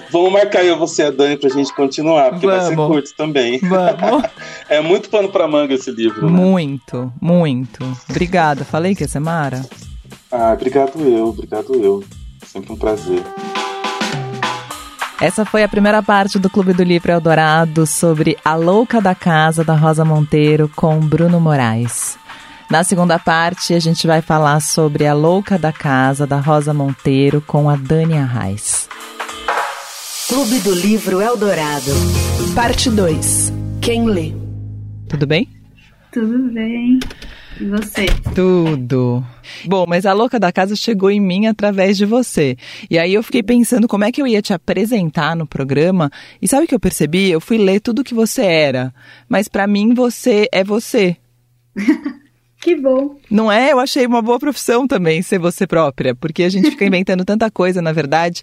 Vamos 0.09 0.31
marcar 0.31 0.63
eu, 0.63 0.77
você 0.77 1.03
e 1.03 1.05
a 1.07 1.11
Dani 1.11 1.35
pra 1.35 1.49
gente 1.49 1.75
continuar, 1.75 2.29
porque 2.31 2.47
vai 2.47 2.61
ser 2.61 2.75
Vamos. 2.75 2.95
curto 2.95 3.13
também. 3.17 3.59
Vamos. 3.59 4.23
É 4.67 4.81
muito 4.81 5.11
pano 5.11 5.29
pra 5.29 5.47
manga 5.47 5.75
esse 5.75 5.91
livro, 5.91 6.25
né? 6.25 6.31
Muito, 6.31 7.13
muito. 7.21 7.85
Obrigada, 8.09 8.65
falei 8.65 8.95
que 8.95 9.03
ia 9.03 9.07
ser 9.07 9.19
Mara. 9.19 9.63
Ah, 10.31 10.53
obrigado 10.53 10.99
eu, 11.01 11.27
obrigado 11.27 11.75
eu. 11.75 12.03
Sempre 12.43 12.73
um 12.73 12.75
prazer. 12.75 13.21
Essa 15.19 15.45
foi 15.45 15.63
a 15.63 15.67
primeira 15.67 16.03
parte 16.03 16.37
do 16.37 16.49
Clube 16.49 16.73
do 16.73 16.83
Livro 16.83 17.11
Eldorado 17.11 17.85
sobre 17.85 18.37
A 18.43 18.55
Louca 18.55 19.01
da 19.01 19.15
Casa, 19.15 19.63
da 19.63 19.73
Rosa 19.73 20.03
Monteiro, 20.03 20.69
com 20.75 20.99
Bruno 20.99 21.39
Moraes. 21.39 22.17
Na 22.69 22.83
segunda 22.83 23.17
parte, 23.17 23.73
a 23.73 23.79
gente 23.79 24.05
vai 24.05 24.21
falar 24.21 24.59
sobre 24.59 25.07
A 25.07 25.13
Louca 25.13 25.57
da 25.57 25.71
Casa, 25.71 26.27
da 26.27 26.39
Rosa 26.39 26.73
Monteiro, 26.73 27.39
com 27.39 27.69
a 27.69 27.77
Dani 27.77 28.17
Arraes. 28.17 28.89
Clube 30.27 30.59
do 30.59 30.73
Livro 30.73 31.21
Eldorado. 31.21 31.91
Parte 32.53 32.89
2. 32.89 33.53
Quem 33.81 34.05
lê? 34.05 34.33
Tudo 35.07 35.25
bem? 35.25 35.47
Tudo 36.11 36.51
bem. 36.51 36.99
E 37.59 37.65
você? 37.65 38.05
Tudo. 38.33 39.25
Bom, 39.65 39.85
mas 39.87 40.05
a 40.05 40.13
louca 40.13 40.39
da 40.39 40.51
casa 40.51 40.75
chegou 40.75 41.09
em 41.09 41.19
mim 41.19 41.47
através 41.47 41.97
de 41.97 42.05
você. 42.05 42.57
E 42.89 42.99
aí 42.99 43.13
eu 43.13 43.23
fiquei 43.23 43.41
pensando 43.41 43.87
como 43.87 44.03
é 44.03 44.11
que 44.11 44.21
eu 44.21 44.27
ia 44.27 44.41
te 44.41 44.53
apresentar 44.53 45.35
no 45.35 45.47
programa. 45.47 46.11
E 46.41 46.47
sabe 46.47 46.65
o 46.65 46.67
que 46.67 46.75
eu 46.75 46.79
percebi? 46.79 47.31
Eu 47.31 47.39
fui 47.39 47.57
ler 47.57 47.79
tudo 47.79 48.03
que 48.03 48.13
você 48.13 48.43
era. 48.43 48.93
Mas 49.29 49.47
pra 49.47 49.67
mim 49.67 49.93
você 49.93 50.47
é 50.51 50.63
você. 50.63 51.17
Que 52.65 52.75
bom. 52.75 53.15
Não 53.29 53.51
é? 53.51 53.71
Eu 53.71 53.79
achei 53.79 54.07
uma 54.07 54.23
boa 54.23 54.39
profissão 54.39 54.87
também 54.87 55.21
ser 55.21 55.37
você 55.37 55.67
própria, 55.67 56.15
porque 56.15 56.41
a 56.41 56.49
gente 56.49 56.71
fica 56.71 56.83
inventando 56.87 57.23
tanta 57.23 57.51
coisa, 57.51 57.79
na 57.79 57.91
verdade. 57.91 58.41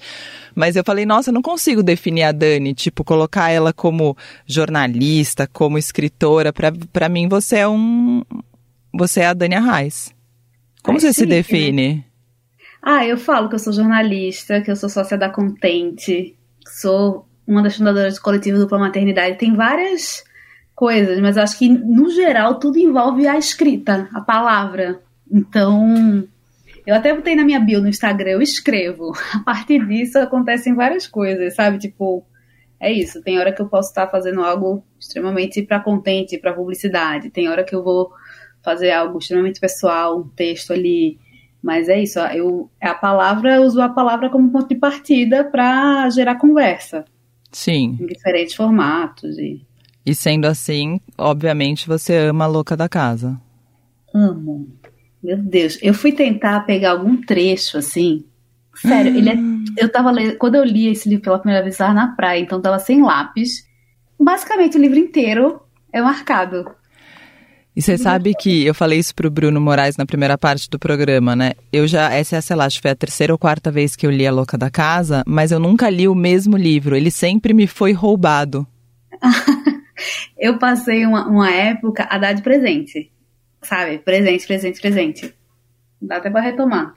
Mas 0.55 0.77
eu 0.77 0.85
falei, 0.85 1.05
nossa, 1.05 1.31
eu 1.31 1.35
não 1.35 1.43
consigo 1.43 1.83
definir 1.83 2.23
a 2.23 2.31
Dani, 2.31 2.73
tipo, 2.73 3.03
colocar 3.03 3.51
ela 3.51 3.73
como 3.73 4.17
jornalista, 4.47 5.49
como 5.53 5.77
escritora. 5.77 6.53
Pra 6.53 7.09
mim, 7.09 7.27
você 7.27 7.57
é 7.57 7.69
um. 7.69 8.23
Você 8.93 9.21
é 9.21 9.27
a 9.27 9.35
Dani 9.35 9.55
Arraes. 9.55 10.15
Como 10.83 10.99
Ai, 10.99 11.01
você 11.01 11.13
se 11.13 11.27
né? 11.27 11.37
define? 11.37 12.05
Ah, 12.83 13.07
eu 13.07 13.17
falo 13.17 13.49
que 13.49 13.55
eu 13.55 13.59
sou 13.59 13.73
jornalista, 13.73 14.61
que 14.61 14.71
eu 14.71 14.77
sou 14.77 14.89
sócia 14.89 15.17
da 15.17 15.31
Contente, 15.31 16.37
sou 16.67 17.27
uma 17.47 17.63
das 17.63 17.77
fundadoras 17.77 18.17
do 18.17 18.21
coletivo 18.21 18.59
Dupla 18.59 18.79
Maternidade. 18.79 19.39
Tem 19.39 19.55
várias 19.55 20.25
coisas, 20.75 21.21
mas 21.21 21.39
acho 21.39 21.59
que, 21.59 21.69
no 21.69 22.11
geral, 22.11 22.59
tudo 22.59 22.79
envolve 22.79 23.27
a 23.27 23.39
escrita, 23.39 24.09
a 24.13 24.21
palavra. 24.21 25.01
Então, 25.31 26.27
eu 26.85 26.95
até 26.95 27.15
botei 27.15 27.37
na 27.37 27.45
minha 27.45 27.61
bio 27.61 27.81
no 27.81 27.89
Instagram, 27.89 28.33
eu 28.33 28.43
escrevo. 28.43 29.13
A 29.33 29.39
partir 29.41 29.87
disso 29.87 30.19
acontecem 30.19 30.75
várias 30.75 31.07
coisas, 31.07 31.55
sabe? 31.55 31.79
Tipo, 31.79 32.25
é 32.81 32.91
isso. 32.91 33.23
Tem 33.23 33.39
hora 33.39 33.53
que 33.53 33.63
eu 33.63 33.69
posso 33.69 33.91
estar 33.91 34.09
fazendo 34.09 34.43
algo 34.43 34.85
extremamente 34.99 35.63
para 35.63 35.79
contente, 35.79 36.37
para 36.37 36.53
publicidade. 36.53 37.31
Tem 37.31 37.49
hora 37.49 37.63
que 37.63 37.75
eu 37.75 37.83
vou 37.83 38.11
fazer 38.63 38.91
algo 38.93 39.19
extremamente 39.19 39.61
pessoal, 39.61 40.21
um 40.21 40.29
texto 40.29 40.73
ali. 40.73 41.19
Mas 41.63 41.89
é 41.89 42.03
isso, 42.03 42.19
eu 42.19 42.71
a 42.81 42.95
palavra, 42.95 43.57
eu 43.57 43.63
uso 43.63 43.81
a 43.81 43.89
palavra 43.89 44.29
como 44.29 44.51
ponto 44.51 44.69
de 44.69 44.75
partida 44.75 45.45
para 45.45 46.11
gerar 46.11 46.35
conversa 46.35 47.05
Sim. 47.53 47.97
em 48.01 48.07
diferentes 48.07 48.55
formatos 48.55 49.39
e 49.39 49.65
E 50.05 50.13
sendo 50.15 50.47
assim, 50.47 51.01
obviamente 51.17 51.87
você 51.87 52.17
ama 52.17 52.45
a 52.45 52.49
louca 52.49 52.77
da 52.77 52.89
casa. 52.89 53.41
amo. 54.13 54.69
Meu 55.23 55.37
Deus, 55.37 55.79
eu 55.81 55.95
fui 55.95 56.11
tentar 56.11 56.67
pegar 56.67 56.91
algum 56.91 57.17
trecho 57.17 57.79
assim. 57.79 58.25
Sério, 58.75 59.17
ele 59.17 59.31
é, 59.31 59.37
eu 59.79 59.89
tava 59.89 60.11
lendo, 60.11 60.37
quando 60.37 60.57
eu 60.57 60.65
li 60.65 60.89
esse 60.89 61.09
livro 61.09 61.23
pela 61.23 61.39
primeira 61.39 61.63
vez, 61.63 61.79
eu 61.79 61.87
tava 61.87 61.95
na 61.95 62.09
praia, 62.17 62.41
então 62.41 62.61
tava 62.61 62.81
sem 62.81 63.03
lápis. 63.03 63.65
Basicamente 64.19 64.77
o 64.77 64.81
livro 64.81 64.99
inteiro 64.99 65.63
é 65.93 66.01
marcado. 66.03 66.65
E 67.75 67.81
você 67.81 67.97
sabe 67.97 68.35
que 68.35 68.67
eu 68.67 68.75
falei 68.75 68.99
isso 68.99 69.15
pro 69.15 69.31
Bruno 69.31 69.59
Moraes 69.59 69.97
na 69.97 70.05
primeira 70.05 70.37
parte 70.37 70.69
do 70.69 70.79
programa, 70.79 71.35
né? 71.35 71.53
Eu 71.73 71.89
já, 71.89 72.13
essa 72.13 72.37
é, 72.37 72.41
sei 72.41 72.55
lá, 72.55 72.67
acho 72.67 72.77
que 72.77 72.83
foi 72.83 72.91
a 72.91 72.97
terceira 72.97 73.33
ou 73.33 73.39
quarta 73.39 73.71
vez 73.71 73.97
que 73.97 74.07
eu 74.07 74.11
li 74.11 74.27
A 74.27 74.33
Louca 74.33 74.59
da 74.59 74.71
Casa, 74.71 75.23
mas 75.27 75.51
eu 75.51 75.59
nunca 75.59 75.89
li 75.89 76.07
o 76.07 76.15
mesmo 76.15 76.57
livro. 76.57 76.95
Ele 76.95 77.11
sempre 77.11 77.55
me 77.55 77.67
foi 77.67 77.93
roubado. 77.93 78.67
Eu 80.37 80.59
passei 80.59 81.07
uma, 81.07 81.29
uma 81.29 81.51
época 81.51 82.07
a 82.11 82.19
dar 82.19 82.33
de 82.33 82.43
presente. 82.43 83.11
Sabe? 83.63 83.99
Presente, 83.99 84.47
presente, 84.47 84.81
presente. 84.81 85.35
Dá 86.01 86.17
até 86.17 86.29
pra 86.29 86.41
retomar. 86.41 86.95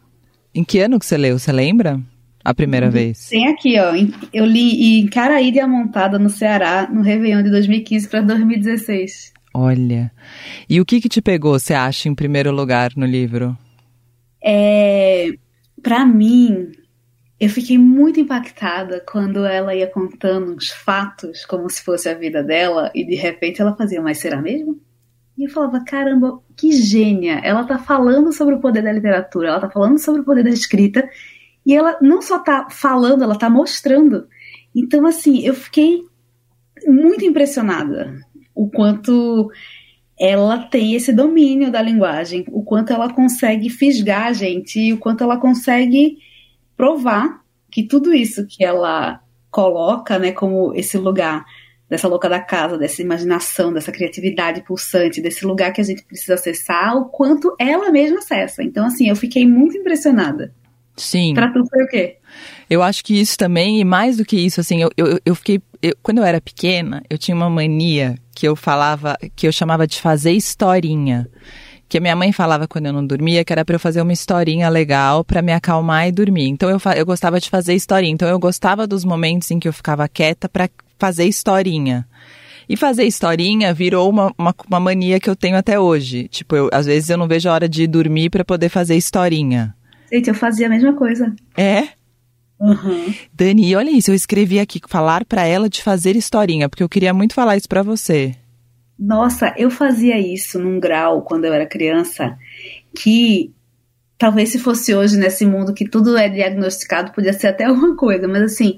Em 0.53 0.63
que 0.63 0.79
ano 0.79 0.97
que 0.97 1.05
você 1.05 1.15
leu? 1.15 1.37
Você 1.37 1.51
lembra? 1.51 2.01
A 2.43 2.53
primeira 2.53 2.89
vez. 2.89 3.27
Tem 3.29 3.47
aqui, 3.47 3.75
ó. 3.79 3.91
Eu 4.33 4.45
li 4.45 4.99
em 4.99 5.07
Caraí 5.07 5.51
de 5.51 5.59
Amontada, 5.59 6.19
no 6.19 6.29
Ceará, 6.29 6.87
no 6.91 7.01
Réveillon 7.01 7.43
de 7.43 7.49
2015 7.49 8.07
para 8.07 8.21
2016. 8.21 9.34
Olha. 9.57 10.11
E 10.69 10.81
o 10.81 10.85
que 10.85 10.99
que 10.99 11.07
te 11.07 11.21
pegou, 11.21 11.57
você 11.57 11.73
acha, 11.73 12.09
em 12.09 12.13
primeiro 12.13 12.51
lugar 12.51 12.91
no 12.97 13.05
livro? 13.05 13.57
É, 14.43 15.29
para 15.81 16.05
mim, 16.05 16.73
eu 17.39 17.47
fiquei 17.47 17.77
muito 17.77 18.19
impactada 18.19 19.01
quando 19.09 19.45
ela 19.45 19.73
ia 19.73 19.87
contando 19.87 20.53
uns 20.53 20.71
fatos 20.71 21.45
como 21.45 21.69
se 21.69 21.81
fosse 21.81 22.09
a 22.09 22.13
vida 22.13 22.43
dela 22.43 22.91
e 22.93 23.05
de 23.05 23.15
repente 23.15 23.61
ela 23.61 23.77
fazia, 23.77 24.01
mas 24.01 24.17
será 24.17 24.41
mesmo? 24.41 24.77
E 25.37 25.45
eu 25.45 25.49
falava, 25.49 25.85
caramba, 25.85 26.41
que 26.57 26.73
gênia! 26.73 27.39
Ela 27.41 27.63
tá 27.63 27.77
falando 27.77 28.33
sobre 28.33 28.55
o 28.55 28.59
poder 28.59 28.83
da 28.83 28.91
literatura, 28.91 29.47
ela 29.47 29.61
tá 29.61 29.69
falando 29.69 29.97
sobre 29.97 30.19
o 30.19 30.25
poder 30.25 30.43
da 30.43 30.49
escrita 30.49 31.09
e 31.65 31.73
ela 31.73 31.97
não 32.01 32.21
só 32.21 32.39
tá 32.39 32.67
falando, 32.69 33.23
ela 33.23 33.37
tá 33.37 33.49
mostrando. 33.49 34.27
Então, 34.75 35.05
assim, 35.05 35.45
eu 35.45 35.53
fiquei 35.53 36.01
muito 36.85 37.23
impressionada 37.23 38.19
o 38.55 38.69
quanto 38.69 39.51
ela 40.19 40.57
tem 40.57 40.95
esse 40.95 41.11
domínio 41.11 41.71
da 41.71 41.81
linguagem, 41.81 42.45
o 42.47 42.63
quanto 42.63 42.93
ela 42.93 43.13
consegue 43.13 43.69
fisgar 43.69 44.27
a 44.27 44.33
gente 44.33 44.79
e 44.79 44.93
o 44.93 44.97
quanto 44.97 45.23
ela 45.23 45.37
consegue 45.37 46.17
provar 46.77 47.41
que 47.69 47.83
tudo 47.83 48.13
isso 48.13 48.47
que 48.47 48.63
ela 48.63 49.19
coloca, 49.51 50.17
né, 50.17 50.31
como 50.31 50.73
esse 50.73 50.97
lugar 50.97 51.45
dessa 51.89 52.07
louca 52.07 52.27
da 52.27 52.39
casa, 52.39 52.77
dessa 52.77 53.01
imaginação, 53.01 53.71
dessa 53.71 53.91
criatividade 53.91 54.61
pulsante, 54.61 55.21
desse 55.21 55.45
lugar 55.45 55.71
que 55.71 55.81
a 55.81 55.83
gente 55.83 56.03
precisa 56.03 56.33
acessar, 56.33 56.95
o 56.97 57.05
quanto 57.05 57.55
ela 57.59 57.91
mesma 57.91 58.19
acessa. 58.19 58.63
Então, 58.63 58.85
assim, 58.85 59.07
eu 59.09 59.15
fiquei 59.15 59.45
muito 59.45 59.77
impressionada. 59.77 60.53
Sim. 60.97 61.33
Pra 61.33 61.51
tu 61.51 61.63
foi 61.69 61.83
o 61.83 61.87
quê? 61.87 62.17
Eu 62.69 62.81
acho 62.81 63.03
que 63.03 63.19
isso 63.19 63.37
também, 63.37 63.79
e 63.79 63.83
mais 63.83 64.17
do 64.17 64.25
que 64.25 64.37
isso, 64.37 64.59
assim, 64.59 64.81
eu, 64.81 64.89
eu, 64.97 65.19
eu 65.25 65.35
fiquei. 65.35 65.61
Eu- 65.85 65.97
quando 66.01 66.17
eu 66.19 66.23
era 66.23 66.41
pequena, 66.41 67.03
eu 67.09 67.17
tinha 67.17 67.35
uma 67.35 67.49
mania 67.49 68.15
que 68.33 68.47
eu 68.47 68.55
falava, 68.55 69.17
que 69.35 69.47
eu 69.47 69.51
chamava 69.51 69.85
de 69.87 69.99
fazer 70.01 70.31
historinha. 70.31 71.27
que 71.87 71.99
a 71.99 72.01
minha 72.01 72.15
mãe 72.15 72.31
falava 72.31 72.67
quando 72.67 72.87
eu 72.87 72.93
não 72.93 73.05
dormia 73.05 73.45
que 73.45 73.53
era 73.53 73.63
para 73.63 73.75
eu 73.75 73.79
fazer 73.79 74.01
uma 74.01 74.11
historinha 74.11 74.67
legal 74.69 75.23
para 75.23 75.39
me 75.39 75.53
acalmar 75.53 76.07
e 76.07 76.11
dormir. 76.11 76.47
Então 76.47 76.67
eu, 76.67 76.79
eu 76.95 77.05
gostava 77.05 77.39
de 77.39 77.47
fazer 77.47 77.75
historinha. 77.75 78.11
Então 78.11 78.27
eu 78.27 78.39
gostava 78.39 78.87
dos 78.87 79.05
momentos 79.05 79.51
em 79.51 79.59
que 79.59 79.67
eu 79.67 79.71
ficava 79.71 80.09
quieta 80.09 80.49
para 80.49 80.67
fazer 80.97 81.25
historinha. 81.25 82.07
E 82.67 82.75
fazer 82.75 83.03
historinha 83.03 83.71
virou 83.71 84.09
uma, 84.09 84.33
uma, 84.35 84.55
uma, 84.67 84.79
mania 84.79 85.19
que 85.19 85.29
eu 85.29 85.35
tenho 85.35 85.55
até 85.55 85.79
hoje. 85.79 86.27
Tipo, 86.27 86.55
eu, 86.55 86.69
às 86.73 86.87
vezes 86.87 87.11
eu 87.11 87.17
não 87.19 87.27
vejo 87.27 87.47
a 87.47 87.53
hora 87.53 87.69
de 87.69 87.85
dormir 87.85 88.31
para 88.31 88.43
poder 88.43 88.69
fazer 88.69 88.95
historinha. 88.95 89.75
Gente, 90.11 90.27
eu 90.27 90.35
fazia 90.35 90.65
a 90.65 90.69
mesma 90.69 90.93
coisa. 90.93 91.35
É? 91.55 91.89
Uhum. 92.59 93.13
Dani, 93.33 93.75
olha 93.75 93.91
isso, 93.91 94.11
eu 94.11 94.15
escrevi 94.15 94.59
aqui 94.59 94.79
falar 94.87 95.25
para 95.25 95.45
ela 95.45 95.69
de 95.69 95.83
fazer 95.83 96.15
historinha, 96.15 96.69
porque 96.69 96.83
eu 96.83 96.89
queria 96.89 97.13
muito 97.13 97.33
falar 97.33 97.57
isso 97.57 97.67
para 97.67 97.83
você. 97.83 98.35
Nossa, 98.97 99.53
eu 99.57 99.69
fazia 99.69 100.17
isso 100.17 100.57
num 100.57 100.79
grau 100.79 101.21
quando 101.21 101.45
eu 101.45 101.53
era 101.53 101.65
criança 101.65 102.37
que 102.95 103.53
talvez 104.17 104.49
se 104.49 104.59
fosse 104.59 104.95
hoje 104.95 105.17
nesse 105.17 105.45
mundo 105.45 105.73
que 105.73 105.87
tudo 105.87 106.17
é 106.17 106.29
diagnosticado 106.29 107.11
podia 107.11 107.33
ser 107.33 107.47
até 107.47 107.65
alguma 107.65 107.95
coisa, 107.95 108.27
mas 108.27 108.41
assim, 108.43 108.77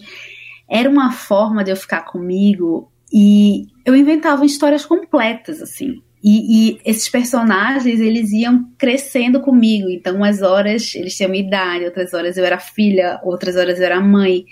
era 0.70 0.90
uma 0.90 1.12
forma 1.12 1.64
de 1.64 1.72
eu 1.72 1.76
ficar 1.76 2.02
comigo 2.02 2.92
e 3.14 3.68
eu 3.86 3.96
inventava 3.96 4.46
histórias 4.46 4.86
completas 4.86 5.62
assim. 5.62 6.02
E, 6.24 6.72
e, 6.72 6.82
esses 6.84 7.08
personagens, 7.10 8.00
eles 8.00 8.32
iam 8.32 8.70
crescendo 8.78 9.40
comigo. 9.40 9.90
Então, 9.90 10.16
umas 10.16 10.42
horas 10.42 10.94
eles 10.96 11.16
tinham 11.16 11.30
minha 11.30 11.46
idade, 11.46 11.86
outras 11.86 12.14
horas 12.14 12.38
eu 12.38 12.46
era 12.46 12.60
filha, 12.60 13.20
outras 13.24 13.56
horas 13.56 13.80
eu 13.80 13.86
era 13.86 14.02
mãe. 14.02 14.46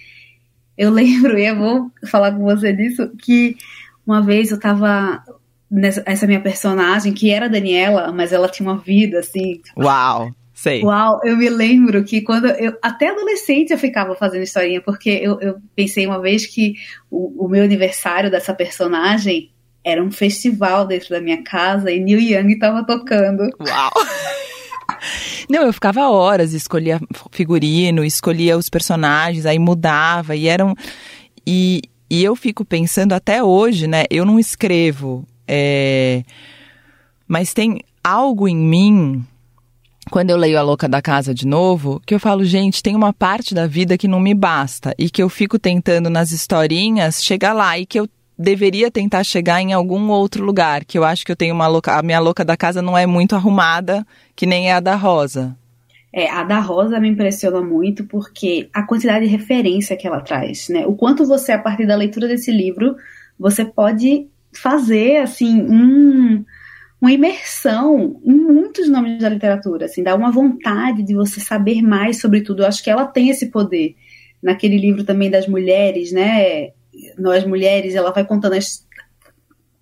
Eu 0.78 0.92
lembro, 0.94 1.38
e 1.38 1.46
eu 1.46 1.56
vou 1.56 1.92
falar 2.06 2.32
com 2.32 2.44
você 2.44 2.72
disso, 2.72 3.12
que 3.18 3.56
uma 4.06 4.22
vez 4.22 4.52
eu 4.52 4.60
tava 4.60 5.24
nessa 5.70 6.04
essa 6.06 6.28
minha 6.28 6.42
personagem, 6.42 7.14
que 7.14 7.32
era 7.32 7.46
a 7.46 7.50
Daniela, 7.50 8.12
mas 8.12 8.32
ela 8.32 8.48
tinha 8.48 8.70
uma 8.70 8.78
vida 8.78 9.20
assim. 9.20 9.62
Uau! 9.78 10.32
Sei. 10.54 10.82
Uau, 10.82 11.20
eu 11.26 11.36
me 11.36 11.50
lembro 11.50 12.02
que 12.06 12.22
quando 12.22 12.48
eu. 12.48 12.78
Até 12.82 13.10
adolescente 13.10 13.72
eu 13.72 13.78
ficava 13.78 14.16
fazendo 14.16 14.44
historinha, 14.44 14.82
porque 14.82 15.10
eu, 15.10 15.38
eu 15.42 15.58
pensei 15.76 16.08
uma 16.08 16.22
vez 16.22 16.46
que 16.46 16.76
o, 17.12 17.46
o 17.46 17.50
meu 17.50 17.62
aniversário 17.62 18.32
dessa 18.32 18.54
personagem 18.54 19.52
era 19.86 20.04
um 20.04 20.12
festival 20.12 20.88
dentro 20.88 21.10
da 21.10 21.22
minha 21.22 21.44
casa 21.44 21.92
e 21.92 22.00
Neil 22.00 22.20
Young 22.20 22.54
estava 22.54 22.84
tocando. 22.84 23.44
Uau! 23.60 23.92
Não, 25.48 25.62
eu 25.62 25.72
ficava 25.72 26.10
horas, 26.10 26.54
escolhia 26.54 27.00
figurino, 27.32 28.04
escolhia 28.04 28.58
os 28.58 28.68
personagens, 28.68 29.46
aí 29.46 29.60
mudava 29.60 30.36
e 30.36 30.48
eram. 30.48 30.74
E, 31.46 31.84
e 32.10 32.24
eu 32.24 32.36
fico 32.36 32.66
pensando 32.66 33.14
até 33.14 33.44
hoje, 33.44 33.86
né? 33.86 34.06
Eu 34.10 34.26
não 34.26 34.40
escrevo, 34.40 35.24
é, 35.48 36.24
mas 37.28 37.54
tem 37.54 37.80
algo 38.04 38.48
em 38.48 38.58
mim 38.58 39.24
quando 40.10 40.32
eu 40.32 40.38
leio 40.38 40.58
A 40.58 40.62
Louca 40.64 40.88
da 40.88 41.02
Casa 41.02 41.34
de 41.34 41.46
novo, 41.46 42.02
que 42.06 42.14
eu 42.16 42.20
falo, 42.20 42.44
gente, 42.44 42.82
tem 42.82 42.96
uma 42.96 43.14
parte 43.14 43.54
da 43.54 43.68
vida 43.68 43.98
que 43.98 44.08
não 44.08 44.20
me 44.20 44.34
basta 44.34 44.96
e 44.98 45.10
que 45.10 45.22
eu 45.22 45.30
fico 45.30 45.60
tentando 45.60 46.10
nas 46.10 46.32
historinhas 46.32 47.24
chegar 47.24 47.54
lá 47.54 47.78
e 47.78 47.86
que 47.86 48.00
eu 48.00 48.08
deveria 48.38 48.92
tentar 48.92 49.24
chegar 49.24 49.62
em 49.62 49.74
algum 49.74 50.10
outro 50.10 50.44
lugar, 50.44 50.84
que 50.84 50.98
eu 50.98 51.04
acho 51.04 51.26
que 51.26 51.32
eu 51.32 51.36
tenho 51.36 51.56
uma 51.56 51.68
louca, 51.68 51.98
a 51.98 52.04
minha 52.04 52.20
louca 52.20 52.44
da 52.44 52.58
casa 52.58 52.82
não 52.82 52.98
é 52.98 53.06
muito 53.06 53.36
arrumada, 53.36 54.06
que 54.36 54.46
nem 54.46 54.70
é 54.70 54.74
a 54.74 54.80
da 54.80 54.96
Rosa. 54.96 55.56
É, 56.14 56.30
a 56.30 56.44
da 56.44 56.60
Rosa 56.60 57.00
me 57.00 57.10
impressiona 57.10 57.62
muito 57.62 58.06
porque 58.06 58.70
a 58.74 58.84
quantidade 58.84 59.26
de 59.26 59.32
referência 59.32 59.98
que 59.98 60.08
ela 60.08 60.22
traz, 60.22 60.70
né? 60.70 60.86
O 60.86 60.96
quanto 60.96 61.26
você, 61.26 61.52
a 61.52 61.60
partir 61.60 61.86
da 61.86 61.96
leitura 61.96 62.28
desse 62.28 62.52
livro, 62.52 62.96
você 63.38 63.66
pode 63.66 64.28
fazer, 64.54 65.18
assim, 65.18 65.62
um, 65.62 66.46
uma 67.02 67.12
imersão 67.12 68.22
em 68.24 68.34
muitos 68.34 68.88
nomes 68.88 69.20
da 69.20 69.28
literatura, 69.28 69.86
assim, 69.86 70.04
dá 70.04 70.16
uma 70.16 70.32
vontade 70.32 71.04
de 71.04 71.14
você 71.14 71.42
saber 71.42 71.82
mais 71.82 72.22
sobre 72.22 72.42
tudo. 72.42 72.64
Eu 72.64 72.68
acho 72.68 72.82
que 72.82 72.90
ela 72.90 73.06
tem 73.06 73.30
esse 73.30 73.48
poder. 73.48 73.96
Naquele 74.42 74.78
livro 74.78 75.04
também 75.04 75.30
das 75.30 75.48
mulheres, 75.48 76.12
né? 76.12 76.70
Nós 77.18 77.46
mulheres, 77.46 77.96
ela 77.96 78.12
vai 78.12 78.26
contando 78.26 78.54
as, 78.54 78.86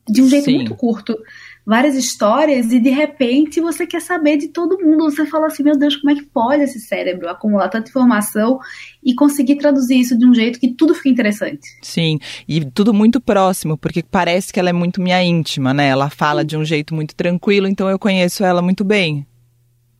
de 0.09 0.21
um 0.21 0.27
jeito 0.27 0.45
Sim. 0.45 0.55
muito 0.55 0.75
curto 0.75 1.17
várias 1.65 1.95
histórias 1.95 2.71
e 2.71 2.79
de 2.79 2.89
repente 2.89 3.61
você 3.61 3.87
quer 3.87 4.01
saber 4.01 4.37
de 4.37 4.49
todo 4.49 4.79
mundo. 4.79 5.05
Você 5.05 5.25
fala 5.25 5.47
assim, 5.47 5.63
meu 5.63 5.77
Deus, 5.77 5.95
como 5.95 6.11
é 6.11 6.15
que 6.15 6.23
pode 6.25 6.63
esse 6.63 6.79
cérebro 6.79 7.29
acumular 7.29 7.69
tanta 7.69 7.89
informação 7.89 8.59
e 9.03 9.13
conseguir 9.15 9.55
traduzir 9.55 9.99
isso 9.99 10.17
de 10.17 10.25
um 10.25 10.33
jeito 10.33 10.59
que 10.59 10.73
tudo 10.73 10.93
fica 10.93 11.09
interessante? 11.09 11.67
Sim, 11.81 12.19
e 12.47 12.63
tudo 12.65 12.93
muito 12.93 13.21
próximo, 13.21 13.77
porque 13.77 14.03
parece 14.03 14.51
que 14.51 14.59
ela 14.59 14.69
é 14.69 14.73
muito 14.73 15.01
minha 15.01 15.23
íntima, 15.23 15.73
né? 15.73 15.87
Ela 15.87 16.09
fala 16.09 16.41
Sim. 16.41 16.47
de 16.47 16.57
um 16.57 16.65
jeito 16.65 16.93
muito 16.93 17.15
tranquilo, 17.15 17.67
então 17.67 17.89
eu 17.89 17.97
conheço 17.97 18.43
ela 18.43 18.61
muito 18.61 18.83
bem. 18.83 19.25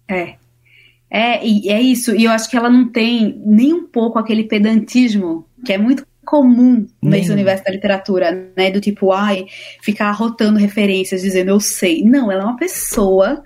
É. 0.08 0.36
É, 1.10 1.46
e 1.46 1.70
é 1.70 1.80
isso. 1.80 2.16
E 2.16 2.24
eu 2.24 2.32
acho 2.32 2.50
que 2.50 2.58
ela 2.58 2.70
não 2.70 2.90
tem 2.90 3.40
nem 3.46 3.72
um 3.72 3.88
pouco 3.88 4.18
aquele 4.18 4.46
pedantismo 4.46 5.48
que 5.64 5.72
é 5.72 5.78
muito 5.78 6.06
comum 6.24 6.86
nesse 7.02 7.32
universo 7.32 7.64
da 7.64 7.72
literatura, 7.72 8.52
né? 8.56 8.72
Do 8.72 8.82
tipo, 8.82 9.12
ai, 9.12 9.46
ficar 9.82 10.12
rotando 10.12 10.60
referências, 10.60 11.22
dizendo 11.22 11.50
eu 11.50 11.60
sei. 11.60 12.04
Não, 12.04 12.32
ela 12.32 12.44
é 12.44 12.46
uma 12.46 12.58
pessoa 12.58 13.44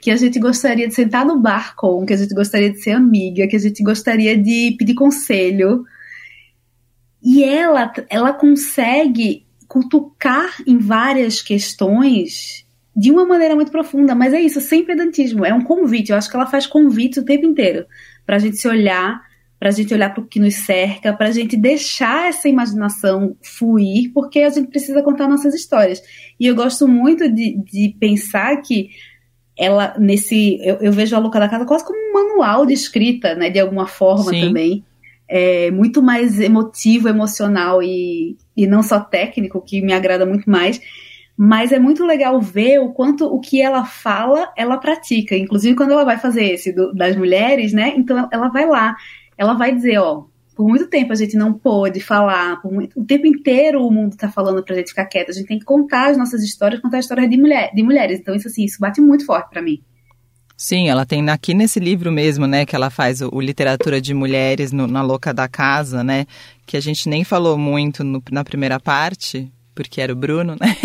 que 0.00 0.10
a 0.10 0.16
gente 0.16 0.38
gostaria 0.38 0.88
de 0.88 0.94
sentar 0.94 1.26
no 1.26 1.38
bar 1.38 1.74
com, 1.76 2.06
que 2.06 2.12
a 2.12 2.16
gente 2.16 2.34
gostaria 2.34 2.70
de 2.70 2.80
ser 2.80 2.92
amiga, 2.92 3.46
que 3.46 3.56
a 3.56 3.60
gente 3.60 3.82
gostaria 3.82 4.36
de 4.36 4.74
pedir 4.78 4.94
conselho. 4.94 5.84
E 7.22 7.44
ela, 7.44 7.92
ela 8.08 8.32
consegue 8.32 9.44
cutucar 9.68 10.62
em 10.66 10.78
várias 10.78 11.42
questões 11.42 12.66
de 12.96 13.10
uma 13.10 13.24
maneira 13.24 13.54
muito 13.54 13.70
profunda, 13.70 14.14
mas 14.14 14.32
é 14.32 14.40
isso, 14.40 14.60
sem 14.60 14.84
pedantismo, 14.84 15.44
é 15.44 15.54
um 15.54 15.62
convite. 15.62 16.10
Eu 16.10 16.16
acho 16.16 16.28
que 16.28 16.36
ela 16.36 16.46
faz 16.46 16.66
convite 16.66 17.20
o 17.20 17.24
tempo 17.24 17.46
inteiro 17.46 17.86
para 18.26 18.36
a 18.36 18.38
gente 18.38 18.56
se 18.56 18.66
olhar 18.66 19.22
para 19.60 19.68
a 19.68 19.72
gente 19.72 19.92
olhar 19.92 20.14
para 20.14 20.22
o 20.22 20.26
que 20.26 20.40
nos 20.40 20.54
cerca, 20.54 21.12
para 21.12 21.28
a 21.28 21.32
gente 21.32 21.54
deixar 21.54 22.30
essa 22.30 22.48
imaginação 22.48 23.36
fluir, 23.42 24.10
porque 24.14 24.40
a 24.40 24.48
gente 24.48 24.68
precisa 24.68 25.02
contar 25.02 25.28
nossas 25.28 25.54
histórias. 25.54 26.02
E 26.40 26.46
eu 26.46 26.54
gosto 26.54 26.88
muito 26.88 27.30
de, 27.30 27.58
de 27.62 27.94
pensar 28.00 28.56
que 28.62 28.88
ela, 29.58 29.94
nesse. 29.98 30.58
Eu, 30.62 30.76
eu, 30.76 30.90
vejo 30.90 31.14
a 31.14 31.18
Luca 31.18 31.38
da 31.38 31.46
Casa 31.48 31.66
quase 31.66 31.84
como 31.84 31.98
um 31.98 32.12
manual 32.14 32.64
de 32.64 32.72
escrita, 32.72 33.34
né, 33.34 33.50
de 33.50 33.60
alguma 33.60 33.86
forma 33.86 34.30
Sim. 34.30 34.46
também. 34.46 34.84
É, 35.28 35.70
muito 35.70 36.02
mais 36.02 36.40
emotivo, 36.40 37.08
emocional 37.08 37.82
e, 37.82 38.38
e 38.56 38.66
não 38.66 38.82
só 38.82 38.98
técnico, 38.98 39.60
que 39.60 39.82
me 39.82 39.92
agrada 39.92 40.24
muito 40.24 40.50
mais. 40.50 40.80
Mas 41.36 41.70
é 41.70 41.78
muito 41.78 42.04
legal 42.04 42.40
ver 42.40 42.80
o 42.80 42.92
quanto 42.92 43.26
o 43.26 43.38
que 43.40 43.60
ela 43.60 43.84
fala, 43.84 44.50
ela 44.56 44.78
pratica. 44.78 45.36
Inclusive, 45.36 45.76
quando 45.76 45.92
ela 45.92 46.04
vai 46.04 46.18
fazer 46.18 46.44
esse 46.44 46.72
do, 46.72 46.94
das 46.94 47.14
mulheres, 47.14 47.74
né? 47.74 47.92
Então 47.94 48.26
ela 48.32 48.48
vai 48.48 48.66
lá 48.66 48.96
ela 49.40 49.54
vai 49.54 49.74
dizer, 49.74 49.96
ó, 49.98 50.24
por 50.54 50.68
muito 50.68 50.86
tempo 50.86 51.14
a 51.14 51.16
gente 51.16 51.34
não 51.34 51.54
pôde 51.54 51.98
falar, 51.98 52.60
muito, 52.62 53.00
o 53.00 53.06
tempo 53.06 53.26
inteiro 53.26 53.82
o 53.82 53.90
mundo 53.90 54.12
está 54.12 54.28
falando 54.30 54.62
pra 54.62 54.76
gente 54.76 54.90
ficar 54.90 55.06
quieta, 55.06 55.30
a 55.30 55.34
gente 55.34 55.46
tem 55.46 55.58
que 55.58 55.64
contar 55.64 56.10
as 56.10 56.18
nossas 56.18 56.44
histórias, 56.44 56.78
contar 56.78 56.98
a 56.98 57.00
história 57.00 57.26
de, 57.26 57.38
mulher, 57.38 57.72
de 57.74 57.82
mulheres. 57.82 58.20
Então, 58.20 58.34
isso 58.34 58.48
assim, 58.48 58.66
isso 58.66 58.76
bate 58.78 59.00
muito 59.00 59.24
forte 59.24 59.48
para 59.48 59.62
mim. 59.62 59.82
Sim, 60.54 60.90
ela 60.90 61.06
tem 61.06 61.26
aqui 61.30 61.54
nesse 61.54 61.80
livro 61.80 62.12
mesmo, 62.12 62.46
né, 62.46 62.66
que 62.66 62.76
ela 62.76 62.90
faz 62.90 63.22
o, 63.22 63.30
o 63.32 63.40
Literatura 63.40 63.98
de 63.98 64.12
Mulheres 64.12 64.72
no, 64.72 64.86
na 64.86 65.00
Louca 65.00 65.32
da 65.32 65.48
Casa, 65.48 66.04
né, 66.04 66.26
que 66.66 66.76
a 66.76 66.80
gente 66.80 67.08
nem 67.08 67.24
falou 67.24 67.56
muito 67.56 68.04
no, 68.04 68.22
na 68.30 68.44
primeira 68.44 68.78
parte, 68.78 69.50
porque 69.74 70.02
era 70.02 70.12
o 70.12 70.16
Bruno, 70.16 70.54
né? 70.60 70.76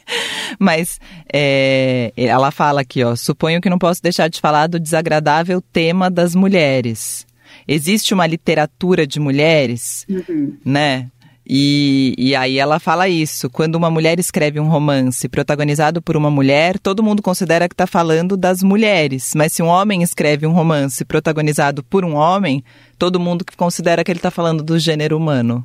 Mas 0.58 0.98
é, 1.30 2.10
ela 2.16 2.50
fala 2.50 2.80
aqui, 2.80 3.04
ó, 3.04 3.14
suponho 3.14 3.60
que 3.60 3.68
não 3.68 3.78
posso 3.78 4.02
deixar 4.02 4.28
de 4.28 4.40
falar 4.40 4.66
do 4.66 4.80
desagradável 4.80 5.60
tema 5.60 6.10
das 6.10 6.34
mulheres 6.34 7.27
existe 7.68 8.14
uma 8.14 8.26
literatura 8.26 9.06
de 9.06 9.20
mulheres, 9.20 10.06
uhum. 10.08 10.56
né? 10.64 11.10
E, 11.50 12.14
e 12.18 12.36
aí 12.36 12.58
ela 12.58 12.78
fala 12.78 13.08
isso. 13.08 13.48
Quando 13.48 13.76
uma 13.76 13.90
mulher 13.90 14.18
escreve 14.18 14.60
um 14.60 14.68
romance 14.68 15.26
protagonizado 15.28 16.02
por 16.02 16.14
uma 16.14 16.30
mulher, 16.30 16.78
todo 16.78 17.02
mundo 17.02 17.22
considera 17.22 17.66
que 17.68 17.72
está 17.72 17.86
falando 17.86 18.36
das 18.36 18.62
mulheres. 18.62 19.32
Mas 19.34 19.54
se 19.54 19.62
um 19.62 19.66
homem 19.66 20.02
escreve 20.02 20.46
um 20.46 20.52
romance 20.52 21.04
protagonizado 21.06 21.82
por 21.82 22.04
um 22.04 22.14
homem, 22.14 22.62
todo 22.98 23.18
mundo 23.18 23.46
considera 23.56 24.04
que 24.04 24.10
ele 24.10 24.18
está 24.18 24.30
falando 24.30 24.62
do 24.62 24.78
gênero 24.78 25.16
humano. 25.16 25.64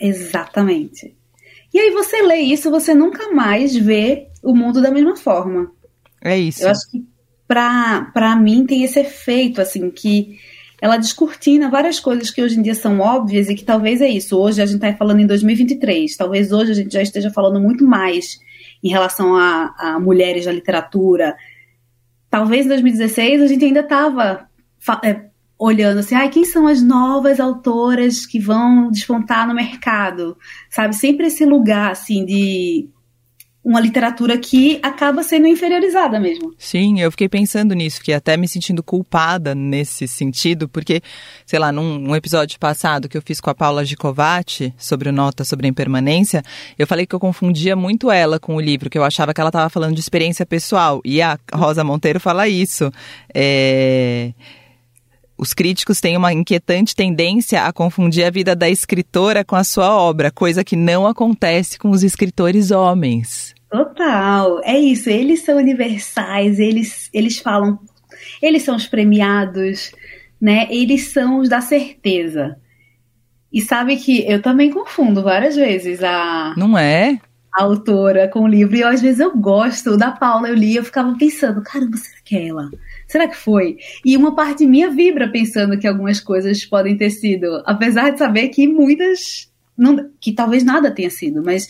Exatamente. 0.00 1.14
E 1.74 1.78
aí 1.78 1.90
você 1.90 2.22
lê 2.22 2.36
isso, 2.40 2.70
você 2.70 2.94
nunca 2.94 3.32
mais 3.32 3.76
vê 3.76 4.28
o 4.42 4.54
mundo 4.54 4.80
da 4.80 4.90
mesma 4.90 5.16
forma. 5.16 5.70
É 6.22 6.38
isso. 6.38 6.62
Eu 6.62 6.70
acho 6.70 6.90
que 6.90 7.04
para 7.46 8.34
mim 8.40 8.64
tem 8.64 8.82
esse 8.82 8.98
efeito, 8.98 9.60
assim, 9.60 9.90
que 9.90 10.38
ela 10.82 10.96
descortina 10.96 11.70
várias 11.70 12.00
coisas 12.00 12.28
que 12.28 12.42
hoje 12.42 12.58
em 12.58 12.62
dia 12.62 12.74
são 12.74 12.98
óbvias 12.98 13.48
e 13.48 13.54
que 13.54 13.64
talvez 13.64 14.00
é 14.00 14.08
isso. 14.08 14.36
Hoje 14.36 14.60
a 14.60 14.66
gente 14.66 14.84
está 14.84 14.92
falando 14.92 15.20
em 15.20 15.26
2023, 15.28 16.16
talvez 16.16 16.50
hoje 16.50 16.72
a 16.72 16.74
gente 16.74 16.92
já 16.92 17.00
esteja 17.00 17.30
falando 17.30 17.60
muito 17.60 17.86
mais 17.86 18.40
em 18.82 18.88
relação 18.88 19.36
a, 19.36 19.72
a 19.78 20.00
mulheres 20.00 20.44
da 20.44 20.50
literatura. 20.50 21.36
Talvez 22.28 22.66
em 22.66 22.70
2016 22.70 23.42
a 23.42 23.46
gente 23.46 23.64
ainda 23.64 23.78
estava 23.78 24.48
é, 25.04 25.26
olhando 25.56 25.98
assim, 25.98 26.16
ah, 26.16 26.28
quem 26.28 26.44
são 26.44 26.66
as 26.66 26.82
novas 26.82 27.38
autoras 27.38 28.26
que 28.26 28.40
vão 28.40 28.90
despontar 28.90 29.46
no 29.46 29.54
mercado? 29.54 30.36
Sabe, 30.68 30.96
sempre 30.96 31.28
esse 31.28 31.46
lugar 31.46 31.92
assim 31.92 32.24
de 32.24 32.88
uma 33.64 33.80
literatura 33.80 34.36
que 34.36 34.80
acaba 34.82 35.22
sendo 35.22 35.46
inferiorizada 35.46 36.18
mesmo. 36.18 36.52
Sim, 36.58 37.00
eu 37.00 37.10
fiquei 37.10 37.28
pensando 37.28 37.74
nisso, 37.74 37.98
fiquei 37.98 38.14
até 38.14 38.36
me 38.36 38.48
sentindo 38.48 38.82
culpada 38.82 39.54
nesse 39.54 40.08
sentido, 40.08 40.68
porque, 40.68 41.00
sei 41.46 41.58
lá, 41.58 41.70
num 41.70 42.14
episódio 42.16 42.58
passado 42.58 43.08
que 43.08 43.16
eu 43.16 43.22
fiz 43.22 43.40
com 43.40 43.50
a 43.50 43.54
Paula 43.54 43.84
Gicovati 43.84 44.74
sobre 44.76 45.08
o 45.08 45.12
Nota 45.12 45.44
sobre 45.44 45.66
a 45.66 45.70
Impermanência, 45.70 46.42
eu 46.78 46.86
falei 46.86 47.06
que 47.06 47.14
eu 47.14 47.20
confundia 47.20 47.76
muito 47.76 48.10
ela 48.10 48.40
com 48.40 48.56
o 48.56 48.60
livro, 48.60 48.90
que 48.90 48.98
eu 48.98 49.04
achava 49.04 49.32
que 49.32 49.40
ela 49.40 49.50
estava 49.50 49.70
falando 49.70 49.94
de 49.94 50.00
experiência 50.00 50.44
pessoal. 50.44 51.00
E 51.04 51.22
a 51.22 51.38
Rosa 51.54 51.84
Monteiro 51.84 52.18
fala 52.18 52.48
isso. 52.48 52.90
É 53.32 54.32
os 55.42 55.52
críticos 55.52 56.00
têm 56.00 56.16
uma 56.16 56.32
inquietante 56.32 56.94
tendência 56.94 57.64
a 57.64 57.72
confundir 57.72 58.24
a 58.24 58.30
vida 58.30 58.54
da 58.54 58.70
escritora 58.70 59.44
com 59.44 59.56
a 59.56 59.64
sua 59.64 59.92
obra, 59.92 60.30
coisa 60.30 60.62
que 60.62 60.76
não 60.76 61.04
acontece 61.04 61.80
com 61.80 61.90
os 61.90 62.04
escritores 62.04 62.70
homens. 62.70 63.52
Total, 63.68 64.60
é 64.62 64.78
isso. 64.78 65.10
Eles 65.10 65.44
são 65.44 65.56
universais, 65.56 66.60
eles, 66.60 67.10
eles 67.12 67.38
falam, 67.38 67.76
eles 68.40 68.62
são 68.62 68.76
os 68.76 68.86
premiados, 68.86 69.90
né? 70.40 70.68
Eles 70.70 71.08
são 71.08 71.40
os 71.40 71.48
da 71.48 71.60
certeza. 71.60 72.56
E 73.52 73.60
sabe 73.60 73.96
que 73.96 74.24
eu 74.30 74.40
também 74.40 74.70
confundo 74.70 75.24
várias 75.24 75.56
vezes 75.56 76.04
a. 76.04 76.54
Não 76.56 76.78
é? 76.78 77.18
A 77.52 77.64
autora 77.64 78.28
com 78.28 78.44
o 78.44 78.48
livro. 78.48 78.76
E 78.76 78.84
às 78.84 79.02
vezes 79.02 79.18
eu 79.18 79.36
gosto. 79.36 79.96
Da 79.96 80.12
Paula 80.12 80.48
eu 80.48 80.54
li, 80.54 80.76
eu 80.76 80.84
ficava 80.84 81.12
pensando, 81.18 81.60
caramba, 81.62 81.96
será 81.96 82.18
que 82.24 82.36
é 82.36 82.46
ela? 82.46 82.70
Será 83.12 83.28
que 83.28 83.36
foi? 83.36 83.76
E 84.02 84.16
uma 84.16 84.34
parte 84.34 84.66
minha 84.66 84.88
vibra 84.88 85.30
pensando 85.30 85.78
que 85.78 85.86
algumas 85.86 86.18
coisas 86.18 86.64
podem 86.64 86.96
ter 86.96 87.10
sido, 87.10 87.62
apesar 87.66 88.08
de 88.08 88.18
saber 88.18 88.48
que 88.48 88.66
muitas, 88.66 89.52
não, 89.76 90.10
que 90.18 90.32
talvez 90.32 90.64
nada 90.64 90.90
tenha 90.90 91.10
sido, 91.10 91.42
mas 91.44 91.68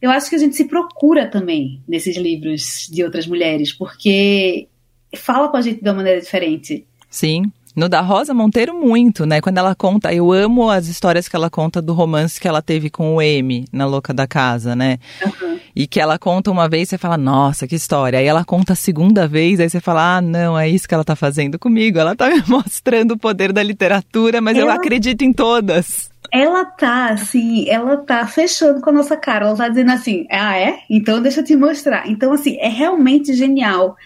eu 0.00 0.10
acho 0.10 0.30
que 0.30 0.36
a 0.36 0.38
gente 0.38 0.56
se 0.56 0.64
procura 0.64 1.30
também 1.30 1.82
nesses 1.86 2.16
livros 2.16 2.88
de 2.90 3.04
outras 3.04 3.26
mulheres, 3.26 3.74
porque 3.74 4.68
fala 5.14 5.50
com 5.50 5.58
a 5.58 5.60
gente 5.60 5.82
de 5.82 5.88
uma 5.90 5.96
maneira 5.96 6.18
diferente. 6.18 6.86
Sim. 7.10 7.52
No 7.74 7.88
da 7.88 8.00
Rosa 8.00 8.34
Monteiro, 8.34 8.74
muito, 8.74 9.24
né? 9.24 9.40
Quando 9.40 9.58
ela 9.58 9.74
conta, 9.74 10.12
eu 10.12 10.32
amo 10.32 10.68
as 10.68 10.88
histórias 10.88 11.28
que 11.28 11.36
ela 11.36 11.48
conta 11.48 11.80
do 11.80 11.92
romance 11.92 12.40
que 12.40 12.48
ela 12.48 12.60
teve 12.60 12.90
com 12.90 13.14
o 13.14 13.22
M 13.22 13.64
na 13.72 13.86
Louca 13.86 14.12
da 14.12 14.26
Casa, 14.26 14.74
né? 14.74 14.98
Uhum. 15.24 15.58
E 15.74 15.86
que 15.86 16.00
ela 16.00 16.18
conta 16.18 16.50
uma 16.50 16.68
vez, 16.68 16.88
você 16.88 16.98
fala, 16.98 17.16
nossa, 17.16 17.66
que 17.68 17.76
história. 17.76 18.18
Aí 18.18 18.26
ela 18.26 18.44
conta 18.44 18.72
a 18.72 18.76
segunda 18.76 19.28
vez, 19.28 19.60
aí 19.60 19.70
você 19.70 19.80
fala, 19.80 20.16
ah, 20.16 20.20
não, 20.20 20.58
é 20.58 20.68
isso 20.68 20.88
que 20.88 20.94
ela 20.94 21.04
tá 21.04 21.14
fazendo 21.14 21.58
comigo. 21.58 21.98
Ela 21.98 22.16
tá 22.16 22.28
me 22.28 22.42
mostrando 22.48 23.12
o 23.12 23.18
poder 23.18 23.52
da 23.52 23.62
literatura, 23.62 24.40
mas 24.40 24.56
ela... 24.56 24.66
eu 24.66 24.70
acredito 24.72 25.22
em 25.22 25.32
todas. 25.32 26.10
Ela 26.32 26.64
tá, 26.64 27.10
assim, 27.10 27.68
ela 27.68 27.96
tá 27.96 28.26
fechando 28.26 28.80
com 28.80 28.90
a 28.90 28.92
nossa 28.92 29.16
cara. 29.16 29.46
Ela 29.46 29.56
tá 29.56 29.68
dizendo 29.68 29.90
assim, 29.90 30.26
ah, 30.30 30.56
é? 30.56 30.80
Então 30.88 31.20
deixa 31.20 31.40
eu 31.40 31.44
te 31.44 31.56
mostrar. 31.56 32.08
Então, 32.08 32.32
assim, 32.32 32.56
é 32.58 32.68
realmente 32.68 33.32
genial. 33.34 33.96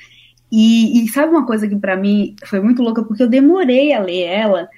E, 0.56 1.02
e 1.02 1.08
sabe 1.08 1.32
uma 1.32 1.44
coisa 1.44 1.66
que 1.66 1.74
para 1.74 1.96
mim 1.96 2.36
foi 2.46 2.60
muito 2.60 2.80
louca, 2.80 3.02
porque 3.02 3.24
eu 3.24 3.28
demorei 3.28 3.92
a 3.92 4.00
ler 4.00 4.22
ela, 4.22 4.68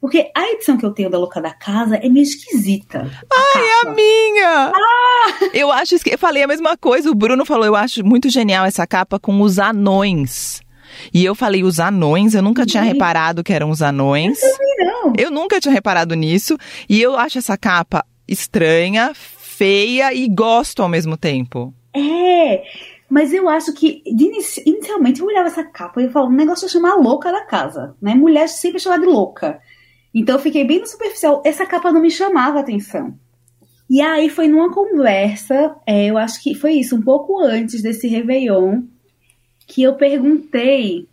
porque 0.00 0.30
a 0.34 0.52
edição 0.52 0.78
que 0.78 0.86
eu 0.86 0.92
tenho 0.92 1.10
da 1.10 1.18
Louca 1.18 1.42
da 1.42 1.52
Casa 1.52 1.96
é 1.96 2.08
meio 2.08 2.22
esquisita. 2.22 3.00
Ai, 3.30 3.62
a, 3.84 3.90
a 3.90 3.92
minha! 3.92 4.72
Ah! 4.74 5.50
Eu 5.52 5.70
acho 5.70 5.98
que 5.98 6.14
eu 6.14 6.18
falei 6.18 6.42
a 6.42 6.46
mesma 6.46 6.74
coisa. 6.78 7.10
O 7.10 7.14
Bruno 7.14 7.44
falou, 7.44 7.66
eu 7.66 7.76
acho 7.76 8.02
muito 8.02 8.30
genial 8.30 8.64
essa 8.64 8.86
capa 8.86 9.18
com 9.18 9.42
os 9.42 9.58
anões. 9.58 10.62
E 11.12 11.22
eu 11.22 11.34
falei 11.34 11.62
os 11.62 11.78
anões, 11.78 12.32
eu 12.32 12.40
nunca 12.40 12.64
tinha 12.64 12.82
reparado 12.82 13.44
que 13.44 13.52
eram 13.52 13.68
os 13.68 13.82
anões. 13.82 14.42
Eu 14.42 14.52
também 14.52 14.76
não. 14.78 15.12
Eu 15.18 15.30
nunca 15.30 15.60
tinha 15.60 15.74
reparado 15.74 16.14
nisso. 16.14 16.56
E 16.88 17.02
eu 17.02 17.14
acho 17.14 17.36
essa 17.36 17.58
capa 17.58 18.06
estranha, 18.26 19.12
feia 19.14 20.14
e 20.14 20.28
gosto 20.28 20.82
ao 20.82 20.88
mesmo 20.88 21.14
tempo. 21.14 21.74
É. 21.94 22.62
Mas 23.08 23.32
eu 23.32 23.48
acho 23.48 23.72
que, 23.72 24.02
inici 24.04 24.62
inicialmente, 24.66 25.20
eu 25.20 25.26
olhava 25.26 25.46
essa 25.46 25.62
capa 25.62 26.00
e 26.00 26.06
eu 26.06 26.10
falava, 26.10 26.32
um 26.32 26.36
negócio 26.36 26.66
é 26.66 26.68
chamar 26.68 26.96
louca 26.96 27.30
da 27.30 27.44
casa, 27.44 27.94
né? 28.02 28.14
Mulher 28.14 28.48
sempre 28.48 28.78
é 28.78 28.80
chamada 28.80 29.02
de 29.02 29.08
louca. 29.08 29.60
Então 30.12 30.36
eu 30.36 30.40
fiquei 30.40 30.64
bem 30.64 30.80
no 30.80 30.86
superficial. 30.86 31.42
Essa 31.44 31.66
capa 31.66 31.92
não 31.92 32.00
me 32.00 32.10
chamava 32.10 32.58
atenção. 32.58 33.16
E 33.88 34.00
aí 34.00 34.28
foi 34.28 34.48
numa 34.48 34.72
conversa, 34.72 35.76
é, 35.86 36.06
eu 36.06 36.18
acho 36.18 36.42
que 36.42 36.54
foi 36.54 36.72
isso, 36.72 36.96
um 36.96 37.02
pouco 37.02 37.40
antes 37.40 37.80
desse 37.80 38.08
Réveillon, 38.08 38.82
que 39.66 39.82
eu 39.82 39.94
perguntei 39.94 41.08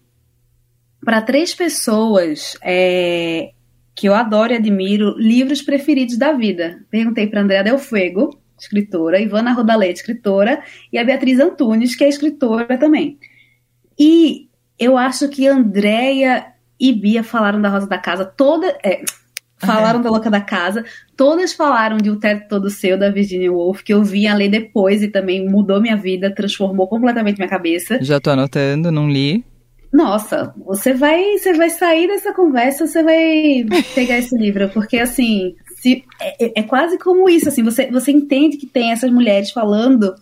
para 1.04 1.22
três 1.22 1.54
pessoas 1.54 2.58
é, 2.64 3.52
que 3.94 4.08
eu 4.08 4.14
adoro 4.16 4.54
e 4.54 4.56
admiro 4.56 5.16
livros 5.18 5.62
preferidos 5.62 6.18
da 6.18 6.32
vida. 6.34 6.84
Perguntei 6.90 7.28
para 7.28 7.42
Andréa 7.42 7.64
Del 7.64 7.78
Fuego, 7.78 8.36
escritora, 8.64 9.20
Ivana 9.20 9.54
Rodalete, 9.54 10.00
escritora, 10.00 10.62
e 10.92 10.98
a 10.98 11.04
Beatriz 11.04 11.40
Antunes, 11.40 11.96
que 11.96 12.04
é 12.04 12.10
escritora 12.10 12.78
também. 12.78 13.18
E 13.98 14.50
eu 14.80 14.98
acho 14.98 15.30
que 15.30 15.48
Andréia 15.48 16.48
e 16.80 16.92
Bia 16.92 17.24
falaram 17.24 17.62
da 17.62 17.70
Rosa 17.70 17.88
da 17.88 17.98
Casa, 17.98 18.26
toda. 18.26 18.68
É, 18.84 19.04
falaram 19.66 20.02
da 20.02 20.10
Louca 20.10 20.30
da 20.30 20.42
Casa, 20.42 20.84
todas 21.16 21.54
falaram 21.54 21.98
de 21.98 22.10
O 22.10 22.18
Teto 22.18 22.50
Todo 22.50 22.70
Seu, 22.70 22.98
da 22.98 23.10
Virginia 23.10 23.52
Woolf, 23.52 23.82
que 23.82 23.94
eu 23.94 24.04
vi 24.04 24.28
a 24.28 24.36
ler 24.36 24.50
depois 24.50 25.02
e 25.02 25.08
também 25.08 25.48
mudou 25.48 25.82
minha 25.82 25.96
vida, 25.96 26.34
transformou 26.34 26.88
completamente 26.88 27.38
minha 27.38 27.50
cabeça. 27.50 27.98
Já 28.02 28.20
tô 28.20 28.32
anotando, 28.32 28.92
não 28.92 29.10
li. 29.10 29.44
Nossa, 29.92 30.52
você 30.58 30.94
vai, 30.94 31.38
você 31.38 31.54
vai 31.54 31.70
sair 31.70 32.08
dessa 32.08 32.34
conversa, 32.34 32.88
você 32.88 33.04
vai 33.04 33.64
pegar 33.94 34.18
esse 34.18 34.36
livro, 34.36 34.68
porque 34.70 34.98
assim, 34.98 35.56
se, 35.84 36.06
é, 36.22 36.62
é, 36.62 36.64
quase 36.64 36.98
como 36.98 37.28
isso, 37.28 37.50
assim, 37.50 37.62
você, 37.62 37.92
você 37.92 38.10
entende 38.10 38.56
que 38.56 38.66
tem 38.66 38.94
essas 38.94 39.12
mulheres 39.12 39.52
falando 39.52 40.16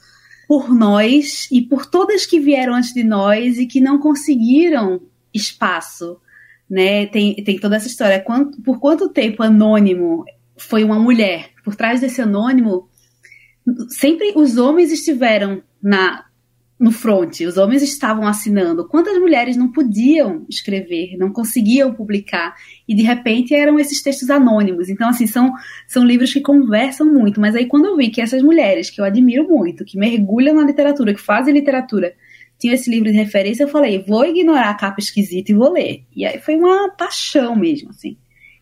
por 0.48 0.74
nós 0.74 1.48
e 1.52 1.62
por 1.62 1.86
todas 1.86 2.26
que 2.26 2.40
vieram 2.40 2.74
antes 2.74 2.96
de 2.96 3.04
nós 3.04 3.60
e 3.60 3.68
que 3.68 3.80
não 3.80 4.00
conseguiram 4.00 5.00
espaço, 5.32 6.20
né? 6.68 7.06
Tem, 7.06 7.36
tem 7.44 7.60
toda 7.60 7.76
essa 7.76 7.86
história. 7.86 8.20
Quanto, 8.20 8.60
por 8.64 8.80
quanto 8.80 9.10
tempo 9.10 9.44
anônimo 9.44 10.26
foi 10.58 10.84
uma 10.84 10.98
mulher? 10.98 11.52
Por 11.64 11.76
trás 11.76 12.02
desse 12.02 12.24
anônimo, 12.24 12.90
sempre 13.90 14.34
os 14.36 14.58
homens 14.58 14.92
estiveram 14.92 15.62
na 15.80 16.26
no 16.82 16.92
front, 16.92 17.42
os 17.42 17.58
homens 17.58 17.84
estavam 17.84 18.28
assinando. 18.28 18.88
Quantas 18.88 19.16
mulheres 19.20 19.56
não 19.56 19.72
podiam 19.72 20.44
escrever, 20.50 21.16
não 21.16 21.32
conseguiam 21.32 21.94
publicar 21.94 22.56
e 22.88 22.96
de 22.96 23.04
repente 23.04 23.54
eram 23.54 23.80
esses 23.80 24.02
textos 24.02 24.32
anônimos. 24.32 24.90
Então 24.90 25.08
assim, 25.08 25.28
são 25.28 25.54
são 25.88 26.04
livros 26.04 26.34
que 26.34 26.42
conversam 26.42 27.06
muito, 27.06 27.40
mas 27.40 27.56
aí 27.56 27.68
quando 27.68 27.86
eu 27.86 27.96
vi 27.96 28.10
que 28.10 28.20
essas 28.20 28.42
mulheres 28.42 28.90
que 28.90 29.00
eu 29.00 29.06
admiro 29.06 29.48
muito, 29.48 29.86
que 29.86 29.96
mergulham 29.96 30.56
na 30.56 30.64
literatura, 30.64 31.14
que 31.14 31.22
fazem 31.22 31.54
literatura, 31.54 32.16
tinham 32.58 32.74
esse 32.74 32.90
livro 32.90 33.12
de 33.12 33.18
referência, 33.18 33.64
eu 33.64 33.68
falei, 33.68 34.04
vou 34.04 34.26
ignorar 34.26 34.72
a 34.72 34.76
capa 34.76 35.00
esquisita 35.00 35.52
e 35.52 35.56
vou 35.56 35.72
ler. 35.72 36.04
E 36.16 36.26
aí 36.26 36.40
foi 36.40 36.56
uma 36.56 36.90
paixão 36.90 37.56
mesmo, 37.56 37.92
assim. 37.92 38.18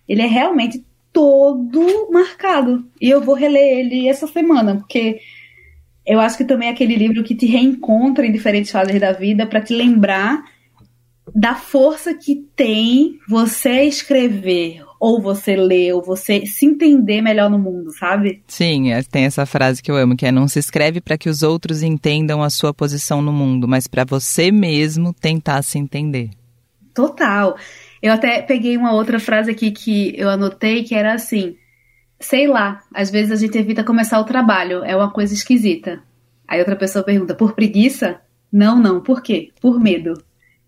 Ele 0.08 0.22
é 0.22 0.28
realmente 0.28 0.84
todo 1.14 2.10
marcado. 2.12 2.86
E 3.00 3.10
eu 3.10 3.22
vou 3.22 3.36
reler 3.36 3.80
ele 3.80 4.10
essa 4.10 4.28
semana, 4.28 4.76
porque 4.76 5.20
eu 6.06 6.20
acho 6.20 6.38
que 6.38 6.46
também 6.46 6.70
é 6.70 6.72
aquele 6.72 6.96
livro 6.96 7.24
que 7.24 7.36
te 7.36 7.46
reencontra 7.46 8.26
em 8.26 8.32
diferentes 8.32 8.72
fases 8.72 9.00
da 9.00 9.12
vida 9.12 9.46
para 9.46 9.62
te 9.62 9.74
lembrar 9.74 10.44
da 11.36 11.56
força 11.56 12.14
que 12.14 12.36
tem 12.56 13.20
você 13.28 13.84
escrever 13.84 14.84
ou 15.00 15.22
você 15.22 15.56
ler, 15.56 15.94
ou 15.94 16.04
você 16.04 16.46
se 16.46 16.66
entender 16.66 17.22
melhor 17.22 17.50
no 17.50 17.58
mundo, 17.58 17.92
sabe? 17.98 18.44
Sim, 18.48 18.92
é, 18.92 19.02
tem 19.02 19.24
essa 19.24 19.46
frase 19.46 19.82
que 19.82 19.90
eu 19.90 19.96
amo, 19.96 20.16
que 20.16 20.26
é 20.26 20.32
não 20.32 20.48
se 20.48 20.60
escreve 20.60 21.00
para 21.00 21.18
que 21.18 21.30
os 21.30 21.42
outros 21.42 21.82
entendam 21.82 22.44
a 22.44 22.50
sua 22.50 22.74
posição 22.74 23.22
no 23.22 23.32
mundo, 23.32 23.68
mas 23.68 23.88
para 23.88 24.04
você 24.04 24.52
mesmo 24.52 25.14
tentar 25.14 25.62
se 25.62 25.80
entender. 25.80 26.32
Total. 26.94 27.56
Eu 28.02 28.12
até 28.12 28.42
peguei 28.42 28.76
uma 28.76 28.92
outra 28.92 29.20
frase 29.20 29.52
aqui 29.52 29.72
que 29.72 30.14
eu 30.18 30.30
anotei 30.30 30.84
que 30.84 30.94
era 30.94 31.14
assim: 31.14 31.56
sei 32.20 32.48
lá, 32.48 32.82
às 32.94 33.10
vezes 33.10 33.32
a 33.32 33.36
gente 33.36 33.58
evita 33.58 33.84
começar 33.84 34.20
o 34.20 34.26
trabalho, 34.26 34.84
é 34.84 34.96
uma 34.96 35.12
coisa 35.12 35.34
esquisita. 35.34 36.02
Aí 36.48 36.60
outra 36.60 36.76
pessoa 36.76 37.04
pergunta, 37.04 37.36
por 37.36 37.54
preguiça? 37.54 38.20
Não, 38.52 38.80
não, 38.80 39.02
por 39.02 39.22
quê? 39.22 39.52
Por 39.62 39.80
medo. 39.80 40.14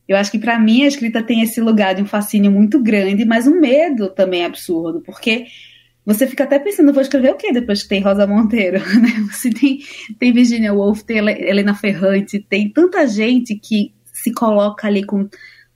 Eu 0.08 0.18
acho 0.18 0.32
que 0.32 0.40
para 0.40 0.60
mim 0.60 0.84
a 0.84 0.88
escrita 0.88 1.24
tem 1.24 1.42
esse 1.42 1.60
lugar 1.62 1.96
de 1.96 2.02
um 2.02 2.06
fascínio 2.06 2.52
muito 2.52 2.82
grande, 2.82 3.26
mas 3.26 3.48
um 3.48 3.60
medo 3.60 4.10
também 4.10 4.44
é 4.44 4.46
absurdo, 4.46 5.02
porque 5.02 5.46
você 6.06 6.26
fica 6.28 6.44
até 6.44 6.60
pensando, 6.60 6.94
vou 6.94 7.02
escrever 7.02 7.32
o 7.32 7.38
quê 7.38 7.52
depois 7.52 7.84
que 7.84 7.90
tem 7.90 8.02
Rosa 8.02 8.26
Monteiro, 8.26 8.80
né? 9.00 9.10
Você 9.32 9.50
tem, 9.50 9.80
tem 10.20 10.34
Virginia 10.34 10.74
Woolf, 10.74 11.02
tem 11.04 11.18
Helena 11.18 11.76
Ferrante, 11.76 12.40
tem 12.40 12.70
tanta 12.70 13.08
gente 13.08 13.56
que 13.56 13.94
se 14.12 14.34
coloca 14.34 14.88
ali 14.88 15.04
com, 15.04 15.30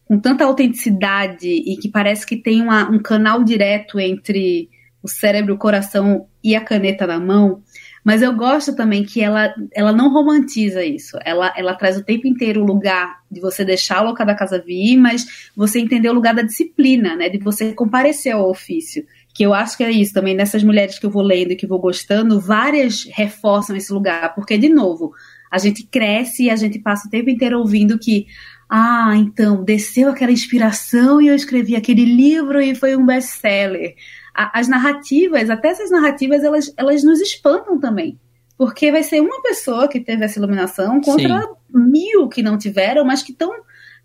com 0.05 0.19
tanta 0.19 0.45
autenticidade 0.45 1.47
e 1.47 1.78
que 1.78 1.89
parece 1.89 2.26
que 2.26 2.36
tem 2.36 2.61
uma, 2.61 2.89
um 2.89 2.99
canal 2.99 3.43
direto 3.43 3.99
entre 3.99 4.69
o 5.06 5.08
cérebro, 5.08 5.53
o 5.53 5.58
coração 5.60 6.26
e 6.43 6.56
a 6.56 6.62
caneta 6.62 7.06
na 7.06 7.20
mão. 7.20 7.62
Mas 8.03 8.22
eu 8.22 8.34
gosto 8.36 8.76
também 8.76 9.03
que 9.03 9.22
ela, 9.22 9.53
ela 9.74 9.91
não 9.91 10.12
romantiza 10.12 10.84
isso. 10.84 11.18
Ela, 11.24 11.53
ela 11.56 11.76
traz 11.76 11.97
o 11.97 12.03
tempo 12.03 12.28
inteiro 12.28 12.62
o 12.62 12.66
lugar 12.66 13.20
de 13.32 13.39
você 13.39 13.64
deixar 13.64 13.97
a 13.97 14.01
louca 14.01 14.26
da 14.26 14.36
casa 14.36 14.60
vir, 14.60 14.97
mas 14.97 15.51
você 15.56 15.80
entender 15.80 16.10
o 16.10 16.14
lugar 16.14 16.34
da 16.34 16.41
disciplina, 16.41 17.16
né? 17.16 17.30
De 17.30 17.38
você 17.38 17.74
comparecer 17.74 18.34
ao 18.34 18.49
ofício. 18.49 19.06
Que 19.34 19.43
eu 19.43 19.53
acho 19.53 19.78
que 19.78 19.84
é 19.84 19.91
isso 19.91 20.14
também, 20.14 20.36
nessas 20.36 20.64
mulheres 20.64 20.97
que 20.97 21.06
eu 21.06 21.12
vou 21.12 21.24
lendo 21.24 21.51
e 21.51 21.56
que 21.56 21.68
vou 21.68 21.80
gostando, 21.80 22.39
várias 22.39 23.06
reforçam 23.06 23.76
esse 23.76 23.91
lugar. 23.93 24.34
Porque, 24.34 24.58
de 24.58 24.70
novo, 24.70 25.14
A 25.56 25.58
gente 25.58 25.86
cresce 25.86 26.43
e 26.43 26.49
a 26.49 26.56
gente 26.58 26.80
passa 26.80 27.08
o 27.08 27.10
tempo 27.10 27.30
inteiro 27.30 27.60
ouvindo 27.60 27.97
que, 27.97 28.28
ah, 28.70 29.14
então, 29.16 29.64
desceu 29.64 30.10
aquela 30.10 30.32
inspiração 30.32 31.22
e 31.22 31.28
eu 31.28 31.36
escrevi 31.36 31.78
aquele 31.78 32.03
livro 32.03 32.62
e 32.62 32.76
foi 32.76 32.95
um 32.95 33.06
best-seller. 33.06 33.95
As 34.36 34.68
narrativas, 34.68 35.50
até 35.50 35.70
essas 35.70 35.90
narrativas, 35.90 36.44
elas, 36.44 36.74
elas 36.78 37.04
nos 37.04 37.22
espantam 37.22 37.80
também. 37.80 38.20
Porque 38.58 38.92
vai 38.92 39.04
ser 39.04 39.22
uma 39.22 39.42
pessoa 39.42 39.88
que 39.88 40.00
teve 40.00 40.24
essa 40.24 40.40
iluminação 40.40 41.02
contra 41.02 41.42
Sim. 41.42 41.48
mil 41.74 42.28
que 42.28 42.42
não 42.42 42.58
tiveram, 42.58 43.06
mas 43.06 43.22
que 43.22 43.32
estão 43.32 43.52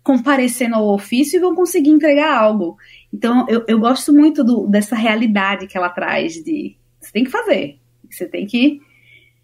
comparecendo 0.03 0.75
ao 0.75 0.93
ofício 0.93 1.37
e 1.37 1.41
vão 1.41 1.55
conseguir 1.55 1.91
entregar 1.91 2.33
algo. 2.33 2.77
Então, 3.13 3.45
eu, 3.47 3.63
eu 3.67 3.79
gosto 3.79 4.13
muito 4.13 4.43
do, 4.43 4.67
dessa 4.67 4.95
realidade 4.95 5.67
que 5.67 5.77
ela 5.77 5.89
traz 5.89 6.33
de 6.33 6.75
você 6.99 7.11
tem 7.11 7.23
que 7.23 7.31
fazer, 7.31 7.79
você 8.09 8.27
tem 8.27 8.45
que 8.45 8.79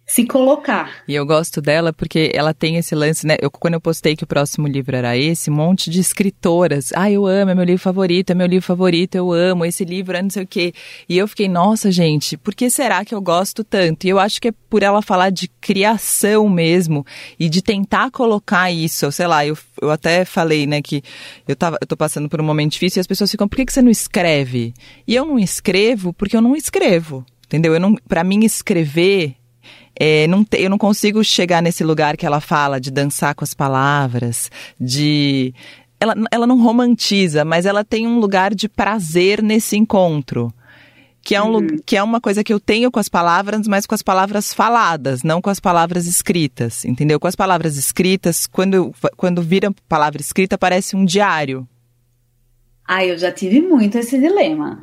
se 0.08 0.24
colocar. 0.24 1.02
E 1.06 1.14
eu 1.14 1.26
gosto 1.26 1.60
dela 1.60 1.92
porque 1.92 2.32
ela 2.34 2.54
tem 2.54 2.76
esse 2.76 2.94
lance, 2.94 3.26
né? 3.26 3.36
Eu, 3.40 3.50
quando 3.50 3.74
eu 3.74 3.80
postei 3.80 4.16
que 4.16 4.24
o 4.24 4.26
próximo 4.26 4.66
livro 4.66 4.96
era 4.96 5.14
esse, 5.16 5.50
um 5.50 5.54
monte 5.54 5.90
de 5.90 6.00
escritoras. 6.00 6.90
Ah, 6.96 7.10
eu 7.10 7.26
amo, 7.26 7.50
é 7.50 7.54
meu 7.54 7.64
livro 7.64 7.82
favorito, 7.82 8.30
é 8.30 8.34
meu 8.34 8.46
livro 8.46 8.66
favorito, 8.66 9.16
eu 9.16 9.30
amo, 9.30 9.66
esse 9.66 9.84
livro 9.84 10.16
é 10.16 10.22
não 10.22 10.30
sei 10.30 10.44
o 10.44 10.46
quê. 10.46 10.72
E 11.06 11.18
eu 11.18 11.28
fiquei, 11.28 11.46
nossa, 11.46 11.92
gente, 11.92 12.38
por 12.38 12.54
que 12.54 12.70
será 12.70 13.04
que 13.04 13.14
eu 13.14 13.20
gosto 13.20 13.62
tanto? 13.62 14.06
E 14.06 14.08
eu 14.08 14.18
acho 14.18 14.40
que 14.40 14.48
é 14.48 14.52
por 14.70 14.82
ela 14.82 15.02
falar 15.02 15.28
de 15.28 15.46
criação 15.60 16.48
mesmo 16.48 17.04
e 17.38 17.50
de 17.50 17.60
tentar 17.60 18.10
colocar 18.10 18.72
isso, 18.72 19.12
sei 19.12 19.26
lá, 19.26 19.44
eu, 19.44 19.56
eu 19.82 19.90
até 19.90 20.24
falei, 20.24 20.66
né, 20.66 20.80
que 20.80 21.02
eu, 21.46 21.54
tava, 21.54 21.76
eu 21.82 21.86
tô 21.86 21.96
passando 21.98 22.30
por 22.30 22.40
um 22.40 22.44
momento 22.44 22.72
difícil 22.72 22.98
e 22.98 23.02
as 23.02 23.06
pessoas 23.06 23.30
ficam, 23.30 23.46
por 23.46 23.56
que, 23.56 23.66
que 23.66 23.72
você 23.74 23.82
não 23.82 23.90
escreve? 23.90 24.72
E 25.06 25.14
eu 25.14 25.26
não 25.26 25.38
escrevo 25.38 26.14
porque 26.14 26.36
eu 26.36 26.40
não 26.40 26.56
escrevo. 26.56 27.26
Entendeu? 27.46 27.72
Eu 27.72 27.80
não, 27.80 27.94
para 28.06 28.22
mim 28.22 28.44
escrever 28.44 29.34
é, 30.00 30.28
não 30.28 30.44
te, 30.44 30.62
eu 30.62 30.70
não 30.70 30.78
consigo 30.78 31.24
chegar 31.24 31.60
nesse 31.60 31.82
lugar 31.82 32.16
que 32.16 32.24
ela 32.24 32.40
fala 32.40 32.80
de 32.80 32.88
dançar 32.88 33.34
com 33.34 33.42
as 33.42 33.52
palavras, 33.52 34.48
de. 34.80 35.52
Ela, 35.98 36.14
ela 36.30 36.46
não 36.46 36.62
romantiza, 36.62 37.44
mas 37.44 37.66
ela 37.66 37.84
tem 37.84 38.06
um 38.06 38.20
lugar 38.20 38.54
de 38.54 38.68
prazer 38.68 39.42
nesse 39.42 39.76
encontro. 39.76 40.52
Que 41.20 41.34
é, 41.34 41.42
um, 41.42 41.56
uhum. 41.56 41.66
que 41.84 41.96
é 41.96 42.02
uma 42.02 42.20
coisa 42.20 42.44
que 42.44 42.52
eu 42.52 42.60
tenho 42.60 42.90
com 42.92 43.00
as 43.00 43.08
palavras, 43.08 43.66
mas 43.66 43.84
com 43.84 43.94
as 43.94 44.00
palavras 44.00 44.54
faladas, 44.54 45.24
não 45.24 45.42
com 45.42 45.50
as 45.50 45.58
palavras 45.58 46.06
escritas, 46.06 46.84
entendeu? 46.84 47.18
Com 47.18 47.26
as 47.26 47.34
palavras 47.34 47.76
escritas, 47.76 48.46
quando, 48.46 48.94
quando 49.16 49.42
vira 49.42 49.74
palavra 49.88 50.22
escrita, 50.22 50.56
parece 50.56 50.96
um 50.96 51.04
diário. 51.04 51.68
Ah, 52.86 53.04
eu 53.04 53.18
já 53.18 53.32
tive 53.32 53.60
muito 53.60 53.98
esse 53.98 54.16
dilema. 54.18 54.82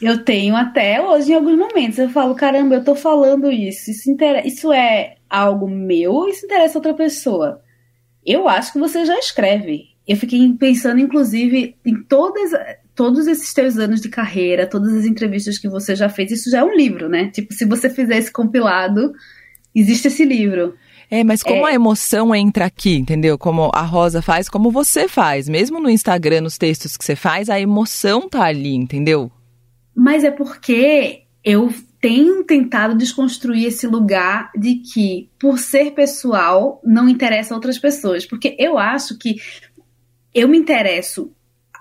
Eu 0.00 0.24
tenho 0.24 0.56
até 0.56 1.00
hoje 1.00 1.32
em 1.32 1.34
alguns 1.34 1.58
momentos. 1.58 1.98
Eu 1.98 2.10
falo, 2.10 2.34
caramba, 2.34 2.76
eu 2.76 2.84
tô 2.84 2.94
falando 2.94 3.50
isso. 3.50 3.90
Isso, 3.90 4.10
inter... 4.10 4.46
isso 4.46 4.72
é 4.72 5.16
algo 5.28 5.68
meu 5.68 6.12
ou 6.12 6.28
isso 6.28 6.44
interessa 6.44 6.78
outra 6.78 6.94
pessoa? 6.94 7.62
Eu 8.24 8.48
acho 8.48 8.72
que 8.72 8.78
você 8.78 9.04
já 9.04 9.18
escreve. 9.18 9.92
Eu 10.06 10.16
fiquei 10.16 10.52
pensando, 10.58 11.00
inclusive, 11.00 11.76
em 11.84 12.02
todas, 12.02 12.50
todos 12.94 13.26
esses 13.26 13.52
teus 13.52 13.78
anos 13.78 14.00
de 14.00 14.08
carreira, 14.08 14.66
todas 14.66 14.92
as 14.92 15.04
entrevistas 15.04 15.58
que 15.58 15.68
você 15.68 15.94
já 15.94 16.08
fez. 16.08 16.32
Isso 16.32 16.50
já 16.50 16.60
é 16.60 16.64
um 16.64 16.74
livro, 16.74 17.08
né? 17.08 17.30
Tipo, 17.30 17.52
se 17.52 17.64
você 17.64 17.88
fizer 17.88 18.18
esse 18.18 18.32
compilado, 18.32 19.12
existe 19.74 20.08
esse 20.08 20.24
livro. 20.24 20.74
É, 21.12 21.22
mas 21.22 21.42
como 21.42 21.68
é... 21.68 21.72
a 21.72 21.74
emoção 21.74 22.34
entra 22.34 22.64
aqui, 22.64 22.96
entendeu? 22.96 23.36
Como 23.36 23.70
a 23.74 23.82
Rosa 23.82 24.22
faz, 24.22 24.48
como 24.48 24.70
você 24.70 25.06
faz. 25.06 25.46
Mesmo 25.46 25.78
no 25.78 25.90
Instagram, 25.90 26.40
nos 26.40 26.56
textos 26.56 26.96
que 26.96 27.04
você 27.04 27.14
faz, 27.14 27.50
a 27.50 27.60
emoção 27.60 28.30
tá 28.30 28.44
ali, 28.44 28.74
entendeu? 28.74 29.30
Mas 29.94 30.24
é 30.24 30.30
porque 30.30 31.24
eu 31.44 31.70
tenho 32.00 32.42
tentado 32.44 32.96
desconstruir 32.96 33.66
esse 33.66 33.86
lugar 33.86 34.50
de 34.56 34.76
que, 34.76 35.28
por 35.38 35.58
ser 35.58 35.90
pessoal, 35.90 36.80
não 36.82 37.06
interessa 37.06 37.52
a 37.52 37.56
outras 37.56 37.78
pessoas. 37.78 38.24
Porque 38.24 38.56
eu 38.58 38.78
acho 38.78 39.18
que 39.18 39.36
eu 40.34 40.48
me 40.48 40.56
interesso, 40.56 41.30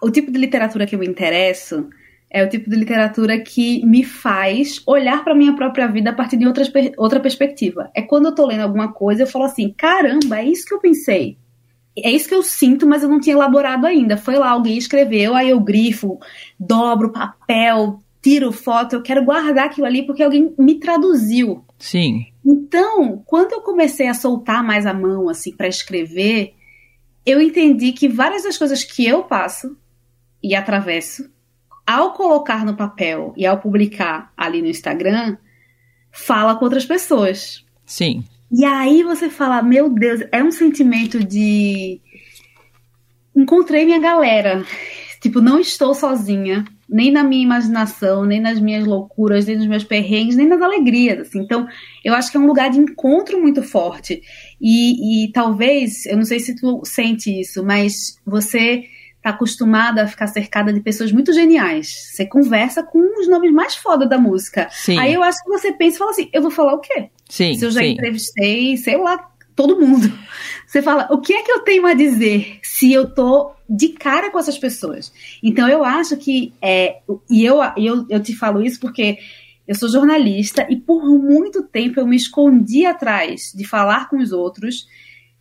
o 0.03 0.11
tipo 0.11 0.29
de 0.29 0.37
literatura 0.37 0.85
que 0.85 0.93
eu 0.93 0.99
me 0.99 1.07
interesso 1.07 1.87
é 2.31 2.43
o 2.43 2.49
tipo 2.49 2.69
de 2.69 2.77
literatura 2.77 3.37
que 3.41 3.85
me 3.85 4.05
faz 4.05 4.81
olhar 4.87 5.21
para 5.21 5.35
minha 5.35 5.53
própria 5.53 5.85
vida 5.87 6.11
a 6.11 6.13
partir 6.13 6.37
de 6.37 6.47
outras, 6.47 6.71
outra 6.97 7.19
perspectiva. 7.19 7.91
É 7.93 8.01
quando 8.01 8.27
eu 8.27 8.35
tô 8.35 8.45
lendo 8.45 8.61
alguma 8.61 8.93
coisa, 8.93 9.23
eu 9.23 9.27
falo 9.27 9.45
assim: 9.45 9.73
caramba, 9.77 10.39
é 10.39 10.45
isso 10.45 10.65
que 10.65 10.73
eu 10.73 10.79
pensei. 10.79 11.37
É 11.97 12.09
isso 12.09 12.29
que 12.29 12.33
eu 12.33 12.41
sinto, 12.41 12.87
mas 12.87 13.03
eu 13.03 13.09
não 13.09 13.19
tinha 13.19 13.35
elaborado 13.35 13.85
ainda. 13.85 14.15
Foi 14.15 14.35
lá, 14.35 14.51
alguém 14.51 14.77
escreveu, 14.77 15.35
aí 15.35 15.49
eu 15.49 15.59
grifo, 15.59 16.19
dobro 16.57 17.11
papel, 17.11 17.99
tiro 18.21 18.53
foto, 18.53 18.93
eu 18.93 19.01
quero 19.01 19.25
guardar 19.25 19.65
aquilo 19.65 19.87
ali 19.87 20.05
porque 20.05 20.23
alguém 20.23 20.53
me 20.57 20.75
traduziu. 20.79 21.65
Sim. 21.77 22.27
Então, 22.45 23.21
quando 23.25 23.51
eu 23.51 23.61
comecei 23.61 24.07
a 24.07 24.13
soltar 24.13 24.63
mais 24.63 24.85
a 24.85 24.93
mão, 24.93 25.27
assim, 25.27 25.53
para 25.53 25.67
escrever, 25.67 26.53
eu 27.25 27.41
entendi 27.41 27.91
que 27.91 28.07
várias 28.07 28.43
das 28.43 28.57
coisas 28.57 28.85
que 28.85 29.05
eu 29.05 29.23
passo 29.23 29.75
e 30.41 30.55
atravesso 30.55 31.29
ao 31.91 32.13
colocar 32.13 32.65
no 32.65 32.75
papel 32.75 33.33
e 33.35 33.45
ao 33.45 33.59
publicar 33.59 34.31
ali 34.37 34.61
no 34.61 34.67
Instagram, 34.67 35.37
fala 36.11 36.55
com 36.55 36.65
outras 36.65 36.85
pessoas. 36.85 37.65
Sim. 37.85 38.23
E 38.51 38.65
aí 38.65 39.03
você 39.03 39.29
fala, 39.29 39.61
meu 39.61 39.89
Deus, 39.89 40.21
é 40.31 40.43
um 40.43 40.51
sentimento 40.51 41.23
de 41.23 42.01
encontrei 43.35 43.85
minha 43.85 43.99
galera. 43.99 44.65
Tipo, 45.21 45.39
não 45.39 45.59
estou 45.59 45.93
sozinha, 45.93 46.65
nem 46.89 47.11
na 47.11 47.23
minha 47.23 47.43
imaginação, 47.43 48.25
nem 48.25 48.41
nas 48.41 48.59
minhas 48.59 48.85
loucuras, 48.85 49.45
nem 49.45 49.57
nos 49.57 49.67
meus 49.67 49.83
perrengues, 49.83 50.35
nem 50.35 50.47
nas 50.47 50.61
alegrias. 50.61 51.19
Assim. 51.19 51.39
Então, 51.39 51.67
eu 52.03 52.13
acho 52.13 52.31
que 52.31 52.37
é 52.37 52.39
um 52.39 52.47
lugar 52.47 52.69
de 52.69 52.79
encontro 52.79 53.39
muito 53.39 53.61
forte. 53.61 54.21
E, 54.59 55.25
e 55.25 55.31
talvez, 55.31 56.05
eu 56.05 56.17
não 56.17 56.25
sei 56.25 56.39
se 56.39 56.55
tu 56.55 56.81
sente 56.83 57.39
isso, 57.39 57.63
mas 57.63 58.19
você 58.25 58.83
tá 59.21 59.29
acostumada 59.29 60.03
a 60.03 60.07
ficar 60.07 60.27
cercada 60.27 60.73
de 60.73 60.79
pessoas 60.79 61.11
muito 61.11 61.31
geniais. 61.33 62.11
Você 62.11 62.25
conversa 62.25 62.81
com 62.81 63.19
os 63.19 63.27
nomes 63.27 63.51
mais 63.51 63.75
foda 63.75 64.05
da 64.05 64.17
música. 64.17 64.67
Sim. 64.71 64.97
Aí 64.97 65.13
eu 65.13 65.21
acho 65.21 65.43
que 65.43 65.49
você 65.49 65.71
pensa 65.71 65.95
e 65.95 65.99
fala 65.99 66.11
assim: 66.11 66.29
eu 66.33 66.41
vou 66.41 66.51
falar 66.51 66.73
o 66.73 66.79
quê? 66.79 67.09
Sim. 67.29 67.53
Se 67.55 67.65
eu 67.65 67.71
já 67.71 67.81
sim. 67.81 67.91
entrevistei, 67.91 68.77
sei 68.77 68.97
lá, 68.97 69.31
todo 69.55 69.79
mundo. 69.79 70.11
Você 70.65 70.81
fala, 70.81 71.07
o 71.11 71.19
que 71.19 71.33
é 71.33 71.43
que 71.43 71.51
eu 71.51 71.59
tenho 71.59 71.85
a 71.85 71.93
dizer 71.93 72.59
se 72.63 72.93
eu 72.93 73.13
tô 73.13 73.51
de 73.69 73.89
cara 73.89 74.31
com 74.31 74.39
essas 74.39 74.57
pessoas? 74.57 75.11
Então 75.43 75.67
eu 75.67 75.83
acho 75.83 76.15
que 76.15 76.53
é, 76.61 76.99
e 77.29 77.43
eu, 77.43 77.59
eu, 77.75 78.05
eu 78.09 78.23
te 78.23 78.33
falo 78.33 78.61
isso 78.61 78.79
porque 78.79 79.17
eu 79.67 79.75
sou 79.75 79.89
jornalista 79.89 80.65
e 80.69 80.77
por 80.77 81.03
muito 81.05 81.63
tempo 81.63 81.99
eu 81.99 82.07
me 82.07 82.15
escondi 82.15 82.85
atrás 82.85 83.51
de 83.53 83.65
falar 83.65 84.09
com 84.09 84.17
os 84.17 84.31
outros, 84.31 84.87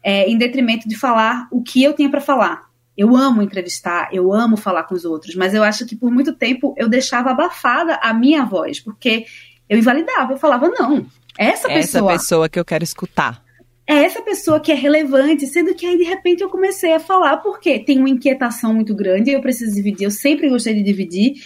é, 0.02 0.28
em 0.28 0.36
detrimento 0.36 0.88
de 0.88 0.96
falar 0.96 1.46
o 1.50 1.62
que 1.62 1.82
eu 1.82 1.94
tinha 1.94 2.10
para 2.10 2.20
falar. 2.20 2.69
Eu 3.00 3.16
amo 3.16 3.40
entrevistar, 3.40 4.10
eu 4.12 4.30
amo 4.30 4.58
falar 4.58 4.82
com 4.82 4.94
os 4.94 5.06
outros, 5.06 5.34
mas 5.34 5.54
eu 5.54 5.62
acho 5.62 5.86
que 5.86 5.96
por 5.96 6.10
muito 6.10 6.34
tempo 6.34 6.74
eu 6.76 6.86
deixava 6.86 7.30
abafada 7.30 7.94
a 7.94 8.12
minha 8.12 8.44
voz, 8.44 8.78
porque 8.78 9.24
eu 9.70 9.78
invalidava, 9.78 10.34
eu 10.34 10.36
falava, 10.36 10.68
não, 10.68 11.06
essa 11.38 11.66
pessoa. 11.66 12.12
Essa 12.12 12.18
pessoa 12.20 12.48
que 12.50 12.60
eu 12.60 12.64
quero 12.64 12.84
escutar. 12.84 13.42
É 13.86 14.04
essa 14.04 14.20
pessoa 14.20 14.60
que 14.60 14.70
é 14.70 14.74
relevante, 14.74 15.46
sendo 15.46 15.74
que 15.74 15.86
aí 15.86 15.96
de 15.96 16.04
repente 16.04 16.42
eu 16.42 16.50
comecei 16.50 16.92
a 16.92 17.00
falar, 17.00 17.38
porque 17.38 17.78
tem 17.78 17.98
uma 17.98 18.10
inquietação 18.10 18.74
muito 18.74 18.94
grande, 18.94 19.30
eu 19.30 19.40
preciso 19.40 19.74
dividir, 19.74 20.04
eu 20.04 20.10
sempre 20.10 20.50
gostei 20.50 20.74
de 20.74 20.82
dividir. 20.82 21.36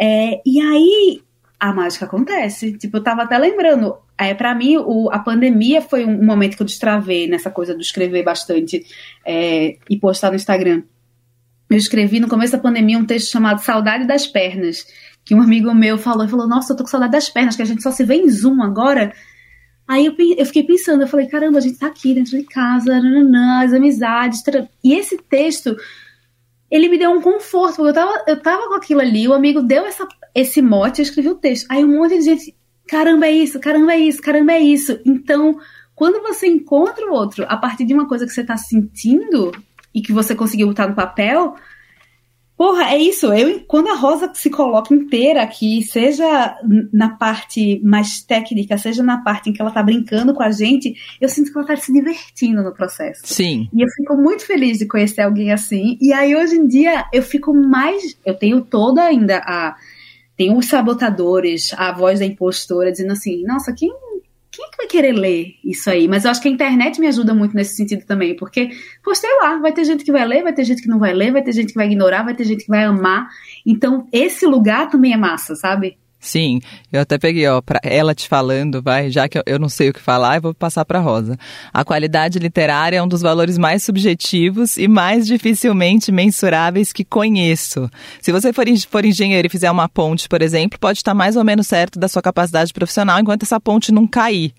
É, 0.00 0.40
e 0.46 0.62
aí 0.62 1.22
a 1.60 1.74
mágica 1.74 2.06
acontece. 2.06 2.72
Tipo, 2.78 2.96
eu 2.96 3.02
tava 3.02 3.24
até 3.24 3.36
lembrando, 3.36 3.98
é, 4.16 4.32
para 4.32 4.54
mim, 4.54 4.78
o, 4.78 5.10
a 5.12 5.18
pandemia 5.18 5.82
foi 5.82 6.06
um, 6.06 6.24
momento 6.24 6.56
que 6.56 6.62
eu 6.62 6.66
destravei 6.66 7.28
nessa 7.28 7.50
coisa 7.50 7.74
do 7.74 7.82
escrever 7.82 8.22
bastante 8.22 8.86
é, 9.26 9.76
e 9.90 9.98
postar 9.98 10.30
no 10.30 10.36
Instagram 10.36 10.84
eu 11.72 11.78
escrevi 11.78 12.20
no 12.20 12.28
começo 12.28 12.52
da 12.52 12.58
pandemia 12.58 12.98
um 12.98 13.04
texto 13.04 13.30
chamado 13.30 13.62
Saudade 13.62 14.06
das 14.06 14.26
Pernas, 14.26 14.86
que 15.24 15.34
um 15.34 15.40
amigo 15.40 15.72
meu 15.74 15.96
falou, 15.96 16.28
falou, 16.28 16.46
nossa, 16.46 16.72
eu 16.72 16.76
tô 16.76 16.84
com 16.84 16.90
saudade 16.90 17.12
das 17.12 17.30
pernas, 17.30 17.56
que 17.56 17.62
a 17.62 17.64
gente 17.66 17.82
só 17.82 17.90
se 17.90 18.04
vê 18.04 18.16
em 18.16 18.28
Zoom 18.28 18.62
agora. 18.62 19.12
Aí 19.86 20.06
eu, 20.06 20.14
eu 20.36 20.46
fiquei 20.46 20.64
pensando, 20.64 21.02
eu 21.02 21.08
falei, 21.08 21.26
caramba, 21.26 21.58
a 21.58 21.60
gente 21.60 21.78
tá 21.78 21.86
aqui 21.86 22.14
dentro 22.14 22.36
de 22.36 22.44
casa, 22.44 23.00
nananã, 23.00 23.64
as 23.64 23.72
amizades, 23.72 24.42
e 24.82 24.94
esse 24.94 25.16
texto, 25.16 25.76
ele 26.70 26.88
me 26.88 26.98
deu 26.98 27.10
um 27.10 27.20
conforto, 27.20 27.76
porque 27.76 27.90
eu 27.90 27.94
tava, 27.94 28.24
eu 28.26 28.40
tava 28.40 28.68
com 28.68 28.74
aquilo 28.74 29.00
ali, 29.00 29.26
o 29.28 29.32
amigo 29.32 29.62
deu 29.62 29.86
essa, 29.86 30.06
esse 30.34 30.60
mote, 30.60 31.00
eu 31.00 31.04
escrevi 31.04 31.28
o 31.28 31.36
texto. 31.36 31.66
Aí 31.70 31.84
um 31.84 31.98
monte 31.98 32.18
de 32.18 32.24
gente, 32.24 32.54
caramba, 32.88 33.26
é 33.26 33.32
isso, 33.32 33.60
caramba, 33.60 33.94
é 33.94 33.98
isso, 33.98 34.20
caramba, 34.20 34.52
é 34.52 34.60
isso. 34.60 34.98
Então, 35.04 35.58
quando 35.94 36.22
você 36.22 36.46
encontra 36.46 37.06
o 37.06 37.14
outro 37.14 37.44
a 37.48 37.56
partir 37.56 37.84
de 37.84 37.94
uma 37.94 38.08
coisa 38.08 38.26
que 38.26 38.32
você 38.32 38.42
tá 38.42 38.56
sentindo, 38.56 39.52
e 39.94 40.00
que 40.00 40.12
você 40.12 40.34
conseguiu 40.34 40.68
botar 40.68 40.88
no 40.88 40.94
papel. 40.94 41.54
Porra, 42.56 42.92
é 42.92 42.98
isso. 42.98 43.32
Eu, 43.32 43.60
quando 43.66 43.88
a 43.88 43.94
Rosa 43.94 44.30
se 44.34 44.48
coloca 44.48 44.94
inteira 44.94 45.42
aqui, 45.42 45.82
seja 45.82 46.56
na 46.92 47.16
parte 47.16 47.80
mais 47.82 48.22
técnica, 48.22 48.78
seja 48.78 49.02
na 49.02 49.22
parte 49.22 49.50
em 49.50 49.52
que 49.52 49.60
ela 49.60 49.70
tá 49.70 49.82
brincando 49.82 50.32
com 50.32 50.42
a 50.42 50.50
gente, 50.52 50.94
eu 51.20 51.28
sinto 51.28 51.50
que 51.50 51.58
ela 51.58 51.66
tá 51.66 51.76
se 51.76 51.92
divertindo 51.92 52.62
no 52.62 52.72
processo. 52.72 53.22
Sim. 53.24 53.68
E 53.72 53.82
eu 53.82 53.88
fico 53.88 54.16
muito 54.16 54.46
feliz 54.46 54.78
de 54.78 54.86
conhecer 54.86 55.22
alguém 55.22 55.50
assim. 55.50 55.98
E 56.00 56.12
aí, 56.12 56.36
hoje 56.36 56.54
em 56.54 56.66
dia, 56.68 57.04
eu 57.12 57.22
fico 57.22 57.52
mais. 57.52 58.16
Eu 58.24 58.34
tenho 58.34 58.60
toda 58.60 59.02
ainda 59.02 59.38
a. 59.38 59.74
Tem 60.36 60.56
os 60.56 60.66
sabotadores, 60.66 61.74
a 61.76 61.92
voz 61.92 62.20
da 62.20 62.24
impostora, 62.24 62.92
dizendo 62.92 63.12
assim: 63.12 63.42
nossa, 63.44 63.72
quem 63.72 63.90
quem 64.52 64.66
é 64.66 64.68
que 64.68 64.76
vai 64.76 64.86
querer 64.86 65.12
ler 65.12 65.54
isso 65.64 65.88
aí, 65.88 66.06
mas 66.06 66.26
eu 66.26 66.30
acho 66.30 66.42
que 66.42 66.46
a 66.46 66.50
internet 66.50 67.00
me 67.00 67.06
ajuda 67.06 67.34
muito 67.34 67.56
nesse 67.56 67.74
sentido 67.74 68.04
também, 68.04 68.36
porque 68.36 68.68
postei 69.02 69.30
lá, 69.40 69.56
vai 69.56 69.72
ter 69.72 69.82
gente 69.84 70.04
que 70.04 70.12
vai 70.12 70.26
ler, 70.26 70.42
vai 70.42 70.52
ter 70.52 70.64
gente 70.64 70.82
que 70.82 70.88
não 70.88 70.98
vai 70.98 71.14
ler, 71.14 71.32
vai 71.32 71.42
ter 71.42 71.52
gente 71.52 71.68
que 71.68 71.74
vai 71.74 71.86
ignorar, 71.86 72.22
vai 72.22 72.34
ter 72.34 72.44
gente 72.44 72.64
que 72.64 72.68
vai 72.68 72.84
amar. 72.84 73.28
Então, 73.64 74.06
esse 74.12 74.46
lugar 74.46 74.90
também 74.90 75.14
é 75.14 75.16
massa, 75.16 75.56
sabe? 75.56 75.96
Sim, 76.24 76.60
eu 76.92 77.00
até 77.00 77.18
peguei, 77.18 77.48
ó, 77.48 77.60
pra 77.60 77.80
ela 77.82 78.14
te 78.14 78.28
falando, 78.28 78.80
vai, 78.80 79.10
já 79.10 79.28
que 79.28 79.42
eu 79.44 79.58
não 79.58 79.68
sei 79.68 79.88
o 79.88 79.92
que 79.92 80.00
falar, 80.00 80.36
eu 80.36 80.42
vou 80.42 80.54
passar 80.54 80.84
para 80.84 81.00
Rosa. 81.00 81.36
A 81.74 81.84
qualidade 81.84 82.38
literária 82.38 82.98
é 82.98 83.02
um 83.02 83.08
dos 83.08 83.22
valores 83.22 83.58
mais 83.58 83.82
subjetivos 83.82 84.76
e 84.76 84.86
mais 84.86 85.26
dificilmente 85.26 86.12
mensuráveis 86.12 86.92
que 86.92 87.04
conheço. 87.04 87.90
Se 88.20 88.30
você 88.30 88.52
for, 88.52 88.64
for 88.88 89.04
engenheiro 89.04 89.48
e 89.48 89.50
fizer 89.50 89.68
uma 89.68 89.88
ponte, 89.88 90.28
por 90.28 90.42
exemplo, 90.42 90.78
pode 90.78 91.00
estar 91.00 91.12
mais 91.12 91.34
ou 91.34 91.42
menos 91.42 91.66
certo 91.66 91.98
da 91.98 92.06
sua 92.06 92.22
capacidade 92.22 92.72
profissional 92.72 93.18
enquanto 93.18 93.42
essa 93.42 93.60
ponte 93.60 93.90
não 93.90 94.06
cair. 94.06 94.54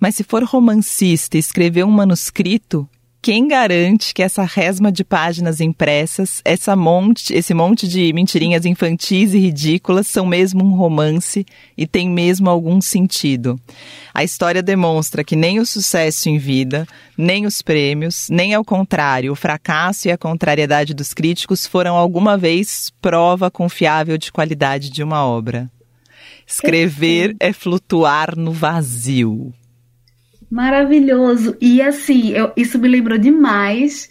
Mas 0.00 0.14
se 0.14 0.24
for 0.24 0.42
romancista 0.42 1.36
e 1.36 1.40
escrever 1.40 1.84
um 1.84 1.90
manuscrito, 1.90 2.88
quem 3.22 3.46
garante 3.46 4.12
que 4.12 4.20
essa 4.20 4.42
resma 4.42 4.90
de 4.90 5.04
páginas 5.04 5.60
impressas, 5.60 6.42
essa 6.44 6.74
monte, 6.74 7.32
esse 7.32 7.54
monte 7.54 7.86
de 7.86 8.12
mentirinhas 8.12 8.66
infantis 8.66 9.32
e 9.32 9.38
ridículas 9.38 10.08
são 10.08 10.26
mesmo 10.26 10.64
um 10.64 10.74
romance 10.74 11.46
e 11.78 11.86
tem 11.86 12.10
mesmo 12.10 12.50
algum 12.50 12.80
sentido? 12.80 13.60
A 14.12 14.24
história 14.24 14.60
demonstra 14.60 15.22
que 15.22 15.36
nem 15.36 15.60
o 15.60 15.64
sucesso 15.64 16.28
em 16.28 16.36
vida, 16.36 16.84
nem 17.16 17.46
os 17.46 17.62
prêmios, 17.62 18.26
nem 18.28 18.54
ao 18.54 18.64
contrário, 18.64 19.30
o 19.30 19.36
fracasso 19.36 20.08
e 20.08 20.10
a 20.10 20.18
contrariedade 20.18 20.92
dos 20.92 21.14
críticos 21.14 21.64
foram 21.64 21.96
alguma 21.96 22.36
vez 22.36 22.92
prova 23.00 23.52
confiável 23.52 24.18
de 24.18 24.32
qualidade 24.32 24.90
de 24.90 25.00
uma 25.00 25.24
obra. 25.24 25.70
Escrever 26.44 27.36
é 27.38 27.52
flutuar 27.52 28.36
no 28.36 28.50
vazio. 28.50 29.54
Maravilhoso. 30.52 31.56
E 31.58 31.80
assim, 31.80 32.32
eu, 32.32 32.52
isso 32.54 32.78
me 32.78 32.86
lembrou 32.86 33.16
demais 33.16 34.10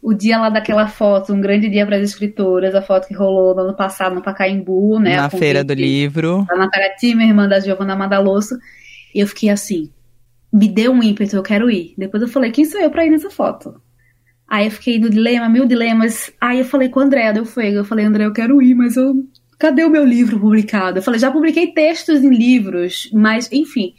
o 0.00 0.14
dia 0.14 0.38
lá 0.38 0.48
daquela 0.48 0.86
foto, 0.86 1.32
um 1.32 1.40
grande 1.40 1.68
dia 1.68 1.84
para 1.84 1.96
as 1.96 2.02
escritoras, 2.02 2.76
a 2.76 2.80
foto 2.82 3.08
que 3.08 3.14
rolou 3.14 3.56
no 3.56 3.62
ano 3.62 3.74
passado 3.74 4.14
no 4.14 4.22
Pacaembu, 4.22 5.00
né? 5.00 5.16
Na 5.16 5.28
Feira 5.28 5.64
do 5.64 5.74
Livro. 5.74 6.46
Da 6.48 6.54
Natália 6.54 6.94
minha 7.02 7.26
irmã 7.26 7.48
da 7.48 7.58
Giovanna 7.58 7.96
Madalosso. 7.96 8.56
E 9.12 9.18
eu 9.18 9.26
fiquei 9.26 9.48
assim, 9.48 9.90
me 10.52 10.68
deu 10.68 10.92
um 10.92 11.02
ímpeto, 11.02 11.34
eu 11.34 11.42
quero 11.42 11.68
ir. 11.68 11.92
Depois 11.98 12.22
eu 12.22 12.28
falei, 12.28 12.52
quem 12.52 12.64
sou 12.64 12.80
eu 12.80 12.88
para 12.88 13.04
ir 13.04 13.10
nessa 13.10 13.28
foto? 13.28 13.74
Aí 14.46 14.66
eu 14.66 14.70
fiquei 14.70 15.00
no 15.00 15.10
dilema, 15.10 15.48
mil 15.48 15.66
dilemas. 15.66 16.30
Aí 16.40 16.60
eu 16.60 16.64
falei 16.64 16.88
com 16.88 17.00
o 17.00 17.02
André, 17.02 17.32
deu 17.32 17.44
fogo. 17.44 17.66
Eu 17.66 17.84
falei, 17.84 18.04
André, 18.04 18.26
eu 18.26 18.32
quero 18.32 18.62
ir, 18.62 18.76
mas 18.76 18.96
eu. 18.96 19.12
Cadê 19.58 19.82
o 19.82 19.90
meu 19.90 20.04
livro 20.04 20.38
publicado? 20.38 20.98
Eu 20.98 21.02
falei, 21.02 21.18
já 21.18 21.32
publiquei 21.32 21.72
textos 21.72 22.22
em 22.22 22.30
livros, 22.30 23.10
mas, 23.12 23.50
enfim. 23.50 23.94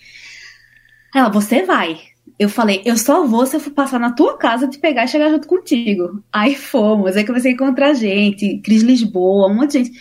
Ela, 1.16 1.30
você 1.30 1.64
vai. 1.64 1.98
Eu 2.38 2.50
falei, 2.50 2.82
eu 2.84 2.98
só 2.98 3.26
vou 3.26 3.46
se 3.46 3.56
eu 3.56 3.60
for 3.62 3.72
passar 3.72 3.98
na 4.00 4.12
tua 4.12 4.38
casa 4.38 4.68
te 4.68 4.78
pegar 4.78 5.06
e 5.06 5.08
chegar 5.08 5.30
junto 5.30 5.48
contigo. 5.48 6.22
Aí 6.32 6.56
fomos, 6.56 7.16
aí 7.16 7.26
comecei 7.26 7.52
a 7.52 7.54
encontrar 7.54 7.94
gente, 7.94 8.60
Cris 8.62 8.84
Lisboa, 8.84 9.48
um 9.48 9.56
monte 9.56 9.72
de 9.72 9.86
gente. 9.86 10.00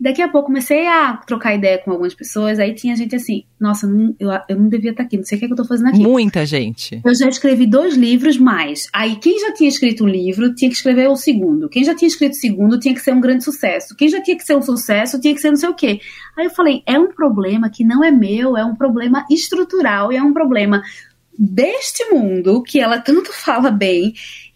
Daqui 0.00 0.22
a 0.22 0.28
pouco 0.28 0.46
comecei 0.46 0.86
a 0.86 1.16
trocar 1.16 1.56
ideia 1.56 1.78
com 1.78 1.90
algumas 1.90 2.14
pessoas, 2.14 2.60
aí 2.60 2.72
tinha 2.72 2.94
gente 2.94 3.16
assim, 3.16 3.44
nossa, 3.58 3.84
não, 3.84 4.14
eu, 4.20 4.30
eu 4.48 4.56
não 4.56 4.68
devia 4.68 4.92
estar 4.92 5.02
aqui, 5.02 5.16
não 5.16 5.24
sei 5.24 5.36
o 5.36 5.38
que, 5.40 5.44
é 5.44 5.48
que 5.48 5.52
eu 5.52 5.56
tô 5.56 5.64
fazendo 5.64 5.88
aqui. 5.88 5.98
Muita 5.98 6.46
gente. 6.46 7.00
Eu 7.04 7.14
já 7.14 7.28
escrevi 7.28 7.66
dois 7.66 7.96
livros 7.96 8.38
mais. 8.38 8.88
Aí 8.92 9.16
quem 9.16 9.40
já 9.40 9.52
tinha 9.52 9.68
escrito 9.68 10.04
um 10.04 10.08
livro 10.08 10.54
tinha 10.54 10.70
que 10.70 10.76
escrever 10.76 11.08
o 11.08 11.16
segundo. 11.16 11.68
Quem 11.68 11.82
já 11.82 11.96
tinha 11.96 12.06
escrito 12.06 12.34
o 12.34 12.36
segundo 12.36 12.78
tinha 12.78 12.94
que 12.94 13.00
ser 13.00 13.12
um 13.12 13.20
grande 13.20 13.42
sucesso. 13.42 13.96
Quem 13.96 14.08
já 14.08 14.22
tinha 14.22 14.36
que 14.36 14.44
ser 14.44 14.56
um 14.56 14.62
sucesso 14.62 15.20
tinha 15.20 15.34
que 15.34 15.40
ser 15.40 15.50
não 15.50 15.56
sei 15.56 15.68
o 15.68 15.74
quê. 15.74 16.00
Aí 16.36 16.44
eu 16.44 16.50
falei, 16.50 16.82
é 16.86 16.96
um 16.96 17.08
problema 17.08 17.68
que 17.68 17.82
não 17.82 18.04
é 18.04 18.12
meu, 18.12 18.56
é 18.56 18.64
um 18.64 18.76
problema 18.76 19.26
estrutural 19.28 20.12
e 20.12 20.16
é 20.16 20.22
um 20.22 20.32
problema 20.32 20.80
deste 21.36 22.04
mundo 22.10 22.62
que 22.62 22.78
ela 22.78 23.00
tanto 23.00 23.32
fala 23.34 23.70
bem. 23.70 24.14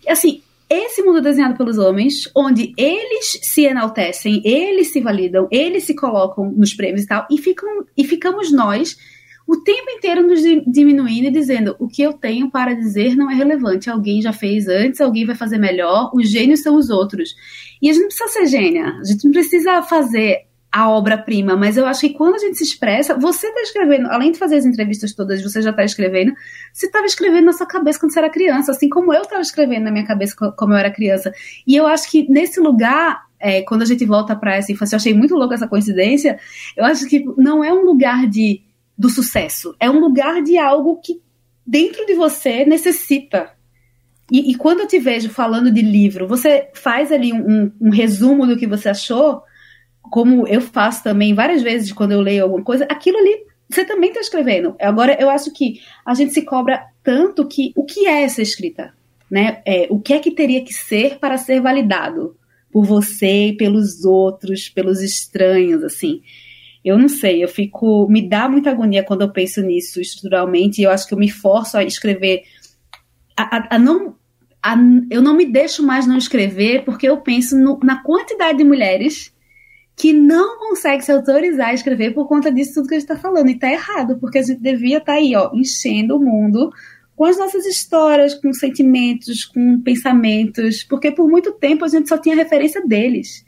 Assim, 0.09 0.41
esse 0.73 1.03
mundo 1.03 1.21
desenhado 1.21 1.57
pelos 1.57 1.79
homens, 1.79 2.31
onde 2.35 2.73
eles 2.77 3.39
se 3.43 3.65
enaltecem, 3.65 4.41
eles 4.45 4.93
se 4.93 5.01
validam, 5.01 5.49
eles 5.51 5.85
se 5.85 5.95
colocam 5.95 6.51
nos 6.51 6.75
prêmios 6.75 7.05
e 7.05 7.07
tal, 7.07 7.27
e, 7.31 7.39
ficam, 7.39 7.85
e 7.97 8.05
ficamos 8.05 8.53
nós 8.53 8.97
o 9.47 9.57
tempo 9.59 9.91
inteiro 9.91 10.27
nos 10.27 10.41
diminuindo 10.67 11.27
e 11.27 11.31
dizendo 11.31 11.77
o 11.79 11.89
que 11.89 12.01
eu 12.01 12.13
tenho 12.13 12.51
para 12.51 12.75
dizer 12.75 13.17
não 13.17 13.31
é 13.31 13.35
relevante. 13.35 13.91
Alguém 13.91 14.23
já 14.23 14.33
fez 14.33 14.69
antes, 14.69 15.01
alguém 15.01 15.27
vai 15.27 15.35
fazer 15.35 15.59
melhor, 15.59 16.11
os 16.15 16.31
gênios 16.31 16.63
são 16.63 16.77
os 16.77 16.91
outros. 16.91 17.35
E 17.81 17.91
a 17.91 17.93
gente 17.93 18.03
não 18.03 18.09
precisa 18.09 18.31
ser 18.31 18.47
gênia, 18.47 18.87
a 18.87 19.05
gente 19.05 19.25
não 19.25 19.33
precisa 19.33 19.83
fazer 19.83 20.47
a 20.73 20.89
obra-prima, 20.89 21.55
mas 21.55 21.77
eu 21.77 21.85
acho 21.85 22.01
que 22.01 22.15
quando 22.15 22.37
a 22.37 22.39
gente 22.39 22.57
se 22.57 22.65
expressa, 22.65 23.15
você 23.15 23.47
está 23.47 23.61
escrevendo, 23.61 24.09
além 24.09 24.33
de 24.33 24.39
fazer 24.39 24.57
as 24.57 24.65
entrevistas 24.65 25.13
todas, 25.13 25.43
você 25.43 25.61
já 25.61 25.69
está 25.69 25.85
escrevendo, 25.85 26.33
você 26.73 26.87
estava 26.87 27.05
escrevendo 27.05 27.45
na 27.45 27.53
sua 27.53 27.67
cabeça 27.67 28.01
quando 28.01 28.13
você 28.13 28.21
era 28.21 28.31
criança, 28.31 28.73
assim 28.73 28.89
como 28.89 29.13
eu 29.13 29.21
estava 29.21 29.43
escrevendo 29.43 29.85
na 29.85 29.91
minha 29.91 30.07
cabeça 30.07 30.35
como 30.57 30.73
eu 30.73 30.79
era 30.79 30.91
criança. 30.91 31.31
E 31.67 31.77
eu 31.77 31.87
acho 31.87 32.11
que 32.11 32.27
nesse 32.31 32.59
lugar, 32.59 33.27
é, 33.39 33.61
quando 33.61 33.83
a 33.83 33.85
gente 33.85 34.07
volta 34.07 34.35
para 34.35 34.57
essa 34.57 34.73
infância, 34.73 34.95
eu 34.95 34.99
achei 34.99 35.13
muito 35.13 35.35
louca 35.35 35.55
essa 35.55 35.69
coincidência, 35.69 36.39
eu 36.75 36.87
acho 36.87 37.07
que 37.07 37.23
não 37.37 37.63
é 37.63 37.71
um 37.71 37.85
lugar 37.85 38.27
de 38.27 38.63
do 38.97 39.11
sucesso, 39.11 39.75
é 39.79 39.91
um 39.91 39.99
lugar 39.99 40.43
de 40.43 40.57
algo 40.57 41.01
que 41.01 41.21
dentro 41.67 42.07
de 42.07 42.15
você 42.15 42.65
necessita. 42.65 43.51
E, 44.31 44.53
e 44.53 44.55
quando 44.55 44.81
eu 44.81 44.87
te 44.87 44.99
vejo 44.99 45.29
falando 45.29 45.71
de 45.71 45.83
livro, 45.83 46.27
você 46.27 46.71
faz 46.73 47.13
ali 47.13 47.31
um, 47.33 47.47
um, 47.47 47.73
um 47.83 47.91
resumo 47.91 48.47
do 48.47 48.57
que 48.57 48.67
você 48.67 48.89
achou, 48.89 49.43
como 50.03 50.47
eu 50.47 50.61
faço 50.61 51.03
também 51.03 51.35
várias 51.35 51.63
vezes 51.63 51.93
quando 51.93 52.13
eu 52.13 52.21
leio 52.21 52.45
alguma 52.45 52.63
coisa, 52.63 52.85
aquilo 52.85 53.19
ali 53.19 53.53
você 53.73 53.85
também 53.85 54.11
está 54.11 54.21
escrevendo. 54.21 54.77
Agora, 54.79 55.17
eu 55.19 55.31
acho 55.31 55.51
que 55.53 55.81
a 56.05 56.15
gente 56.15 56.33
se 56.33 56.43
cobra 56.43 56.85
tanto 57.03 57.47
que 57.47 57.73
o 57.75 57.85
que 57.85 58.07
é 58.07 58.23
essa 58.23 58.43
escrita? 58.43 58.93
Né? 59.31 59.63
É, 59.65 59.87
o 59.89 59.99
que 59.99 60.13
é 60.13 60.19
que 60.19 60.31
teria 60.31 60.63
que 60.63 60.75
ser 60.75 61.19
para 61.19 61.39
ser 61.39 61.61
validado 61.61 62.37
por 62.71 62.85
você 62.85 63.49
e 63.49 63.57
pelos 63.57 64.05
outros, 64.05 64.69
pelos 64.69 65.01
estranhos, 65.01 65.83
assim? 65.83 66.21
Eu 66.85 66.99
não 66.99 67.09
sei, 67.09 67.43
eu 67.43 67.49
fico. 67.49 68.07
Me 68.11 68.29
dá 68.29 68.49
muita 68.49 68.71
agonia 68.71 69.05
quando 69.05 69.23
eu 69.23 69.31
penso 69.31 69.63
nisso 69.63 70.01
estruturalmente, 70.01 70.81
e 70.81 70.85
eu 70.85 70.91
acho 70.91 71.07
que 71.07 71.15
eu 71.15 71.19
me 71.19 71.31
forço 71.31 71.79
a 71.79 71.85
escrever. 71.85 72.43
A, 73.37 73.57
a, 73.57 73.77
a 73.77 73.79
não. 73.79 74.17
Eu 75.11 75.21
não 75.21 75.35
me 75.35 75.45
deixo 75.45 75.83
mais 75.83 76.07
não 76.07 76.17
escrever 76.17 76.85
porque 76.85 77.09
eu 77.09 77.17
penso 77.21 77.59
no, 77.59 77.81
na 77.83 78.01
quantidade 78.01 78.59
de 78.59 78.65
mulheres 78.65 79.33
que 79.97 80.13
não 80.13 80.59
consegue 80.59 81.05
se 81.05 81.13
autorizar 81.13 81.69
a 81.69 81.75
escrever 81.75 82.13
por 82.15 82.27
conta 82.27 82.51
disso 82.51 82.75
tudo 82.75 82.89
que 82.89 82.95
a 82.95 82.99
gente 82.99 83.11
está 83.11 83.21
falando. 83.21 83.49
E 83.49 83.53
está 83.53 83.71
errado, 83.71 84.19
porque 84.19 84.39
a 84.39 84.43
gente 84.43 84.61
devia 84.61 84.99
estar 84.99 85.13
tá 85.13 85.19
aí, 85.19 85.35
ó, 85.37 85.51
enchendo 85.55 86.17
o 86.17 86.21
mundo 86.21 86.73
com 87.15 87.25
as 87.25 87.39
nossas 87.39 87.67
histórias, 87.67 88.35
com 88.35 88.53
sentimentos, 88.53 89.45
com 89.45 89.81
pensamentos, 89.81 90.83
porque 90.83 91.11
por 91.11 91.29
muito 91.29 91.53
tempo 91.53 91.85
a 91.85 91.89
gente 91.89 92.09
só 92.09 92.19
tinha 92.19 92.35
referência 92.35 92.85
deles, 92.87 93.45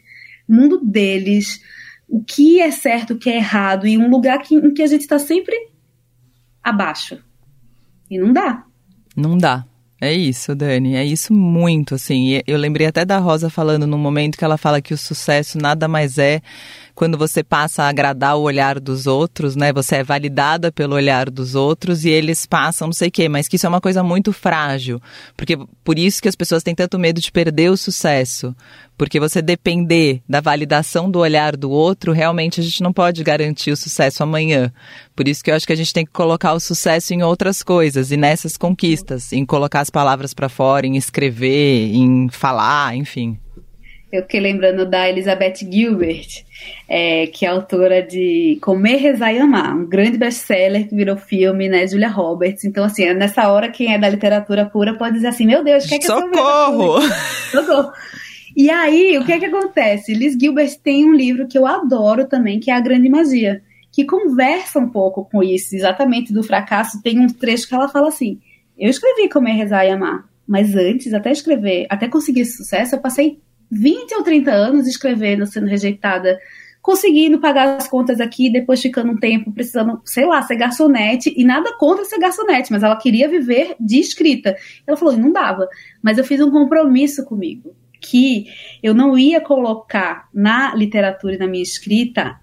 mundo 0.48 0.78
deles, 0.84 1.60
o 2.08 2.22
que 2.22 2.60
é 2.60 2.70
certo, 2.70 3.14
o 3.14 3.18
que 3.18 3.30
é 3.30 3.36
errado, 3.36 3.86
e 3.86 3.96
um 3.96 4.08
lugar 4.08 4.38
que, 4.42 4.54
em 4.54 4.72
que 4.72 4.82
a 4.82 4.86
gente 4.86 5.00
está 5.00 5.18
sempre 5.18 5.56
abaixo. 6.62 7.18
E 8.10 8.18
não 8.18 8.32
dá. 8.32 8.64
Não 9.16 9.36
dá. 9.36 9.66
É 10.04 10.12
isso, 10.12 10.54
Dani, 10.54 10.96
é 10.96 11.02
isso 11.02 11.32
muito, 11.32 11.94
assim. 11.94 12.42
Eu 12.46 12.58
lembrei 12.58 12.86
até 12.86 13.06
da 13.06 13.16
Rosa 13.16 13.48
falando 13.48 13.86
num 13.86 13.96
momento 13.96 14.36
que 14.36 14.44
ela 14.44 14.58
fala 14.58 14.82
que 14.82 14.92
o 14.92 14.98
sucesso 14.98 15.56
nada 15.56 15.88
mais 15.88 16.18
é 16.18 16.42
quando 16.94 17.18
você 17.18 17.42
passa 17.42 17.82
a 17.82 17.88
agradar 17.88 18.36
o 18.36 18.42
olhar 18.42 18.78
dos 18.78 19.06
outros, 19.06 19.56
né? 19.56 19.72
Você 19.72 19.96
é 19.96 20.04
validada 20.04 20.70
pelo 20.70 20.94
olhar 20.94 21.28
dos 21.28 21.54
outros 21.54 22.04
e 22.04 22.10
eles 22.10 22.46
passam 22.46 22.86
não 22.88 22.92
sei 22.92 23.08
o 23.08 23.10
quê, 23.12 23.28
mas 23.28 23.48
que 23.48 23.56
isso 23.56 23.66
é 23.66 23.68
uma 23.68 23.80
coisa 23.80 24.02
muito 24.02 24.32
frágil. 24.32 25.02
Porque 25.36 25.58
por 25.82 25.98
isso 25.98 26.22
que 26.22 26.28
as 26.28 26.36
pessoas 26.36 26.62
têm 26.62 26.74
tanto 26.74 26.98
medo 26.98 27.20
de 27.20 27.32
perder 27.32 27.70
o 27.70 27.76
sucesso. 27.76 28.54
Porque 28.96 29.18
você 29.18 29.42
depender 29.42 30.22
da 30.28 30.40
validação 30.40 31.10
do 31.10 31.18
olhar 31.18 31.56
do 31.56 31.68
outro, 31.68 32.12
realmente 32.12 32.60
a 32.60 32.62
gente 32.62 32.80
não 32.80 32.92
pode 32.92 33.24
garantir 33.24 33.72
o 33.72 33.76
sucesso 33.76 34.22
amanhã. 34.22 34.72
Por 35.16 35.26
isso 35.26 35.42
que 35.42 35.50
eu 35.50 35.56
acho 35.56 35.66
que 35.66 35.72
a 35.72 35.76
gente 35.76 35.92
tem 35.92 36.06
que 36.06 36.12
colocar 36.12 36.52
o 36.52 36.60
sucesso 36.60 37.12
em 37.12 37.22
outras 37.24 37.60
coisas 37.60 38.12
e 38.12 38.16
nessas 38.16 38.56
conquistas, 38.56 39.32
em 39.32 39.44
colocar 39.44 39.80
as 39.80 39.90
palavras 39.90 40.32
para 40.32 40.48
fora, 40.48 40.86
em 40.86 40.96
escrever, 40.96 41.92
em 41.92 42.28
falar, 42.28 42.94
enfim. 42.94 43.36
Eu 44.14 44.22
fiquei 44.22 44.38
lembrando 44.38 44.86
da 44.86 45.08
Elizabeth 45.08 45.54
Gilbert, 45.68 46.44
é, 46.88 47.26
que 47.26 47.44
é 47.44 47.48
autora 47.48 48.00
de 48.00 48.56
Comer, 48.62 48.96
Rezar 48.98 49.34
e 49.34 49.40
Amar, 49.40 49.76
um 49.76 49.88
grande 49.88 50.16
best-seller 50.16 50.88
que 50.88 50.94
virou 50.94 51.16
filme, 51.16 51.68
né? 51.68 51.84
Julia 51.84 52.08
Roberts. 52.08 52.64
Então, 52.64 52.84
assim, 52.84 53.12
nessa 53.12 53.50
hora, 53.50 53.68
quem 53.68 53.92
é 53.92 53.98
da 53.98 54.08
literatura 54.08 54.66
pura 54.66 54.94
pode 54.94 55.16
dizer 55.16 55.26
assim: 55.26 55.46
meu 55.46 55.64
Deus, 55.64 55.84
o 55.84 55.88
que 55.88 55.96
é 55.96 55.98
que 55.98 56.06
Socorro! 56.06 57.02
eu 57.02 57.10
Socorro! 57.50 57.92
E 58.56 58.70
aí, 58.70 59.18
o 59.18 59.24
que 59.24 59.32
é 59.32 59.38
que 59.40 59.46
acontece? 59.46 60.14
Liz 60.14 60.36
Gilbert 60.40 60.78
tem 60.80 61.04
um 61.04 61.12
livro 61.12 61.48
que 61.48 61.58
eu 61.58 61.66
adoro 61.66 62.28
também, 62.28 62.60
que 62.60 62.70
é 62.70 62.74
A 62.74 62.80
Grande 62.80 63.08
Magia, 63.08 63.62
que 63.90 64.04
conversa 64.04 64.78
um 64.78 64.88
pouco 64.88 65.24
com 65.24 65.42
isso, 65.42 65.74
exatamente 65.74 66.32
do 66.32 66.44
fracasso. 66.44 67.02
Tem 67.02 67.18
um 67.18 67.26
trecho 67.26 67.66
que 67.66 67.74
ela 67.74 67.88
fala 67.88 68.06
assim: 68.06 68.38
Eu 68.78 68.88
escrevi 68.88 69.28
Comer, 69.28 69.54
Rezar 69.54 69.84
e 69.84 69.90
Amar, 69.90 70.24
mas 70.46 70.76
antes, 70.76 71.12
até 71.12 71.32
escrever, 71.32 71.88
até 71.90 72.06
conseguir 72.06 72.44
sucesso, 72.44 72.94
eu 72.94 73.00
passei 73.00 73.40
20 73.74 74.14
ou 74.14 74.22
30 74.22 74.50
anos 74.50 74.86
escrevendo, 74.86 75.46
sendo 75.46 75.66
rejeitada 75.66 76.38
conseguindo 76.84 77.40
pagar 77.40 77.78
as 77.78 77.88
contas 77.88 78.20
aqui, 78.20 78.50
depois 78.50 78.82
ficando 78.82 79.10
um 79.10 79.16
tempo 79.16 79.50
precisando, 79.50 80.02
sei 80.04 80.26
lá, 80.26 80.42
ser 80.42 80.56
garçonete, 80.56 81.32
e 81.34 81.42
nada 81.42 81.74
contra 81.78 82.04
ser 82.04 82.18
garçonete, 82.18 82.70
mas 82.70 82.82
ela 82.82 82.94
queria 82.94 83.26
viver 83.26 83.74
de 83.80 83.98
escrita. 83.98 84.54
Ela 84.86 84.94
falou, 84.94 85.16
não 85.16 85.32
dava. 85.32 85.66
Mas 86.02 86.18
eu 86.18 86.24
fiz 86.24 86.42
um 86.42 86.50
compromisso 86.50 87.24
comigo, 87.24 87.74
que 87.98 88.48
eu 88.82 88.92
não 88.92 89.16
ia 89.16 89.40
colocar 89.40 90.28
na 90.32 90.74
literatura 90.74 91.36
e 91.36 91.38
na 91.38 91.46
minha 91.46 91.62
escrita 91.62 92.38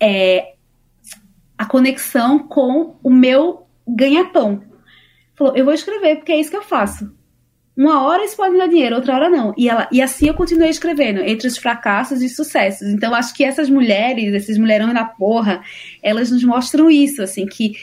é, 0.00 0.54
a 1.58 1.66
conexão 1.66 2.38
com 2.38 2.96
o 3.02 3.10
meu 3.10 3.66
ganha-pão. 3.86 4.62
Falou, 5.34 5.54
eu 5.54 5.66
vou 5.66 5.74
escrever, 5.74 6.16
porque 6.16 6.32
é 6.32 6.40
isso 6.40 6.50
que 6.50 6.56
eu 6.56 6.62
faço. 6.62 7.14
Uma 7.76 8.02
hora 8.04 8.24
isso 8.24 8.36
pode 8.36 8.56
dar 8.56 8.68
dinheiro, 8.68 8.96
outra 8.96 9.14
hora 9.14 9.28
não. 9.28 9.52
E, 9.56 9.68
ela, 9.68 9.86
e 9.92 10.00
assim 10.00 10.28
eu 10.28 10.34
continuei 10.34 10.70
escrevendo, 10.70 11.20
entre 11.20 11.46
os 11.46 11.58
fracassos 11.58 12.22
e 12.22 12.28
sucessos. 12.28 12.88
Então 12.88 13.14
acho 13.14 13.34
que 13.34 13.44
essas 13.44 13.68
mulheres, 13.68 14.32
esses 14.32 14.56
mulherões 14.56 14.94
da 14.94 15.04
porra, 15.04 15.62
elas 16.02 16.30
nos 16.30 16.42
mostram 16.42 16.90
isso, 16.90 17.22
assim, 17.22 17.44
que 17.44 17.74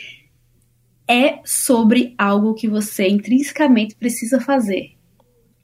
é 1.08 1.40
sobre 1.46 2.16
algo 2.18 2.56
que 2.56 2.68
você 2.68 3.08
intrinsecamente 3.08 3.96
precisa 3.96 4.40
fazer. 4.40 4.94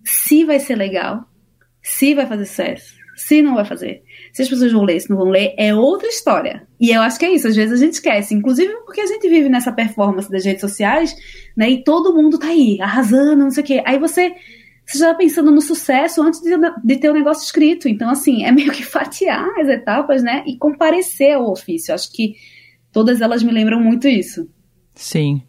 Se 0.03 0.45
vai 0.45 0.59
ser 0.59 0.75
legal, 0.75 1.27
se 1.81 2.13
vai 2.13 2.27
fazer 2.27 2.45
sucesso, 2.45 2.98
se 3.19 3.41
não 3.41 3.55
vai 3.55 3.65
fazer. 3.65 4.01
Se 4.31 4.43
as 4.43 4.47
pessoas 4.47 4.71
vão 4.71 4.83
ler, 4.83 4.97
se 5.01 5.09
não 5.09 5.17
vão 5.17 5.27
ler, 5.27 5.53
é 5.57 5.75
outra 5.75 6.07
história. 6.07 6.65
E 6.79 6.89
eu 6.89 7.01
acho 7.01 7.19
que 7.19 7.25
é 7.25 7.33
isso, 7.33 7.49
às 7.49 7.55
vezes 7.55 7.73
a 7.73 7.83
gente 7.83 7.93
esquece, 7.93 8.33
inclusive 8.33 8.73
porque 8.85 9.01
a 9.01 9.05
gente 9.05 9.27
vive 9.27 9.49
nessa 9.49 9.73
performance 9.73 10.31
das 10.31 10.45
redes 10.45 10.61
sociais, 10.61 11.13
né? 11.55 11.69
E 11.69 11.83
todo 11.83 12.13
mundo 12.13 12.39
tá 12.39 12.47
aí, 12.47 12.79
arrasando, 12.79 13.43
não 13.43 13.51
sei 13.51 13.61
o 13.61 13.65
quê. 13.65 13.83
Aí 13.85 13.99
você, 13.99 14.33
você 14.85 14.99
já 14.99 15.07
tá 15.07 15.15
pensando 15.15 15.51
no 15.51 15.59
sucesso 15.59 16.21
antes 16.21 16.39
de, 16.39 16.51
de 16.81 16.97
ter 16.97 17.09
o 17.09 17.13
negócio 17.13 17.43
escrito. 17.43 17.89
Então, 17.89 18.09
assim, 18.09 18.45
é 18.45 18.53
meio 18.53 18.71
que 18.71 18.83
fatiar 18.87 19.49
as 19.59 19.67
etapas, 19.67 20.23
né? 20.23 20.41
E 20.47 20.57
comparecer 20.57 21.33
ao 21.33 21.51
ofício. 21.51 21.93
Acho 21.93 22.09
que 22.13 22.35
todas 22.89 23.19
elas 23.19 23.43
me 23.43 23.51
lembram 23.51 23.81
muito 23.81 24.07
isso. 24.07 24.49
Sim. 24.95 25.43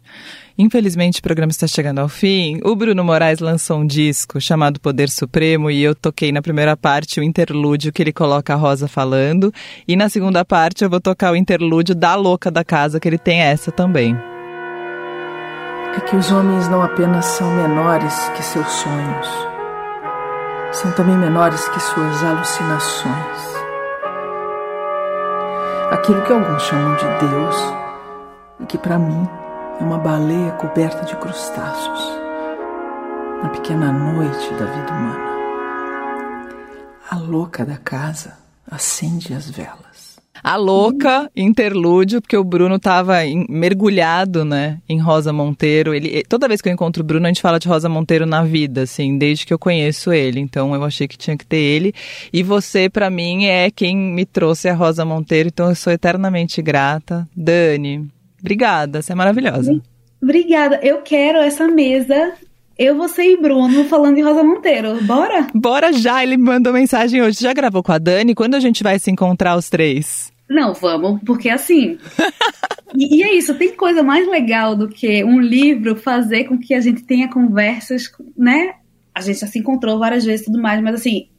Infelizmente, 0.57 1.19
o 1.19 1.23
programa 1.23 1.51
está 1.51 1.65
chegando 1.65 1.99
ao 1.99 2.09
fim. 2.09 2.59
O 2.63 2.75
Bruno 2.75 3.03
Moraes 3.03 3.39
lançou 3.39 3.79
um 3.79 3.87
disco 3.87 4.39
chamado 4.39 4.79
Poder 4.79 5.09
Supremo 5.09 5.71
e 5.71 5.81
eu 5.81 5.95
toquei 5.95 6.31
na 6.31 6.41
primeira 6.41 6.75
parte 6.75 7.19
o 7.19 7.23
interlúdio 7.23 7.91
que 7.91 8.01
ele 8.01 8.13
coloca 8.13 8.53
a 8.53 8.57
Rosa 8.57 8.87
falando. 8.87 9.53
E 9.87 9.95
na 9.95 10.09
segunda 10.09 10.43
parte 10.43 10.83
eu 10.83 10.89
vou 10.89 10.99
tocar 10.99 11.31
o 11.31 11.35
interlúdio 11.35 11.95
da 11.95 12.15
louca 12.15 12.51
da 12.51 12.63
casa, 12.63 12.99
que 12.99 13.07
ele 13.07 13.17
tem 13.17 13.39
essa 13.39 13.71
também. 13.71 14.15
É 15.95 15.99
que 15.99 16.15
os 16.15 16.31
homens 16.31 16.69
não 16.69 16.81
apenas 16.81 17.25
são 17.25 17.53
menores 17.53 18.13
que 18.35 18.43
seus 18.43 18.67
sonhos, 18.67 19.27
são 20.71 20.91
também 20.93 21.17
menores 21.17 21.67
que 21.67 21.79
suas 21.81 22.23
alucinações. 22.23 23.51
Aquilo 25.91 26.21
que 26.21 26.31
alguns 26.31 26.63
chamam 26.63 26.95
de 26.95 27.03
Deus 27.27 27.55
e 28.61 28.65
que 28.65 28.77
para 28.77 28.97
mim 28.97 29.27
é 29.81 29.83
uma 29.83 29.97
baleia 29.97 30.51
coberta 30.51 31.03
de 31.03 31.15
crustáceos 31.15 31.99
na 33.41 33.49
pequena 33.49 33.91
noite 33.91 34.47
da 34.51 34.65
vida 34.65 34.91
humana. 34.91 35.31
A 37.09 37.15
louca 37.15 37.65
da 37.65 37.77
casa 37.77 38.37
acende 38.69 39.33
as 39.33 39.49
velas. 39.49 40.19
A 40.43 40.55
louca 40.55 41.29
interlúdio, 41.35 42.21
porque 42.21 42.37
o 42.37 42.43
Bruno 42.43 42.75
estava 42.75 43.17
mergulhado, 43.49 44.45
né, 44.45 44.79
em 44.87 44.99
Rosa 44.99 45.33
Monteiro. 45.33 45.95
Ele, 45.95 46.23
toda 46.23 46.47
vez 46.47 46.61
que 46.61 46.69
eu 46.69 46.73
encontro 46.73 47.01
o 47.01 47.05
Bruno, 47.05 47.25
a 47.25 47.29
gente 47.29 47.41
fala 47.41 47.59
de 47.59 47.67
Rosa 47.67 47.89
Monteiro 47.89 48.25
na 48.25 48.43
vida, 48.43 48.83
assim, 48.83 49.17
desde 49.17 49.45
que 49.47 49.53
eu 49.53 49.59
conheço 49.59 50.13
ele. 50.13 50.39
Então 50.39 50.75
eu 50.75 50.83
achei 50.83 51.07
que 51.07 51.17
tinha 51.17 51.35
que 51.35 51.45
ter 51.45 51.57
ele. 51.57 51.93
E 52.31 52.43
você, 52.43 52.87
para 52.87 53.09
mim, 53.09 53.45
é 53.45 53.71
quem 53.71 53.97
me 53.97 54.25
trouxe 54.25 54.69
a 54.69 54.75
Rosa 54.75 55.03
Monteiro, 55.03 55.49
então 55.49 55.69
eu 55.69 55.75
sou 55.75 55.91
eternamente 55.91 56.61
grata. 56.61 57.27
Dani, 57.35 58.09
Obrigada, 58.41 59.01
você 59.01 59.13
é 59.13 59.15
maravilhosa. 59.15 59.79
Obrigada. 60.21 60.79
Eu 60.83 61.01
quero 61.01 61.39
essa 61.39 61.67
mesa. 61.67 62.33
Eu, 62.77 62.95
você 62.95 63.33
e 63.33 63.37
Bruno 63.37 63.85
falando 63.85 64.15
de 64.15 64.21
Rosa 64.21 64.43
Monteiro. 64.43 65.01
Bora? 65.03 65.47
Bora 65.53 65.93
já. 65.93 66.23
Ele 66.23 66.37
mandou 66.37 66.73
mensagem 66.73 67.21
hoje. 67.21 67.39
Já 67.41 67.53
gravou 67.53 67.83
com 67.83 67.91
a 67.91 67.97
Dani? 67.97 68.35
Quando 68.35 68.55
a 68.55 68.59
gente 68.59 68.83
vai 68.83 68.99
se 68.99 69.09
encontrar 69.09 69.55
os 69.55 69.69
três? 69.69 70.31
Não, 70.49 70.73
vamos, 70.73 71.21
porque 71.25 71.49
assim. 71.49 71.97
e, 72.93 73.19
e, 73.19 73.23
é 73.23 73.33
isso, 73.33 73.55
tem 73.55 73.73
coisa 73.73 74.03
mais 74.03 74.27
legal 74.27 74.75
do 74.75 74.89
que 74.89 75.23
um 75.23 75.39
livro 75.39 75.95
fazer 75.95 76.43
com 76.43 76.59
que 76.59 76.73
a 76.73 76.81
gente 76.81 77.03
tenha 77.03 77.29
conversas, 77.29 78.11
né? 78.37 78.73
A 79.15 79.21
gente 79.21 79.39
já 79.39 79.47
se 79.47 79.59
encontrou 79.59 79.97
várias 79.97 80.25
vezes 80.25 80.41
e 80.41 80.45
tudo 80.45 80.61
mais, 80.61 80.81
mas 80.81 80.95
assim, 80.95 81.29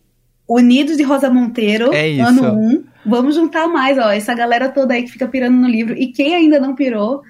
Unidos 0.49 0.97
de 0.97 1.03
Rosa 1.03 1.29
Monteiro, 1.29 1.93
é 1.93 2.21
ano 2.21 2.43
1. 2.43 2.59
Um, 2.59 2.85
vamos 3.05 3.35
juntar 3.35 3.67
mais, 3.69 3.99
ó, 3.99 4.11
essa 4.11 4.35
galera 4.35 4.69
toda 4.69 4.95
aí 4.95 5.03
que 5.03 5.11
fica 5.11 5.29
pirando 5.29 5.57
no 5.57 5.69
livro. 5.69 5.95
E 5.97 6.09
quem 6.13 6.35
ainda 6.35 6.59
não 6.61 6.75
pirou, 6.75 7.23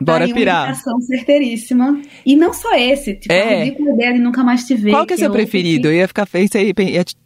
Bora 0.00 0.24
aí 0.24 0.32
pirar. 0.32 0.64
Uma 0.64 0.70
indicação 0.70 1.00
certeiríssima. 1.02 2.00
E 2.24 2.34
não 2.34 2.54
só 2.54 2.74
esse, 2.74 3.14
tipo, 3.14 3.32
é. 3.32 3.42
a 3.42 3.64
ridícula 3.64 3.90
ideia 3.92 4.14
de 4.14 4.18
nunca 4.18 4.42
mais 4.42 4.66
te 4.66 4.74
ver. 4.74 4.92
Qual 4.92 5.06
que 5.06 5.12
é 5.12 5.16
seu 5.16 5.30
preferido? 5.30 5.82
Que... 5.82 5.88
Eu 5.88 5.92
ia 5.92 6.08
ficar 6.08 6.24
feio, 6.24 6.48
você, 6.48 6.72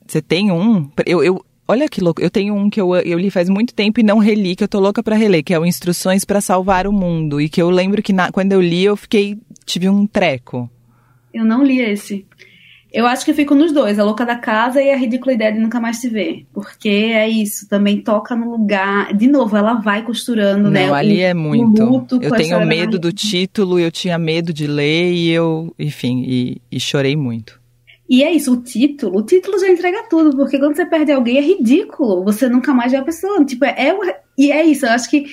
você 0.07 0.21
tem 0.21 0.51
um? 0.51 0.91
Eu, 1.07 1.23
eu, 1.23 1.45
olha 1.69 1.89
que 1.89 2.01
louco, 2.01 2.21
eu 2.21 2.29
tenho 2.29 2.55
um 2.55 2.69
que 2.69 2.81
eu, 2.81 2.95
eu 2.97 3.19
li 3.19 3.31
faz 3.31 3.49
muito 3.49 3.73
tempo 3.73 4.01
e 4.01 4.03
não 4.03 4.19
reli, 4.19 4.57
que 4.57 4.65
eu 4.65 4.69
tô 4.69 4.81
louca 4.81 5.03
pra 5.03 5.15
reler, 5.15 5.45
que 5.45 5.55
é 5.55 5.59
o 5.59 5.65
Instruções 5.65 6.25
para 6.25 6.41
Salvar 6.41 6.89
o 6.89 6.93
Mundo. 6.93 7.41
E 7.41 7.49
que 7.49 7.63
eu 7.63 7.71
lembro 7.71 8.03
que 8.03 8.13
na, 8.13 8.33
quando 8.33 8.53
eu 8.53 8.61
li, 8.61 8.85
eu 8.85 8.97
fiquei, 8.97 9.39
tive 9.65 9.89
um 9.89 10.05
treco. 10.05 10.69
Eu 11.33 11.45
não 11.45 11.63
li 11.63 11.81
esse. 11.81 12.27
Eu 12.95 13.07
acho 13.07 13.25
que 13.25 13.33
eu 13.33 13.35
fico 13.35 13.57
nos 13.57 13.73
dois, 13.73 13.99
a 13.99 14.05
louca 14.05 14.25
da 14.25 14.37
casa 14.37 14.81
e 14.81 14.89
a 14.89 14.97
ridícula 14.97 15.33
ideia 15.33 15.53
de 15.53 15.59
nunca 15.59 15.81
mais 15.81 15.97
se 15.97 16.09
ver. 16.09 16.47
Porque 16.53 16.89
é 16.89 17.29
isso, 17.29 17.69
também 17.69 18.01
toca 18.01 18.37
no 18.37 18.53
lugar. 18.53 19.13
De 19.13 19.27
novo, 19.27 19.57
ela 19.57 19.75
vai 19.75 20.05
costurando, 20.05 20.65
Não, 20.65 20.71
né? 20.71 20.93
ali 20.93 21.21
é 21.21 21.35
muito. 21.35 21.83
eu 22.23 22.31
tenho 22.31 22.65
medo 22.65 22.97
do 22.97 23.13
título, 23.13 23.81
eu 23.81 23.91
tinha 23.91 24.17
medo 24.17 24.53
de 24.53 24.69
ler 24.69 25.13
e 25.13 25.29
eu, 25.29 25.75
enfim, 25.77 26.23
e, 26.25 26.63
e 26.71 26.79
chorei 26.79 27.17
muito. 27.17 27.61
E 28.09 28.23
é 28.23 28.31
isso, 28.31 28.53
o 28.53 28.63
título, 28.63 29.19
o 29.19 29.23
título 29.23 29.59
já 29.59 29.69
entrega 29.69 30.05
tudo, 30.09 30.37
porque 30.37 30.59
quando 30.59 30.77
você 30.77 30.87
perde 30.87 31.11
alguém 31.11 31.39
é 31.39 31.41
ridículo, 31.41 32.23
você 32.23 32.49
nunca 32.49 32.73
mais 32.73 32.93
vê 32.93 32.99
a 32.99 33.03
pessoa. 33.03 33.45
Tipo, 33.45 33.65
é, 33.65 33.89
é 33.89 34.21
e 34.39 34.53
é 34.53 34.65
isso, 34.65 34.87
eu 34.87 34.91
acho 34.91 35.11
que 35.11 35.25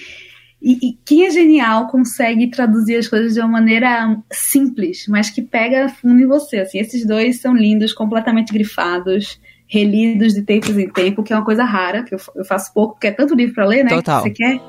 e, 0.62 0.90
e, 0.90 0.98
quem 1.04 1.26
é 1.26 1.32
genial 1.32 1.88
consegue 1.88 2.52
traduzir 2.52 2.96
as 2.96 3.08
coisas 3.08 3.34
de 3.34 3.40
uma 3.40 3.48
maneira 3.48 4.16
simples, 4.32 5.06
mas 5.08 5.30
que 5.30 5.42
pega 5.42 5.90
fundo 5.90 6.22
em 6.22 6.28
você. 6.28 6.60
Assim, 6.60 6.78
esses 6.78 7.06
dois 7.06 7.42
são 7.42 7.56
lindos, 7.56 7.94
completamente 7.94 8.54
grifados, 8.54 9.40
relidos 9.68 10.34
de 10.34 10.44
tempos 10.44 10.78
em 10.78 10.88
tempo, 10.88 11.24
que 11.24 11.34
é 11.34 11.36
uma 11.36 11.46
coisa 11.46 11.64
rara, 11.64 12.04
que 12.04 12.14
eu, 12.14 12.20
eu 12.36 12.46
faço 12.46 12.72
pouco, 12.74 12.94
porque 12.94 13.08
é 13.08 13.12
tanto 13.12 13.34
livro 13.34 13.56
para 13.56 13.66
ler, 13.66 13.84
né? 13.84 13.90
Total. 13.90 14.22
Que 14.22 14.30
você 14.30 14.36
quer 14.36 14.62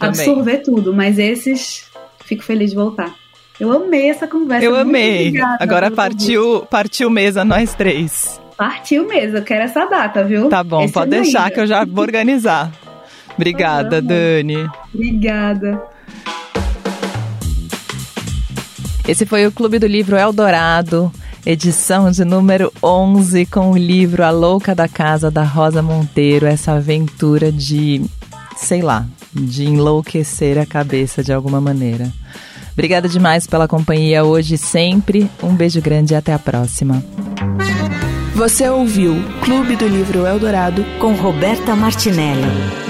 absorver 0.00 0.58
tudo, 0.58 0.92
mas 0.92 1.18
esses 1.18 1.88
fico 2.24 2.42
feliz 2.42 2.70
de 2.70 2.76
voltar. 2.76 3.14
Eu 3.60 3.70
amei 3.70 4.10
essa 4.10 4.26
conversa. 4.26 4.64
Eu 4.64 4.74
amei. 4.74 5.28
Obrigada, 5.28 5.62
Agora 5.62 5.90
partiu, 5.90 6.66
partiu 6.68 7.08
mesa 7.08 7.44
nós 7.44 7.74
três. 7.74 8.40
Partiu 8.56 9.06
mesa, 9.06 9.38
eu 9.38 9.44
quero 9.44 9.62
essa 9.62 9.84
data, 9.86 10.24
viu? 10.24 10.48
Tá 10.48 10.64
bom, 10.64 10.82
Esse 10.82 10.92
pode 10.92 11.14
é 11.14 11.20
deixar 11.20 11.50
que 11.50 11.60
eu 11.60 11.66
já 11.66 11.84
vou 11.84 12.02
organizar. 12.02 12.72
Obrigada, 13.36 14.00
Dani. 14.00 14.68
Obrigada. 14.94 15.82
Esse 19.06 19.26
foi 19.26 19.46
o 19.46 19.52
Clube 19.52 19.80
do 19.80 19.86
Livro 19.86 20.16
Eldorado, 20.16 21.12
edição 21.44 22.10
de 22.10 22.24
número 22.24 22.72
11, 22.82 23.46
com 23.46 23.72
o 23.72 23.76
livro 23.76 24.24
A 24.24 24.30
Louca 24.30 24.74
da 24.76 24.86
Casa, 24.86 25.28
da 25.30 25.42
Rosa 25.42 25.82
Monteiro. 25.82 26.46
Essa 26.46 26.72
aventura 26.72 27.50
de, 27.50 28.00
sei 28.56 28.80
lá, 28.80 29.04
de 29.34 29.64
enlouquecer 29.64 30.56
a 30.56 30.64
cabeça 30.64 31.22
de 31.22 31.32
alguma 31.32 31.60
maneira. 31.60 32.12
Obrigada 32.72 33.08
demais 33.08 33.46
pela 33.46 33.66
companhia 33.66 34.24
hoje 34.24 34.56
sempre. 34.56 35.28
Um 35.42 35.54
beijo 35.54 35.80
grande 35.80 36.14
e 36.14 36.16
até 36.16 36.32
a 36.32 36.38
próxima. 36.38 37.02
Você 38.34 38.68
ouviu 38.68 39.16
Clube 39.44 39.76
do 39.76 39.86
Livro 39.86 40.26
Eldorado 40.26 40.84
com 40.98 41.12
Roberta 41.12 41.74
Martinelli. 41.76 42.81